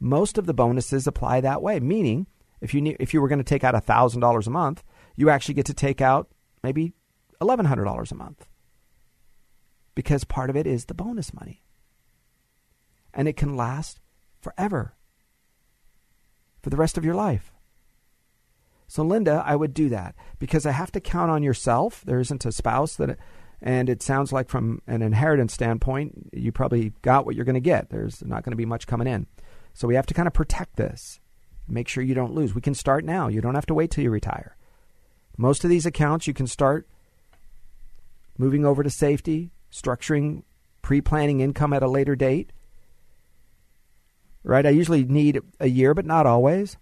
[0.00, 1.80] most of the bonuses apply that way.
[1.80, 2.26] Meaning,
[2.60, 4.82] if you if you were going to take out thousand dollars a month,
[5.16, 6.28] you actually get to take out
[6.62, 6.92] maybe
[7.40, 8.46] eleven hundred dollars a month
[9.94, 11.62] because part of it is the bonus money,
[13.12, 14.00] and it can last
[14.40, 14.94] forever
[16.62, 17.52] for the rest of your life.
[18.88, 22.02] So, Linda, I would do that because I have to count on yourself.
[22.04, 23.18] There isn't a spouse that,
[23.66, 27.60] and it sounds like from an inheritance standpoint, you probably got what you're going to
[27.60, 27.90] get.
[27.90, 29.26] There's not going to be much coming in.
[29.74, 31.18] So, we have to kind of protect this,
[31.66, 32.54] make sure you don't lose.
[32.54, 33.26] We can start now.
[33.26, 34.56] You don't have to wait till you retire.
[35.36, 36.86] Most of these accounts, you can start
[38.38, 40.44] moving over to safety, structuring,
[40.80, 42.52] pre planning income at a later date.
[44.44, 44.64] Right?
[44.64, 46.76] I usually need a year, but not always.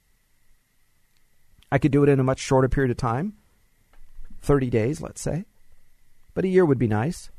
[1.72, 3.32] I could do it in a much shorter period of time
[4.42, 5.46] 30 days, let's say.
[6.34, 7.30] But a year would be nice.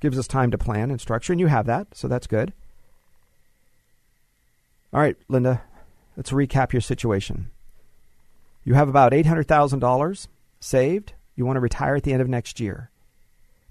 [0.00, 2.52] Gives us time to plan and structure, and you have that, so that's good.
[4.92, 5.62] All right, Linda,
[6.16, 7.50] let's recap your situation.
[8.64, 10.28] You have about $800,000
[10.58, 11.12] saved.
[11.36, 12.90] You want to retire at the end of next year.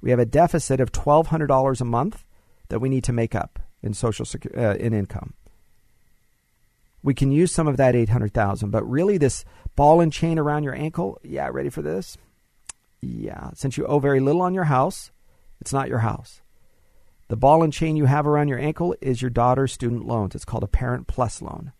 [0.02, 2.24] We have a deficit of $1,200 a month
[2.70, 4.26] that we need to make up in social
[4.56, 5.34] uh, in income
[7.02, 9.46] we can use some of that 800,000 but really this
[9.76, 12.18] ball and chain around your ankle yeah ready for this
[13.02, 15.12] yeah since you owe very little on your house
[15.62, 16.42] it's not your house
[17.28, 20.46] the ball and chain you have around your ankle is your daughter's student loans it's
[20.46, 21.72] called a parent plus loan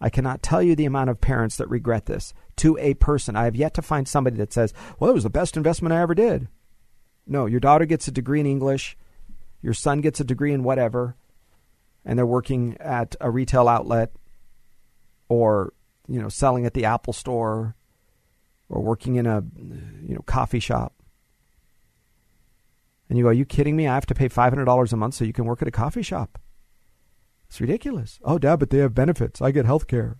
[0.00, 3.36] I cannot tell you the amount of parents that regret this to a person.
[3.36, 6.00] I have yet to find somebody that says, well, it was the best investment I
[6.00, 6.48] ever did.
[7.26, 8.96] No, your daughter gets a degree in English,
[9.60, 11.16] your son gets a degree in whatever,
[12.04, 14.12] and they're working at a retail outlet
[15.28, 15.74] or
[16.06, 17.74] you know selling at the Apple store
[18.68, 19.42] or working in a
[20.06, 20.94] you know coffee shop.
[23.08, 23.86] And you go, Are you kidding me?
[23.86, 26.38] I have to pay $500 a month so you can work at a coffee shop.
[27.48, 28.20] It's ridiculous.
[28.22, 29.40] Oh, Dad, but they have benefits.
[29.40, 30.18] I get health care.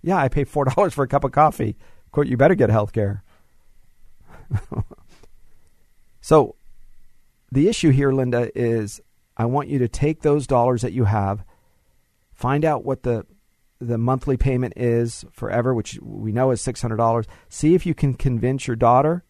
[0.00, 1.76] Yeah, I pay $4 for a cup of coffee.
[2.12, 3.24] Quote, you better get health care.
[6.20, 6.54] so
[7.50, 9.00] the issue here, Linda, is
[9.36, 11.44] I want you to take those dollars that you have,
[12.32, 13.26] find out what the
[13.86, 17.26] the monthly payment is forever, which we know is six hundred dollars.
[17.48, 19.24] See if you can convince your daughter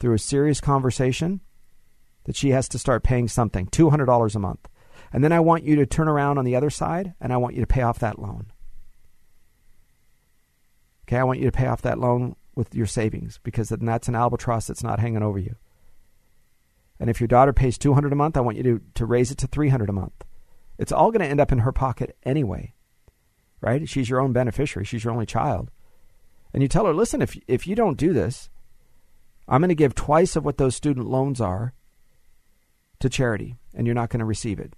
[0.00, 1.40] through a serious conversation
[2.24, 4.68] that she has to start paying something, two hundred dollars a month.
[5.12, 7.54] And then I want you to turn around on the other side and I want
[7.54, 8.52] you to pay off that loan.
[11.06, 14.08] Okay, I want you to pay off that loan with your savings because then that's
[14.08, 15.56] an albatross that's not hanging over you.
[17.00, 19.38] And if your daughter pays 200 a month, I want you to, to raise it
[19.38, 20.24] to 300 a month.
[20.78, 22.74] It's all going to end up in her pocket anyway.
[23.60, 23.88] Right?
[23.88, 24.84] She's your own beneficiary.
[24.84, 25.70] She's your only child.
[26.52, 28.50] And you tell her, "Listen, if if you don't do this,
[29.48, 31.72] I'm going to give twice of what those student loans are
[33.00, 34.74] to charity, and you're not going to receive it.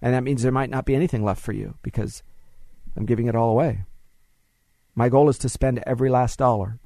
[0.00, 2.22] And that means there might not be anything left for you because
[2.96, 3.84] I'm giving it all away.
[4.94, 6.78] My goal is to spend every last dollar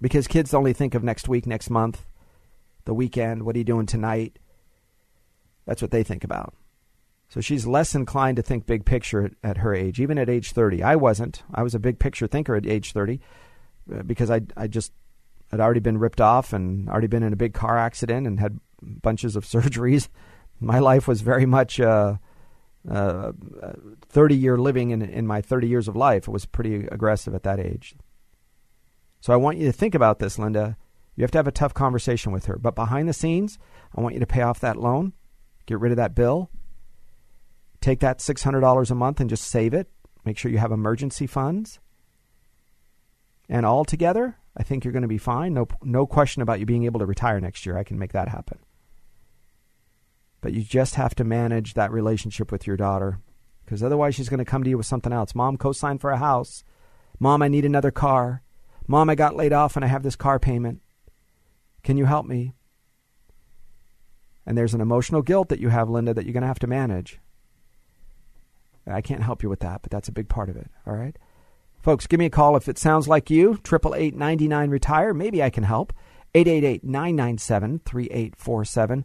[0.00, 2.04] because kids only think of next week, next month,
[2.84, 4.38] the weekend, what are you doing tonight?
[5.64, 6.54] That's what they think about.
[7.28, 10.82] So she's less inclined to think big picture at, her age, even at age 30.
[10.82, 11.42] I wasn't.
[11.52, 13.20] I was a big picture thinker at age 30
[13.92, 14.92] uh, because I, I just
[15.50, 18.60] had already been ripped off and already been in a big car accident and had
[18.80, 20.08] bunches of surgeries.
[20.60, 22.16] My life was very much uh,
[22.88, 23.32] uh,
[24.08, 26.28] 30 year living in, in my 30 years of life.
[26.28, 27.96] It was pretty aggressive at that age.
[29.20, 30.76] So I want you to think about this, Linda.
[31.16, 32.56] You have to have a tough conversation with her.
[32.56, 33.58] But behind the scenes,
[33.96, 35.14] I want you to pay off that loan,
[35.64, 36.50] get rid of that bill,
[37.80, 39.88] take that $600 a month and just save it.
[40.24, 41.78] Make sure you have emergency funds.
[43.48, 45.54] And all together, I think you're going to be fine.
[45.54, 47.76] No, no question about you being able to retire next year.
[47.76, 48.58] I can make that happen.
[50.40, 53.20] But you just have to manage that relationship with your daughter
[53.64, 55.34] because otherwise she's going to come to you with something else.
[55.34, 56.64] Mom, co-sign for a house.
[57.18, 58.42] Mom, I need another car.
[58.86, 60.80] Mom, I got laid off and I have this car payment.
[61.82, 62.52] Can you help me?
[64.46, 66.68] And there's an emotional guilt that you have, Linda, that you're going to have to
[66.68, 67.18] manage.
[68.86, 70.70] I can't help you with that, but that's a big part of it.
[70.86, 71.16] All right?
[71.80, 73.58] Folks, give me a call if it sounds like you.
[73.62, 75.14] Triple eight ninety nine retire.
[75.14, 75.92] Maybe I can help.
[76.36, 79.04] 888-997-3847.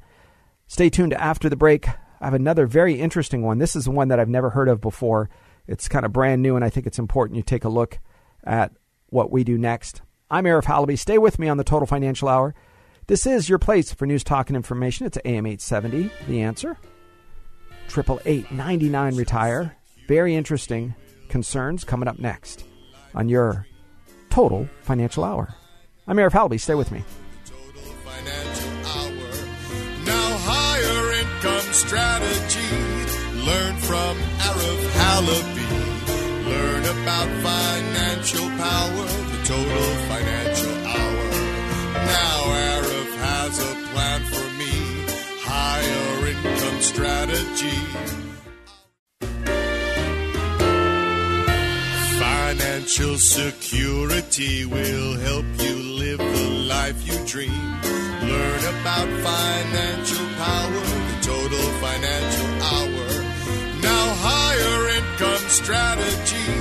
[0.68, 1.88] Stay tuned after the break.
[1.88, 3.58] I have another very interesting one.
[3.58, 5.30] This is one that I've never heard of before.
[5.66, 8.00] It's kind of brand new, and I think it's important you take a look
[8.44, 8.74] at
[9.08, 10.02] what we do next.
[10.30, 11.00] I'm Arif Halaby.
[11.00, 12.54] Stay with me on the Total Financial Hour.
[13.08, 15.06] This is your place for news, talk, and information.
[15.06, 16.12] It's AM 870.
[16.28, 16.78] The answer.
[17.92, 19.76] Triple eight ninety nine retire.
[20.08, 20.96] Very interesting
[21.28, 22.64] concerns coming up next
[23.14, 23.68] on your
[24.30, 25.54] Total Financial Hour.
[26.08, 26.58] I'm Arif Halaby.
[26.58, 27.04] Stay with me.
[27.46, 29.28] Total Financial Hour.
[30.06, 32.72] Now higher income strategy.
[33.46, 35.68] Learn from Arif Halaby.
[36.48, 39.06] Learn about financial power.
[39.32, 40.51] The Total Financial
[46.44, 47.78] Income strategy.
[52.20, 57.52] Financial security will help you live the life you dream.
[58.22, 63.08] Learn about financial power, the total financial hour.
[63.82, 66.52] Now, higher income strategy.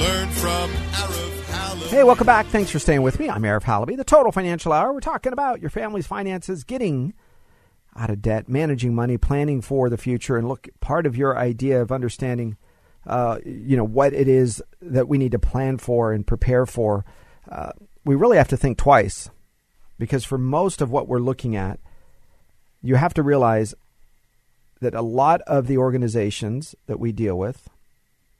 [0.00, 1.88] Learn from Halaby.
[1.88, 2.46] Hey, welcome back.
[2.46, 3.28] Thanks for staying with me.
[3.28, 4.92] I'm Arif Halaby, the Total Financial Hour.
[4.92, 7.14] We're talking about your family's finances, getting
[7.98, 11.82] out of debt, managing money, planning for the future, and look, part of your idea
[11.82, 12.56] of understanding,
[13.06, 17.04] uh, you know, what it is that we need to plan for and prepare for.
[17.50, 17.72] Uh,
[18.04, 19.30] we really have to think twice,
[19.98, 21.80] because for most of what we're looking at,
[22.80, 23.74] you have to realize
[24.80, 27.68] that a lot of the organizations that we deal with,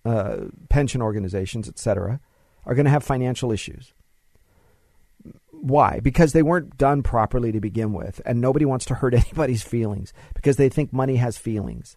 [0.04, 0.36] uh,
[0.68, 2.20] pension organizations, etc.,
[2.64, 3.92] are going to have financial issues.
[5.60, 6.00] Why?
[6.00, 10.12] Because they weren't done properly to begin with, and nobody wants to hurt anybody's feelings
[10.34, 11.96] because they think money has feelings,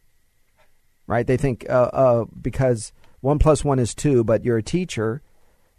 [1.07, 1.25] right?
[1.25, 5.21] They think uh, uh, because one plus one is two, but you're a teacher,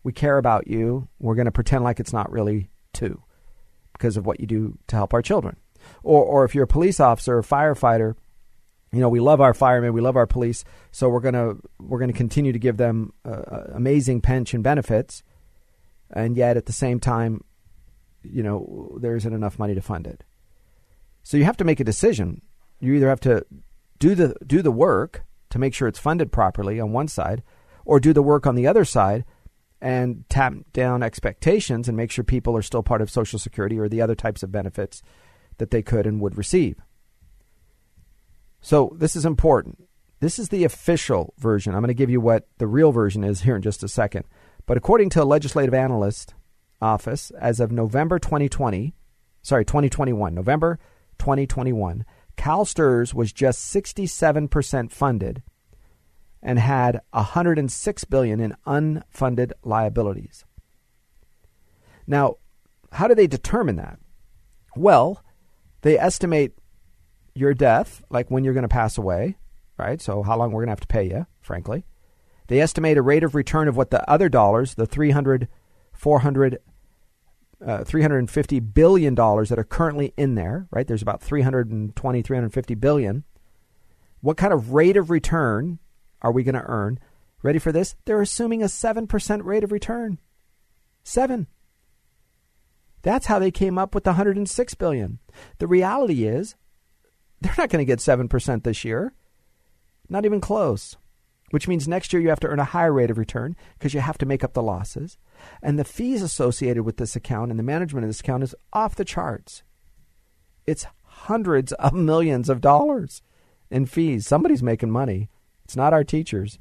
[0.02, 1.08] we care about you.
[1.18, 3.22] We're going to pretend like it's not really two
[3.92, 5.56] because of what you do to help our children.
[6.02, 8.14] Or, or if you're a police officer or firefighter,
[8.92, 12.12] you know we love our firemen, we love our police, so we're gonna we're gonna
[12.12, 15.22] continue to give them uh, amazing pension benefits,
[16.10, 17.42] and yet at the same time,
[18.22, 20.24] you know there isn't enough money to fund it.
[21.22, 22.42] So you have to make a decision.
[22.80, 23.46] You either have to
[23.98, 27.42] do the do the work to make sure it's funded properly on one side,
[27.84, 29.24] or do the work on the other side
[29.80, 33.88] and tap down expectations and make sure people are still part of Social Security or
[33.88, 35.02] the other types of benefits
[35.58, 36.76] that they could and would receive.
[38.60, 39.88] So this is important.
[40.20, 41.74] This is the official version.
[41.74, 44.24] I'm going to give you what the real version is here in just a second.
[44.66, 46.34] But according to a legislative analyst
[46.82, 48.94] office, as of November 2020,
[49.40, 50.78] sorry, 2021, November
[51.18, 52.04] 2021,
[52.36, 55.42] CalSTRS was just 67% funded
[56.42, 60.44] and had 106 billion in unfunded liabilities.
[62.06, 62.36] Now,
[62.90, 63.98] how do they determine that?
[64.74, 65.22] Well,
[65.82, 66.52] they estimate
[67.34, 69.36] your death, like when you're going to pass away,
[69.78, 70.00] right?
[70.00, 71.84] So how long we're going to have to pay you, frankly.
[72.48, 75.48] They estimate a rate of return of what the other dollars, the 300,
[75.92, 76.58] 400,
[77.64, 80.86] uh, 350 billion dollars that are currently in there, right?
[80.86, 83.24] There's about 320, 350 billion.
[84.20, 85.78] What kind of rate of return
[86.20, 86.98] are we going to earn?
[87.42, 87.96] Ready for this?
[88.04, 90.18] They're assuming a 7% rate of return.
[91.02, 91.48] 7.
[93.02, 95.18] That's how they came up with the 106 billion.
[95.58, 96.54] The reality is
[97.40, 99.12] they're not going to get 7% this year.
[100.08, 100.96] Not even close.
[101.52, 104.00] Which means next year you have to earn a higher rate of return because you
[104.00, 105.18] have to make up the losses.
[105.62, 108.94] And the fees associated with this account and the management of this account is off
[108.94, 109.62] the charts.
[110.66, 113.20] It's hundreds of millions of dollars
[113.70, 114.26] in fees.
[114.26, 115.28] Somebody's making money.
[115.66, 116.58] It's not our teachers.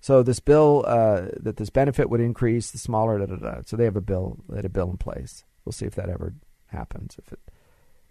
[0.00, 3.18] So this bill uh, that this benefit would increase, the smaller.
[3.18, 3.62] Da, da, da.
[3.66, 4.38] So they have a bill.
[4.48, 5.44] They had a bill in place.
[5.64, 6.34] We'll see if that ever
[6.66, 7.16] happens.
[7.18, 7.40] If it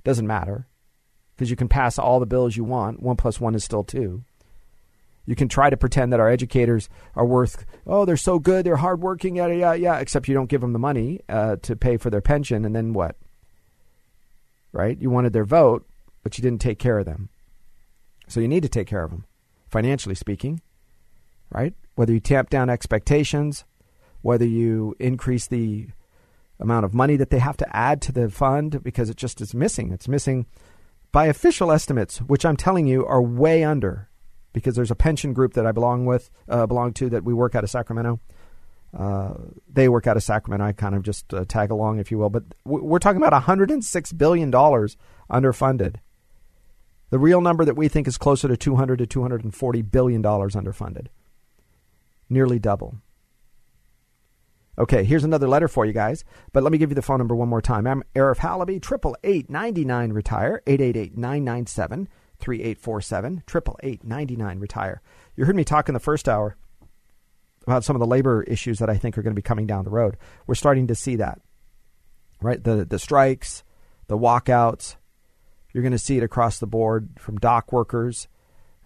[0.03, 0.67] doesn't matter,
[1.33, 3.01] because you can pass all the bills you want.
[3.01, 4.25] One plus one is still two.
[5.25, 7.65] You can try to pretend that our educators are worth.
[7.85, 8.65] Oh, they're so good.
[8.65, 9.35] They're hardworking.
[9.35, 9.99] Yeah, yeah, yeah.
[9.99, 12.93] Except you don't give them the money uh, to pay for their pension, and then
[12.93, 13.15] what?
[14.71, 14.99] Right?
[14.99, 15.85] You wanted their vote,
[16.23, 17.29] but you didn't take care of them.
[18.27, 19.25] So you need to take care of them,
[19.67, 20.61] financially speaking,
[21.49, 21.73] right?
[21.95, 23.65] Whether you tamp down expectations,
[24.21, 25.87] whether you increase the
[26.59, 29.53] amount of money that they have to add to the fund because it just is
[29.53, 29.91] missing.
[29.91, 30.45] It's missing
[31.11, 34.07] by official estimates, which I'm telling you are way under,
[34.53, 37.55] because there's a pension group that I belong with, uh, belong to, that we work
[37.55, 38.19] out of Sacramento.
[38.97, 39.35] Uh,
[39.71, 40.65] they work out of Sacramento.
[40.65, 42.29] I kind of just uh, tag along, if you will.
[42.29, 44.97] But we're talking about 106 billion dollars
[45.31, 45.95] underfunded.
[47.09, 51.07] The real number that we think is closer to 200 to 240 billion dollars underfunded.
[52.29, 52.97] nearly double.
[54.77, 56.23] Okay, here's another letter for you guys,
[56.53, 57.85] but let me give you the phone number one more time.
[57.85, 58.77] I'm Arif Halaby,
[59.23, 62.07] 888 retire 888 997
[62.41, 65.01] 3847, 888 retire
[65.35, 66.57] You heard me talk in the first hour
[67.67, 69.85] about some of the labor issues that I think are going to be coming down
[69.85, 70.17] the road.
[70.47, 71.39] We're starting to see that,
[72.41, 72.63] right?
[72.63, 73.63] The, the strikes,
[74.07, 74.95] the walkouts.
[75.73, 78.27] You're going to see it across the board from dock workers,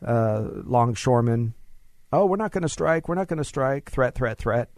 [0.05, 1.53] uh, longshoremen.
[2.11, 3.07] Oh, we're not going to strike.
[3.07, 3.89] We're not going to strike.
[3.89, 4.69] Threat, threat, threat.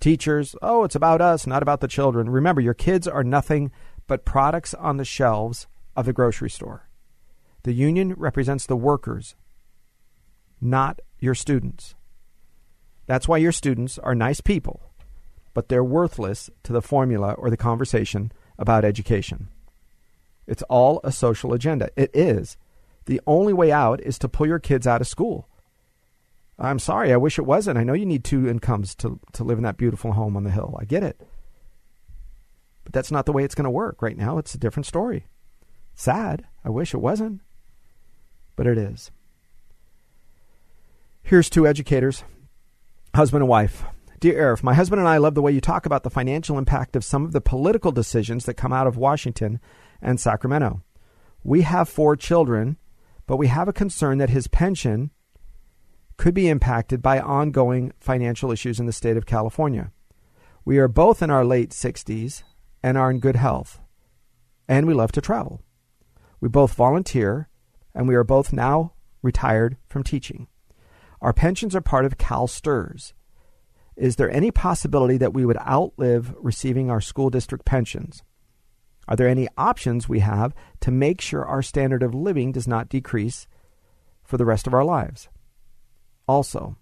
[0.00, 2.28] Teachers, oh, it's about us, not about the children.
[2.28, 3.70] Remember, your kids are nothing
[4.08, 6.88] but products on the shelves of the grocery store.
[7.64, 9.36] The union represents the workers,
[10.60, 11.94] not your students.
[13.06, 14.82] That's why your students are nice people,
[15.54, 19.48] but they're worthless to the formula or the conversation about education.
[20.46, 21.90] It's all a social agenda.
[21.96, 22.56] It is.
[23.06, 25.48] The only way out is to pull your kids out of school.
[26.58, 27.78] I'm sorry, I wish it wasn't.
[27.78, 30.50] I know you need two incomes to, to live in that beautiful home on the
[30.50, 30.76] hill.
[30.80, 31.20] I get it.
[32.84, 34.02] But that's not the way it's going to work.
[34.02, 35.26] Right now, it's a different story.
[35.94, 36.44] Sad.
[36.64, 37.40] I wish it wasn't.
[38.56, 39.10] But it is.
[41.22, 42.24] Here's two educators,
[43.14, 43.84] husband and wife.
[44.20, 46.94] Dear Arif, my husband and I love the way you talk about the financial impact
[46.94, 49.60] of some of the political decisions that come out of Washington
[50.00, 50.82] and Sacramento.
[51.42, 52.76] We have four children,
[53.26, 55.10] but we have a concern that his pension
[56.16, 59.90] could be impacted by ongoing financial issues in the state of California.
[60.64, 62.44] We are both in our late 60s
[62.82, 63.80] and are in good health,
[64.68, 65.62] and we love to travel.
[66.40, 67.48] We both volunteer,
[67.94, 68.92] and we are both now
[69.22, 70.48] retired from teaching.
[71.20, 73.12] Our pensions are part of CalSTRS.
[73.96, 78.22] Is there any possibility that we would outlive receiving our school district pensions?
[79.08, 82.88] Are there any options we have to make sure our standard of living does not
[82.88, 83.46] decrease
[84.24, 85.28] for the rest of our lives?
[86.26, 86.76] Also,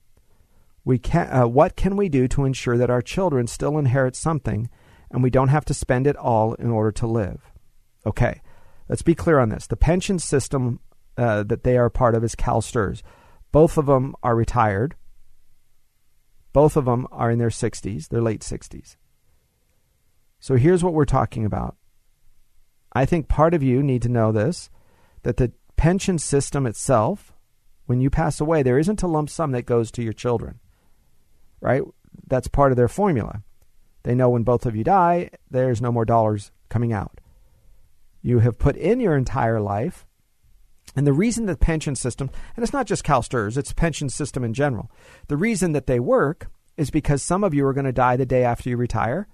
[0.85, 4.69] we can, uh, what can we do to ensure that our children still inherit something
[5.11, 7.51] and we don't have to spend it all in order to live?
[8.07, 8.41] Okay,
[8.89, 9.67] let's be clear on this.
[9.67, 10.81] The pension system
[11.21, 13.03] uh, that they are part of is CalSTRS.
[13.53, 14.97] Both of them are retired.
[16.53, 18.97] Both of them are in their 60s, their late 60s.
[20.41, 21.77] So here's what we're talking about.
[22.93, 24.71] I think part of you need to know this
[25.23, 27.35] that the pension system itself
[27.85, 30.61] when you pass away, there isn't a lump sum that goes to your children,
[31.61, 31.83] right?
[32.27, 33.43] That's part of their formula.
[34.05, 37.21] They know when both of you die, there's no more dollars coming out.
[38.23, 40.07] You have put in your entire life.
[40.97, 44.55] And the reason the pension system, and it's not just CalSTRS, it's pension system in
[44.55, 44.91] general.
[45.29, 48.27] The reason that they work is because some of you are going to die the
[48.27, 49.29] day after you retire.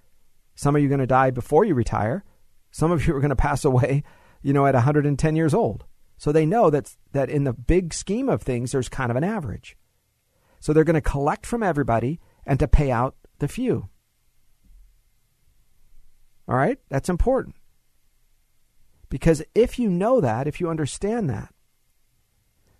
[0.54, 2.24] Some of you are going to die before you retire.
[2.70, 4.02] Some of you are going to pass away,
[4.42, 5.84] you know, at 110 years old.
[6.18, 9.24] So they know that, that in the big scheme of things, there's kind of an
[9.24, 9.76] average.
[10.60, 13.88] So they're going to collect from everybody and to pay out the few.
[16.48, 16.78] All right?
[16.88, 17.54] That's important.
[19.08, 21.54] Because if you know that, if you understand that,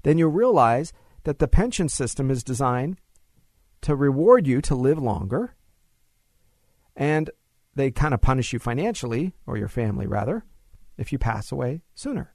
[0.03, 0.93] then you'll realize
[1.25, 2.99] that the pension system is designed
[3.83, 5.55] to reward you to live longer.
[6.97, 7.31] And
[7.75, 10.45] they kind of punish you financially, or your family rather,
[10.97, 12.35] if you pass away sooner.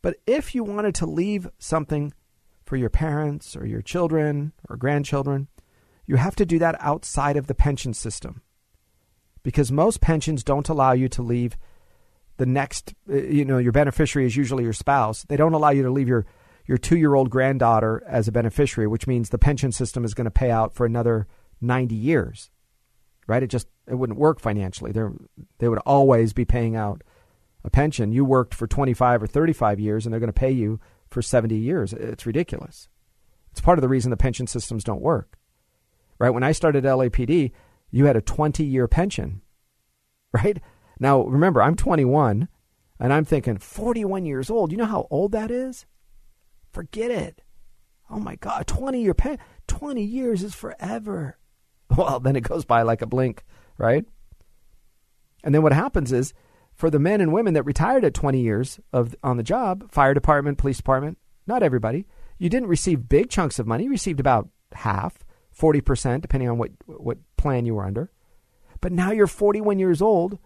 [0.00, 2.12] But if you wanted to leave something
[2.64, 5.48] for your parents or your children or grandchildren,
[6.06, 8.42] you have to do that outside of the pension system.
[9.42, 11.56] Because most pensions don't allow you to leave
[12.36, 15.24] the next, uh, you know, your beneficiary is usually your spouse.
[15.28, 16.26] They don't allow you to leave your,
[16.66, 20.24] your two year old granddaughter as a beneficiary, which means the pension system is going
[20.26, 21.26] to pay out for another
[21.60, 22.50] 90 years,
[23.26, 23.42] right?
[23.42, 24.92] It just, it wouldn't work financially.
[24.92, 25.02] they
[25.58, 27.02] they would always be paying out
[27.64, 28.12] a pension.
[28.12, 31.54] You worked for 25 or 35 years and they're going to pay you for 70
[31.56, 31.92] years.
[31.92, 32.88] It's ridiculous.
[33.52, 35.38] It's part of the reason the pension systems don't work.
[36.18, 36.30] Right?
[36.30, 37.52] When I started LAPD,
[37.90, 39.40] you had a 20 year pension.
[40.34, 40.60] Right?
[41.04, 42.48] Now, remember, I'm 21
[42.98, 44.72] and I'm thinking 41 years old.
[44.72, 45.84] You know how old that is?
[46.72, 47.42] Forget it.
[48.08, 49.36] Oh my God, 20 year pen
[49.66, 51.36] 20 years is forever.
[51.94, 53.44] Well, then it goes by like a blink,
[53.76, 54.06] right?
[55.44, 56.32] And then what happens is
[56.72, 60.14] for the men and women that retired at 20 years of on the job, fire
[60.14, 62.06] department, police department, not everybody,
[62.38, 63.84] you didn't receive big chunks of money.
[63.84, 65.18] You received about half,
[65.56, 68.10] 40%, depending on what, what plan you were under.
[68.80, 70.38] But now you're 41 years old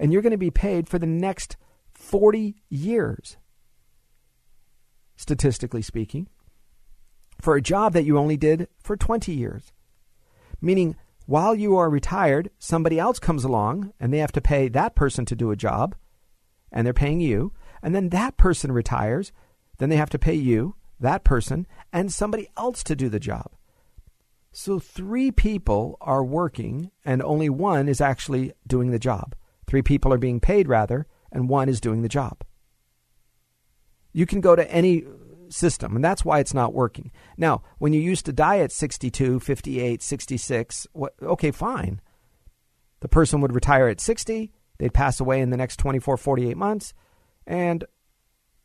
[0.00, 1.58] and you're going to be paid for the next
[1.92, 3.36] 40 years,
[5.14, 6.26] statistically speaking,
[7.40, 9.72] for a job that you only did for 20 years.
[10.60, 10.96] Meaning,
[11.26, 15.26] while you are retired, somebody else comes along and they have to pay that person
[15.26, 15.94] to do a job,
[16.72, 17.52] and they're paying you.
[17.82, 19.32] And then that person retires,
[19.78, 20.76] then they have to pay you.
[20.98, 23.52] that person, and somebody else to do the job.
[24.52, 29.34] So three people are working, and only one is actually doing the job.
[29.70, 32.42] Three people are being paid, rather, and one is doing the job.
[34.12, 35.04] You can go to any
[35.48, 37.12] system, and that's why it's not working.
[37.36, 42.00] Now, when you used to die at 62, 58, 66, what, okay, fine.
[42.98, 46.92] The person would retire at 60, they'd pass away in the next 24, 48 months,
[47.46, 47.84] and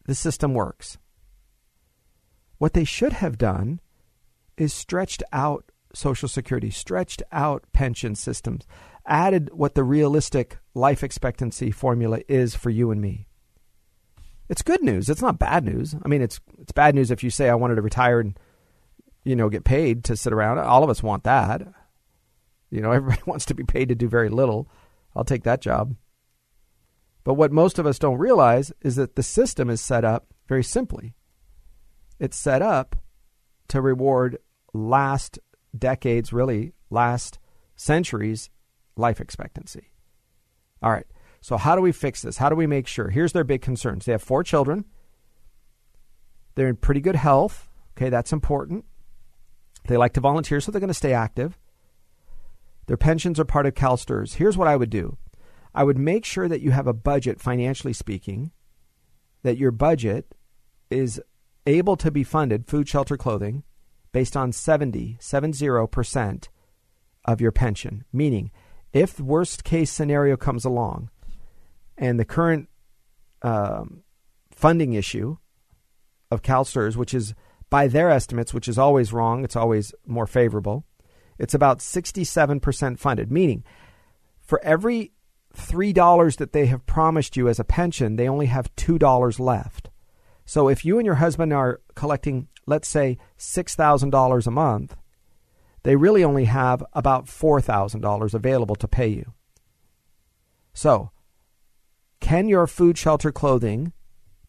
[0.07, 0.97] the system works.
[2.57, 3.79] What they should have done
[4.57, 8.65] is stretched out Social Security, stretched out pension systems,
[9.05, 13.27] added what the realistic life expectancy formula is for you and me.
[14.49, 15.09] It's good news.
[15.09, 15.95] It's not bad news.
[16.03, 18.37] I mean, it's it's bad news if you say I wanted to retire and
[19.23, 20.59] you know get paid to sit around.
[20.59, 21.61] All of us want that.
[22.69, 24.69] You know, everybody wants to be paid to do very little.
[25.15, 25.95] I'll take that job.
[27.23, 30.63] But what most of us don't realize is that the system is set up very
[30.63, 31.15] simply.
[32.19, 32.95] It's set up
[33.69, 34.37] to reward
[34.73, 35.39] last
[35.75, 37.39] decades, really last
[37.75, 38.49] centuries
[38.95, 39.91] life expectancy.
[40.81, 41.07] All right.
[41.41, 42.37] So, how do we fix this?
[42.37, 43.09] How do we make sure?
[43.09, 44.05] Here's their big concerns.
[44.05, 44.85] They have four children.
[46.55, 47.69] They're in pretty good health.
[47.95, 48.85] Okay, that's important.
[49.87, 51.57] They like to volunteer, so they're going to stay active.
[52.87, 54.35] Their pensions are part of CalSTRS.
[54.35, 55.17] Here's what I would do
[55.73, 58.51] I would make sure that you have a budget, financially speaking,
[59.43, 60.33] that your budget
[60.89, 61.21] is
[61.67, 63.63] able to be funded, food, shelter, clothing,
[64.11, 66.47] based on 70, 70%
[67.25, 68.05] of your pension.
[68.13, 68.51] Meaning,
[68.95, 71.09] if the worst case scenario comes along
[71.97, 72.69] and the current
[73.41, 74.03] um,
[74.49, 75.35] funding issue
[76.31, 77.35] of CalSTRS, which is
[77.69, 80.85] by their estimates, which is always wrong, it's always more favorable,
[81.37, 83.65] it's about 67% funded, meaning
[84.39, 85.11] for every
[85.53, 89.89] $3 that they have promised you as a pension, they only have $2 left.
[90.45, 94.95] So if you and your husband are collecting, let's say, $6,000 a month,
[95.85, 99.33] they really only have about $4,000 available to pay you.
[100.73, 101.11] So,
[102.19, 103.93] can your food, shelter, clothing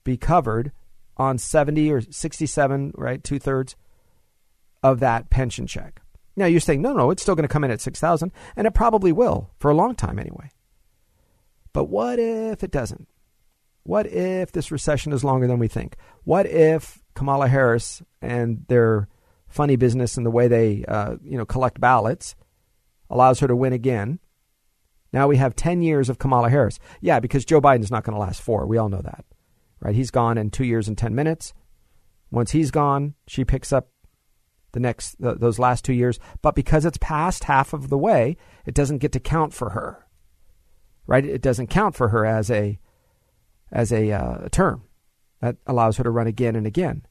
[0.02, 0.72] be covered
[1.18, 3.76] on 70 or 67, right, two thirds
[4.82, 6.00] of that pension check?
[6.36, 8.72] Now you're saying, no, no, it's still going to come in at 6,000, and it
[8.72, 10.50] probably will for a long time anyway.
[11.74, 13.08] But what if it doesn't?
[13.82, 15.96] What if this recession is longer than we think?
[16.24, 19.08] What if Kamala Harris and their
[19.56, 22.36] funny business and the way they uh, you know collect ballots
[23.10, 24.20] allows her to win again?
[25.12, 26.78] Now we have 10 years of Kamala Harris.
[27.00, 28.66] Yeah, because Joe Biden's not going to last four.
[28.66, 29.24] We all know that.
[29.80, 29.94] Right?
[29.94, 31.54] He's gone in 2 years and 10 minutes.
[32.30, 33.88] Once he's gone, she picks up
[34.72, 38.74] the next those last 2 years, but because it's past half of the way, it
[38.74, 40.06] doesn't get to count for her.
[41.06, 41.24] Right?
[41.24, 42.78] It doesn't count for her as a
[43.72, 44.82] as a, uh, a term
[45.40, 47.06] that allows her to run again and again.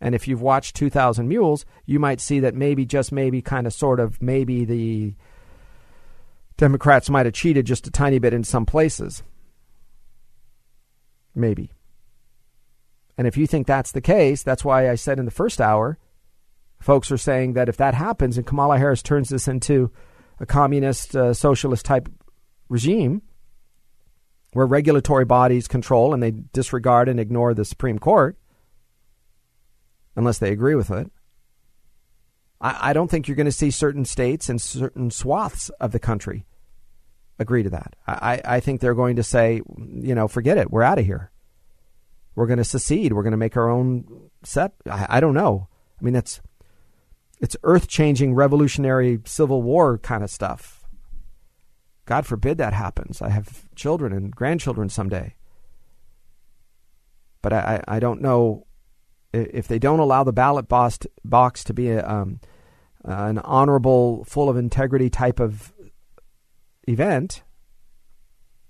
[0.00, 3.72] And if you've watched 2000 Mules, you might see that maybe, just maybe, kind of,
[3.72, 5.14] sort of, maybe the
[6.56, 9.22] Democrats might have cheated just a tiny bit in some places.
[11.34, 11.70] Maybe.
[13.18, 15.98] And if you think that's the case, that's why I said in the first hour,
[16.80, 19.90] folks are saying that if that happens and Kamala Harris turns this into
[20.38, 22.10] a communist, uh, socialist type
[22.68, 23.22] regime,
[24.52, 28.36] where regulatory bodies control and they disregard and ignore the Supreme Court
[30.16, 31.10] unless they agree with it.
[32.60, 35.98] I, I don't think you're going to see certain states and certain swaths of the
[35.98, 36.46] country
[37.38, 37.94] agree to that.
[38.06, 40.70] I, I think they're going to say, you know, forget it.
[40.70, 41.30] We're out of here.
[42.34, 43.12] We're going to secede.
[43.12, 44.72] We're going to make our own set.
[44.90, 45.68] I, I don't know.
[46.00, 46.40] I mean, that's
[47.40, 50.84] it's earth changing, revolutionary, civil war kind of stuff.
[52.06, 53.20] God forbid that happens.
[53.20, 55.34] I have children and grandchildren someday.
[57.42, 58.65] But I, I don't know
[59.32, 62.40] if they don't allow the ballot box, to be a, um,
[63.04, 65.72] an honorable, full of integrity type of
[66.88, 67.42] event,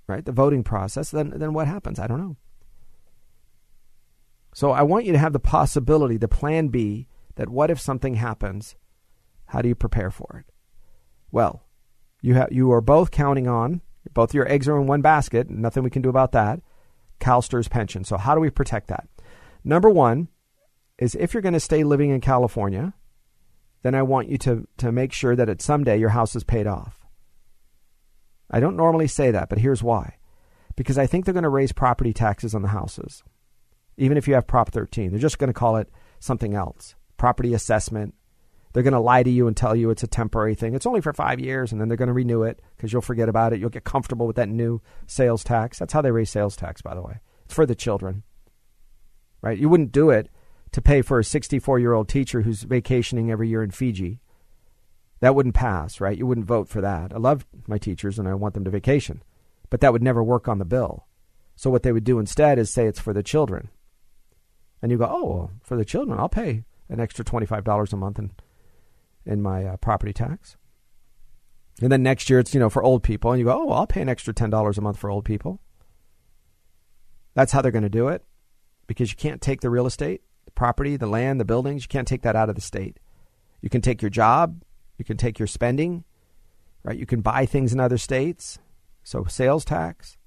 [0.06, 0.24] right?
[0.24, 1.98] The voting process, then, then what happens?
[1.98, 2.36] I don't know.
[4.54, 8.14] So I want you to have the possibility, the plan B, that what if something
[8.14, 8.74] happens?
[9.46, 10.52] How do you prepare for it?
[11.30, 11.62] Well,
[12.22, 15.50] you have you are both counting on both your eggs are in one basket.
[15.50, 16.60] Nothing we can do about that.
[17.20, 18.04] CalSTRS pension.
[18.04, 19.08] So how do we protect that?
[19.64, 20.28] Number one
[20.98, 22.94] is if you're going to stay living in California,
[23.82, 26.66] then I want you to to make sure that at someday your house is paid
[26.66, 27.06] off.
[28.50, 30.16] I don't normally say that, but here's why.
[30.76, 33.22] Because I think they're going to raise property taxes on the houses.
[33.96, 35.90] Even if you have Prop 13, they're just going to call it
[36.20, 36.94] something else.
[37.16, 38.14] Property assessment,
[38.72, 40.74] they're going to lie to you and tell you it's a temporary thing.
[40.74, 43.28] It's only for five years, and then they're going to renew it because you'll forget
[43.28, 43.58] about it.
[43.58, 45.78] You'll get comfortable with that new sales tax.
[45.78, 47.20] That's how they raise sales tax, by the way.
[47.46, 48.22] It's for the children,
[49.40, 49.58] right?
[49.58, 50.28] You wouldn't do it
[50.76, 54.20] to pay for a 64 year old teacher who's vacationing every year in Fiji.
[55.20, 56.18] That wouldn't pass, right?
[56.18, 57.14] You wouldn't vote for that.
[57.14, 59.22] I love my teachers and I want them to vacation,
[59.70, 61.06] but that would never work on the bill.
[61.54, 63.70] So what they would do instead is say it's for the children.
[64.82, 68.18] And you go, oh, well, for the children, I'll pay an extra $25 a month
[68.18, 68.32] in,
[69.24, 70.58] in my uh, property tax.
[71.80, 73.32] And then next year it's, you know, for old people.
[73.32, 75.58] And you go, oh, well, I'll pay an extra $10 a month for old people.
[77.32, 78.22] That's how they're going to do it
[78.86, 80.20] because you can't take the real estate,
[80.56, 81.84] property, the land, the buildings.
[81.84, 82.98] You can't take that out of the state.
[83.60, 84.62] You can take your job,
[84.98, 86.04] you can take your spending,
[86.82, 86.98] right?
[86.98, 88.58] You can buy things in other states.
[89.04, 90.18] So sales tax,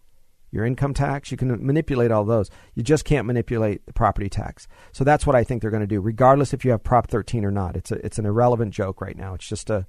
[0.51, 2.49] your income tax, you can manipulate all those.
[2.75, 4.67] You just can't manipulate the property tax.
[4.93, 7.43] So that's what I think they're going to do, regardless if you have Prop 13
[7.45, 7.75] or not.
[7.75, 9.33] It's a, it's an irrelevant joke right now.
[9.33, 9.85] It's just a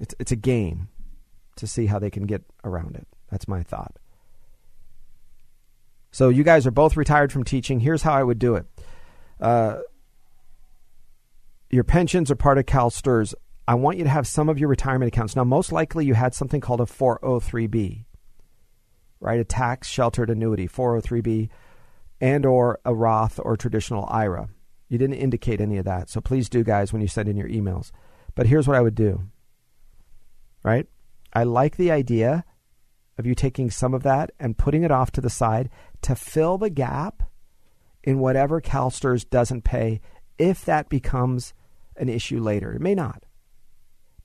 [0.00, 0.88] it's it's a game
[1.56, 3.06] to see how they can get around it.
[3.30, 3.96] That's my thought.
[6.10, 7.80] So you guys are both retired from teaching.
[7.80, 8.66] Here's how I would do it.
[9.40, 9.78] Uh,
[11.70, 13.34] your pensions are part of CalSTRS.
[13.66, 15.36] I want you to have some of your retirement accounts.
[15.36, 18.04] Now, most likely you had something called a 403b,
[19.20, 19.40] right?
[19.40, 21.48] A tax sheltered annuity, 403b,
[22.20, 24.48] and or a Roth or traditional IRA.
[24.88, 26.10] You didn't indicate any of that.
[26.10, 27.92] So please do, guys, when you send in your emails.
[28.34, 29.22] But here's what I would do,
[30.64, 30.86] right?
[31.32, 32.44] I like the idea
[33.16, 35.70] of you taking some of that and putting it off to the side
[36.02, 37.29] to fill the gap
[38.02, 40.00] in whatever CalSTRS doesn't pay
[40.38, 41.52] if that becomes
[41.96, 42.72] an issue later.
[42.72, 43.24] It may not.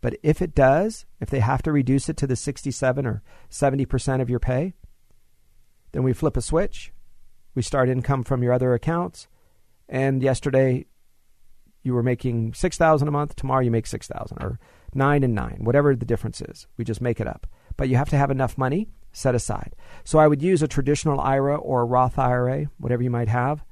[0.02, 4.22] But if it does, if they have to reduce it to the 67 or 70%
[4.22, 4.74] of your pay,
[5.92, 6.94] then we flip a switch.
[7.56, 9.28] We start income from your other accounts.
[9.90, 10.86] And yesterday
[11.84, 14.60] you were making 6000 a month, tomorrow you make 6000 or
[14.94, 16.68] 9 and 9, whatever the difference is.
[16.78, 17.48] We just make it up.
[17.78, 19.76] But you have to have enough money set aside.
[20.04, 23.64] So I would use a traditional IRA or a Roth IRA, whatever you might have.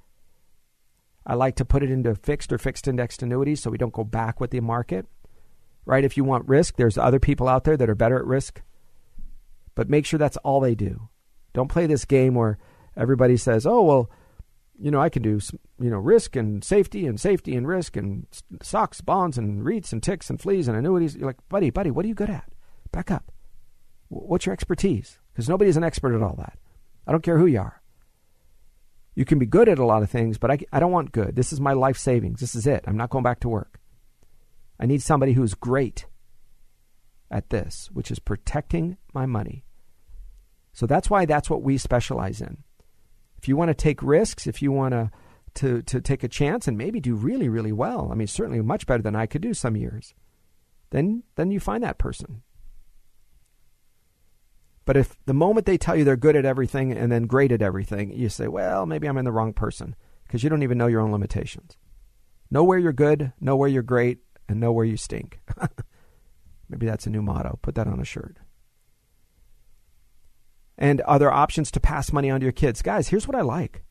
[1.25, 4.03] I like to put it into fixed or fixed indexed annuities so we don't go
[4.03, 5.05] back with the market.
[5.85, 6.05] Right?
[6.05, 8.61] If you want risk, there's other people out there that are better at risk.
[9.75, 11.09] But make sure that's all they do.
[11.53, 12.57] Don't play this game where
[12.95, 14.09] everybody says, "Oh, well,
[14.79, 15.39] you know, I can do
[15.79, 18.27] you know risk and safety and safety and risk and
[18.61, 22.05] stocks, bonds and REITs and ticks and fleas and annuities." You're like, "Buddy, buddy, what
[22.05, 22.49] are you good at?
[22.91, 23.31] Back up.
[24.07, 26.57] What's your expertise?" Because nobody's an expert at all that.
[27.07, 27.81] I don't care who you are.
[29.15, 31.35] You can be good at a lot of things, but I, I don't want good.
[31.35, 32.39] This is my life savings.
[32.39, 32.83] This is it.
[32.87, 33.79] I'm not going back to work.
[34.79, 36.07] I need somebody who's great
[37.29, 39.65] at this, which is protecting my money.
[40.71, 42.63] So that's why that's what we specialize in.
[43.37, 45.11] If you want to take risks, if you want to,
[45.55, 48.87] to, to take a chance and maybe do really, really well, I mean, certainly much
[48.87, 50.15] better than I could do some years,
[50.89, 52.41] then, then you find that person.
[54.85, 57.61] But if the moment they tell you they're good at everything and then great at
[57.61, 59.95] everything, you say, well, maybe I'm in the wrong person
[60.25, 61.77] because you don't even know your own limitations.
[62.51, 64.19] Know where you're good, know where you're great,
[64.49, 65.39] and know where you stink.
[66.69, 67.59] maybe that's a new motto.
[67.61, 68.37] Put that on a shirt.
[70.77, 72.81] And other options to pass money on to your kids.
[72.81, 73.83] Guys, here's what I like.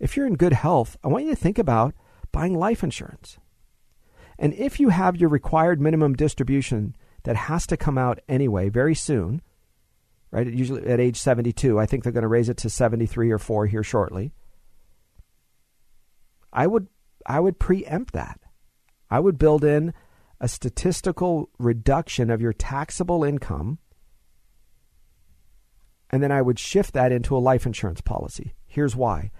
[0.00, 1.94] If you're in good health, I want you to think about
[2.32, 3.38] buying life insurance.
[4.38, 8.94] And if you have your required minimum distribution that has to come out anyway very
[8.94, 9.42] soon,
[10.32, 10.46] right?
[10.46, 11.78] Usually at age 72.
[11.78, 14.32] I think they're going to raise it to 73 or 4 here shortly.
[16.52, 16.88] I would
[17.24, 18.40] I would preempt that.
[19.08, 19.94] I would build in
[20.40, 23.78] a statistical reduction of your taxable income
[26.10, 28.54] and then I would shift that into a life insurance policy.
[28.66, 29.30] Here's why.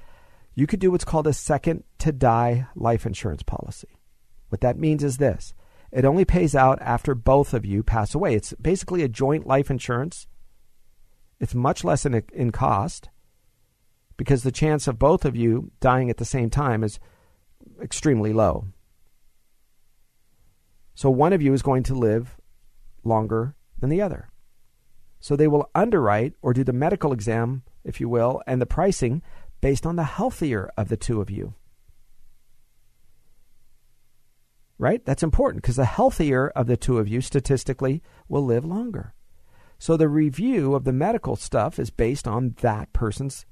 [0.55, 3.99] You could do what's called a second to die life insurance policy.
[4.49, 5.55] What that means is this
[5.91, 8.35] it only pays out after both of you pass away.
[8.35, 10.27] It's basically a joint life insurance
[11.43, 13.09] it's much less in, in cost
[14.17, 17.01] because the chance of both of you dying at the same time is
[17.83, 18.67] extremely low.
[20.95, 22.37] So one of you is going to live
[23.03, 24.31] longer than the other.
[25.19, 29.21] So they will underwrite or do the medical exam, if you will, and the pricing
[29.61, 31.55] based on the healthier of the two of you.
[34.79, 35.05] Right?
[35.05, 39.15] That's important because the healthier of the two of you statistically will live longer.
[39.83, 43.47] So the review of the medical stuff is based on that person's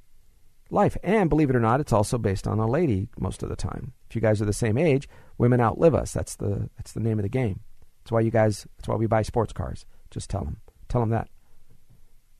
[0.71, 0.97] life.
[1.03, 3.95] And believe it or not, it's also based on a lady most of the time.
[4.09, 5.09] If you guys are the same age,
[5.39, 6.13] women outlive us.
[6.13, 7.59] That's the that's the name of the game.
[7.99, 9.87] That's why you guys that's why we buy sports cars.
[10.09, 10.59] Just tell them.
[10.89, 11.31] Tell them that.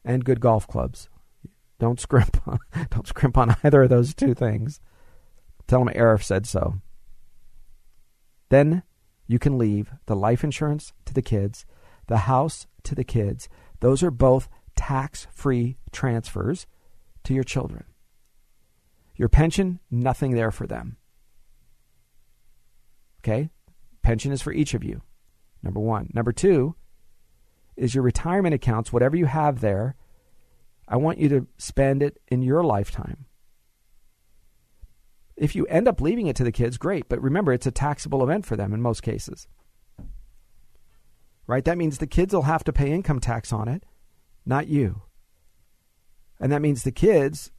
[0.05, 1.09] And good golf clubs.
[1.81, 2.61] Don't scrimp on,
[2.91, 4.81] don't scrimp on either of those two things.
[5.67, 6.81] Tell them Arif said so.
[8.51, 8.85] Then
[9.27, 11.67] you can leave the life insurance to the kids,
[12.07, 13.49] the house to the kids,
[13.81, 16.67] those are both tax free transfers
[17.25, 17.85] to your children.
[19.17, 20.97] Your pension, nothing there for them.
[23.21, 23.51] Okay?
[24.03, 25.03] Pension is for each of you.
[25.63, 26.11] Number one.
[26.15, 26.75] Number two
[27.77, 29.97] is your retirement accounts, whatever you have there,
[30.91, 33.27] I want you to spend it in your lifetime.
[35.37, 37.09] If you end up leaving it to the kids, great.
[37.09, 39.47] But remember, it's a taxable event for them in most cases.
[41.51, 41.65] Right?
[41.65, 43.83] That means the kids will have to pay income tax on it,
[44.47, 45.03] not you.
[46.39, 47.51] And that means the kids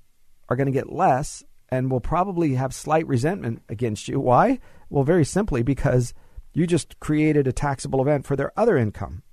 [0.47, 4.17] are going to get less and will probably have slight resentment against you.
[4.17, 4.59] Why?
[4.89, 6.13] Well, very simply because
[6.53, 9.23] you just created a taxable event for their other income.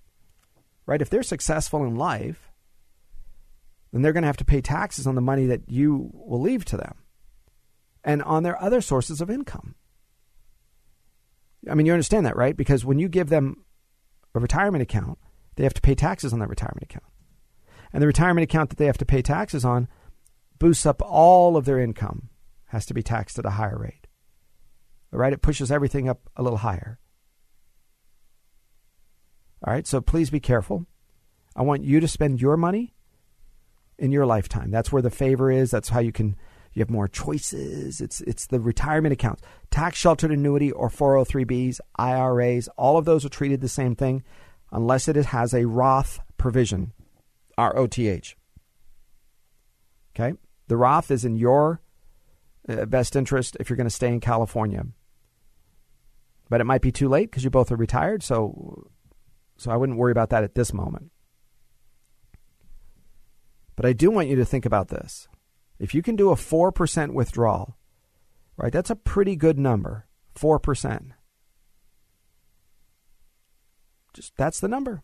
[0.87, 1.01] Right?
[1.01, 2.51] If they're successful in life,
[3.93, 6.65] then they're going to have to pay taxes on the money that you will leave
[6.65, 6.97] to them
[8.03, 9.77] and on their other sources of income.
[11.71, 12.57] I mean, you understand that, right?
[12.57, 13.65] Because when you give them
[14.35, 15.19] a retirement account,
[15.57, 17.05] they have to pay taxes on that retirement account.
[17.93, 19.89] And the retirement account that they have to pay taxes on
[20.59, 22.29] boosts up all of their income,
[22.67, 24.07] has to be taxed at a higher rate.
[25.13, 25.33] All right?
[25.33, 26.99] It pushes everything up a little higher.
[29.67, 29.87] All right?
[29.87, 30.87] So please be careful.
[31.57, 32.95] I want you to spend your money
[33.99, 34.71] in your lifetime.
[34.71, 35.71] That's where the favor is.
[35.71, 36.37] That's how you can
[36.73, 38.01] you have more choices.
[38.01, 42.69] It's it's the retirement accounts, tax sheltered annuity or 403bs, IRAs.
[42.77, 44.23] All of those are treated the same thing,
[44.71, 46.93] unless it has a Roth provision,
[47.57, 48.37] R O T H.
[50.15, 50.37] Okay,
[50.69, 51.81] the Roth is in your
[52.69, 54.87] uh, best interest if you're going to stay in California.
[56.51, 58.91] But it might be too late because you both are retired, so
[59.57, 61.11] so I wouldn't worry about that at this moment.
[63.77, 65.29] But I do want you to think about this.
[65.79, 67.77] If you can do a 4% withdrawal,
[68.57, 70.07] right, that's a pretty good number.
[70.35, 71.13] 4%.
[74.15, 75.03] Just that's the number.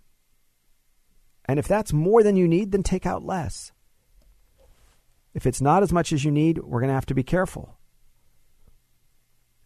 [1.47, 3.73] And if that's more than you need, then take out less.
[5.35, 7.77] If it's not as much as you need, we're going to have to be careful.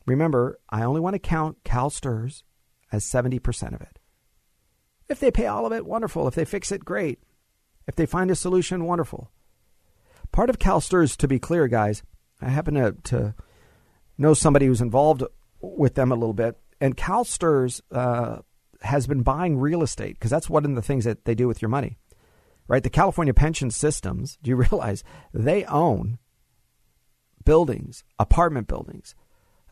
[0.07, 2.43] Remember, I only want to count CalSTRS
[2.91, 3.99] as 70% of it.
[5.09, 6.27] If they pay all of it, wonderful.
[6.27, 7.21] If they fix it, great.
[7.87, 9.31] If they find a solution, wonderful.
[10.33, 12.03] Part of CalSTRS, to be clear, guys,
[12.41, 13.35] I happen to, to
[14.17, 15.23] know somebody who's involved
[15.61, 18.39] with them a little bit, and CalSTRS uh,
[18.83, 21.61] has been buying real estate because that's one of the things that they do with
[21.61, 21.97] your money,
[22.69, 22.83] right?
[22.83, 25.03] The California pension systems, do you realize
[25.33, 26.19] they own
[27.45, 29.15] buildings, apartment buildings,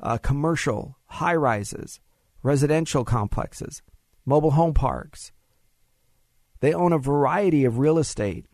[0.00, 2.00] uh, commercial, high rises,
[2.42, 3.82] residential complexes,
[4.24, 5.32] mobile home parks,
[6.60, 8.46] they own a variety of real estate.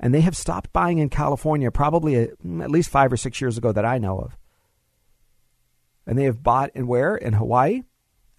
[0.00, 3.40] And they have stopped buying in California probably a, mm, at least five or six
[3.40, 4.36] years ago that I know of.
[6.06, 7.16] And they have bought in where?
[7.16, 7.82] In Hawaii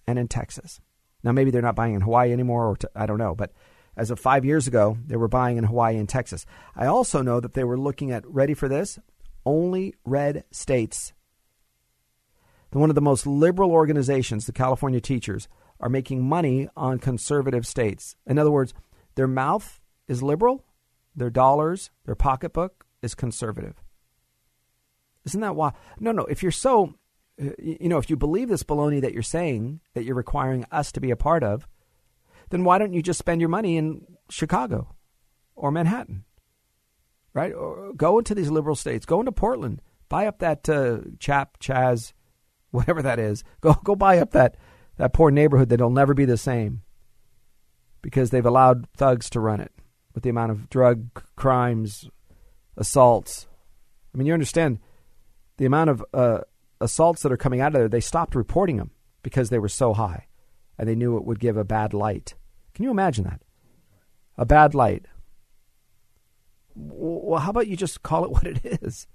[0.06, 0.80] and in Texas.
[1.22, 3.34] Now, maybe they're not buying in Hawaii anymore, or I don't know.
[3.34, 3.52] But
[3.96, 6.46] as of five years ago, they were buying in Hawaii and Texas.
[6.74, 8.98] I also know that they were looking at, ready for this,
[9.44, 11.12] only red states.
[12.72, 15.48] One of the most liberal organizations, the California Teachers,
[15.80, 18.16] are making money on conservative states.
[18.26, 18.72] In other words,
[19.16, 20.64] their mouth is liberal,
[21.14, 23.82] their dollars, their pocketbook is conservative.
[25.24, 25.72] Isn't that why?
[25.98, 26.24] No, no.
[26.24, 26.94] If you're so,
[27.38, 31.00] you know, if you believe this baloney that you're saying that you're requiring us to
[31.00, 31.66] be a part of,
[32.50, 34.94] then why don't you just spend your money in Chicago
[35.54, 36.24] or Manhattan?
[37.32, 37.52] Right?
[37.52, 39.06] Or go into these liberal states.
[39.06, 39.82] Go into Portland.
[40.08, 42.12] Buy up that uh, chap, Chaz,
[42.70, 43.44] whatever that is.
[43.60, 44.56] Go, go buy up that
[44.96, 46.82] that poor neighborhood that'll never be the same
[48.02, 49.72] because they've allowed thugs to run it
[50.14, 52.08] with the amount of drug crimes,
[52.76, 53.46] assaults.
[54.14, 54.78] I mean, you understand
[55.56, 56.40] the amount of uh,
[56.80, 57.88] assaults that are coming out of there.
[57.88, 58.90] They stopped reporting them
[59.22, 60.26] because they were so high,
[60.78, 62.34] and they knew it would give a bad light.
[62.74, 63.42] Can you imagine that?
[64.36, 65.06] A bad light.
[66.74, 69.06] Well, how about you just call it what it is?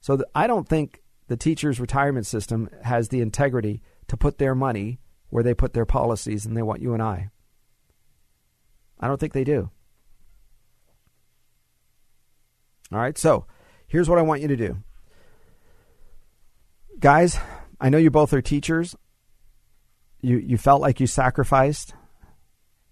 [0.00, 4.54] So the, I don't think the teachers' retirement system has the integrity to put their
[4.54, 4.98] money
[5.30, 7.30] where they put their policies and they want you and I.
[9.00, 9.70] I don't think they do.
[12.92, 13.46] All right, so
[13.86, 14.78] here's what I want you to do.
[17.00, 17.38] Guys,
[17.80, 18.94] I know you both are teachers.
[20.20, 21.94] You you felt like you sacrificed.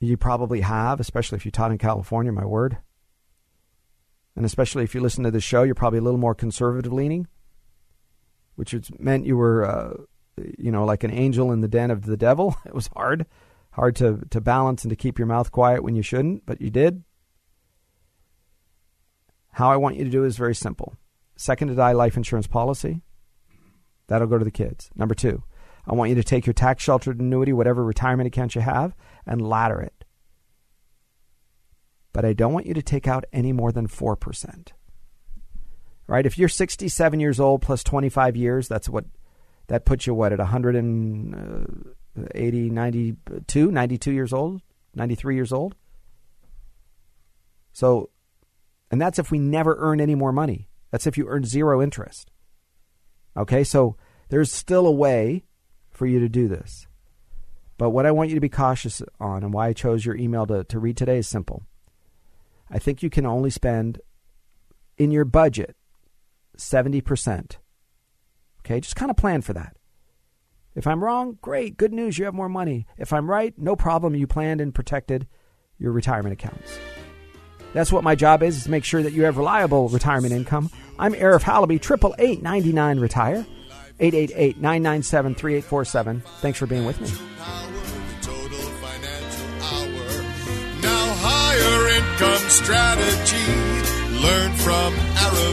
[0.00, 2.78] You probably have, especially if you taught in California, my word.
[4.34, 7.28] And especially if you listen to this show, you're probably a little more conservative leaning,
[8.56, 9.94] which meant you were uh,
[10.58, 12.56] you know, like an angel in the den of the devil.
[12.66, 13.26] It was hard,
[13.72, 16.70] hard to, to balance and to keep your mouth quiet when you shouldn't, but you
[16.70, 17.02] did.
[19.52, 20.94] How I want you to do is very simple.
[21.36, 23.02] Second to die life insurance policy,
[24.06, 24.90] that'll go to the kids.
[24.94, 25.42] Number two,
[25.86, 28.94] I want you to take your tax sheltered annuity, whatever retirement account you have,
[29.26, 30.04] and ladder it.
[32.12, 34.68] But I don't want you to take out any more than 4%.
[36.06, 36.26] Right?
[36.26, 39.06] If you're 67 years old plus 25 years, that's what
[39.68, 40.40] that puts you what at
[41.34, 44.62] uh, 180, 92, 92 years old,
[44.94, 45.74] 93 years old.
[47.72, 48.10] So,
[48.90, 50.68] and that's if we never earn any more money.
[50.90, 52.30] That's if you earn zero interest.
[53.36, 53.96] Okay, so
[54.28, 55.44] there's still a way
[55.90, 56.86] for you to do this.
[57.78, 60.46] But what I want you to be cautious on and why I chose your email
[60.46, 61.64] to, to read today is simple.
[62.70, 64.00] I think you can only spend
[64.98, 65.76] in your budget
[66.56, 67.56] 70%.
[68.60, 69.76] Okay, just kind of plan for that.
[70.74, 72.86] If I'm wrong, great, good news, you have more money.
[72.96, 75.26] If I'm right, no problem, you planned and protected
[75.78, 76.78] your retirement accounts.
[77.74, 80.70] That's what my job is, is to make sure that you have reliable retirement income.
[80.98, 81.80] I'm Arif Halaby,
[82.18, 83.46] 888 retire
[84.00, 86.22] 888 997 3847.
[86.40, 87.08] Thanks for being with me.
[90.82, 93.46] Now higher income strategy.
[94.22, 95.52] Learn from Arif.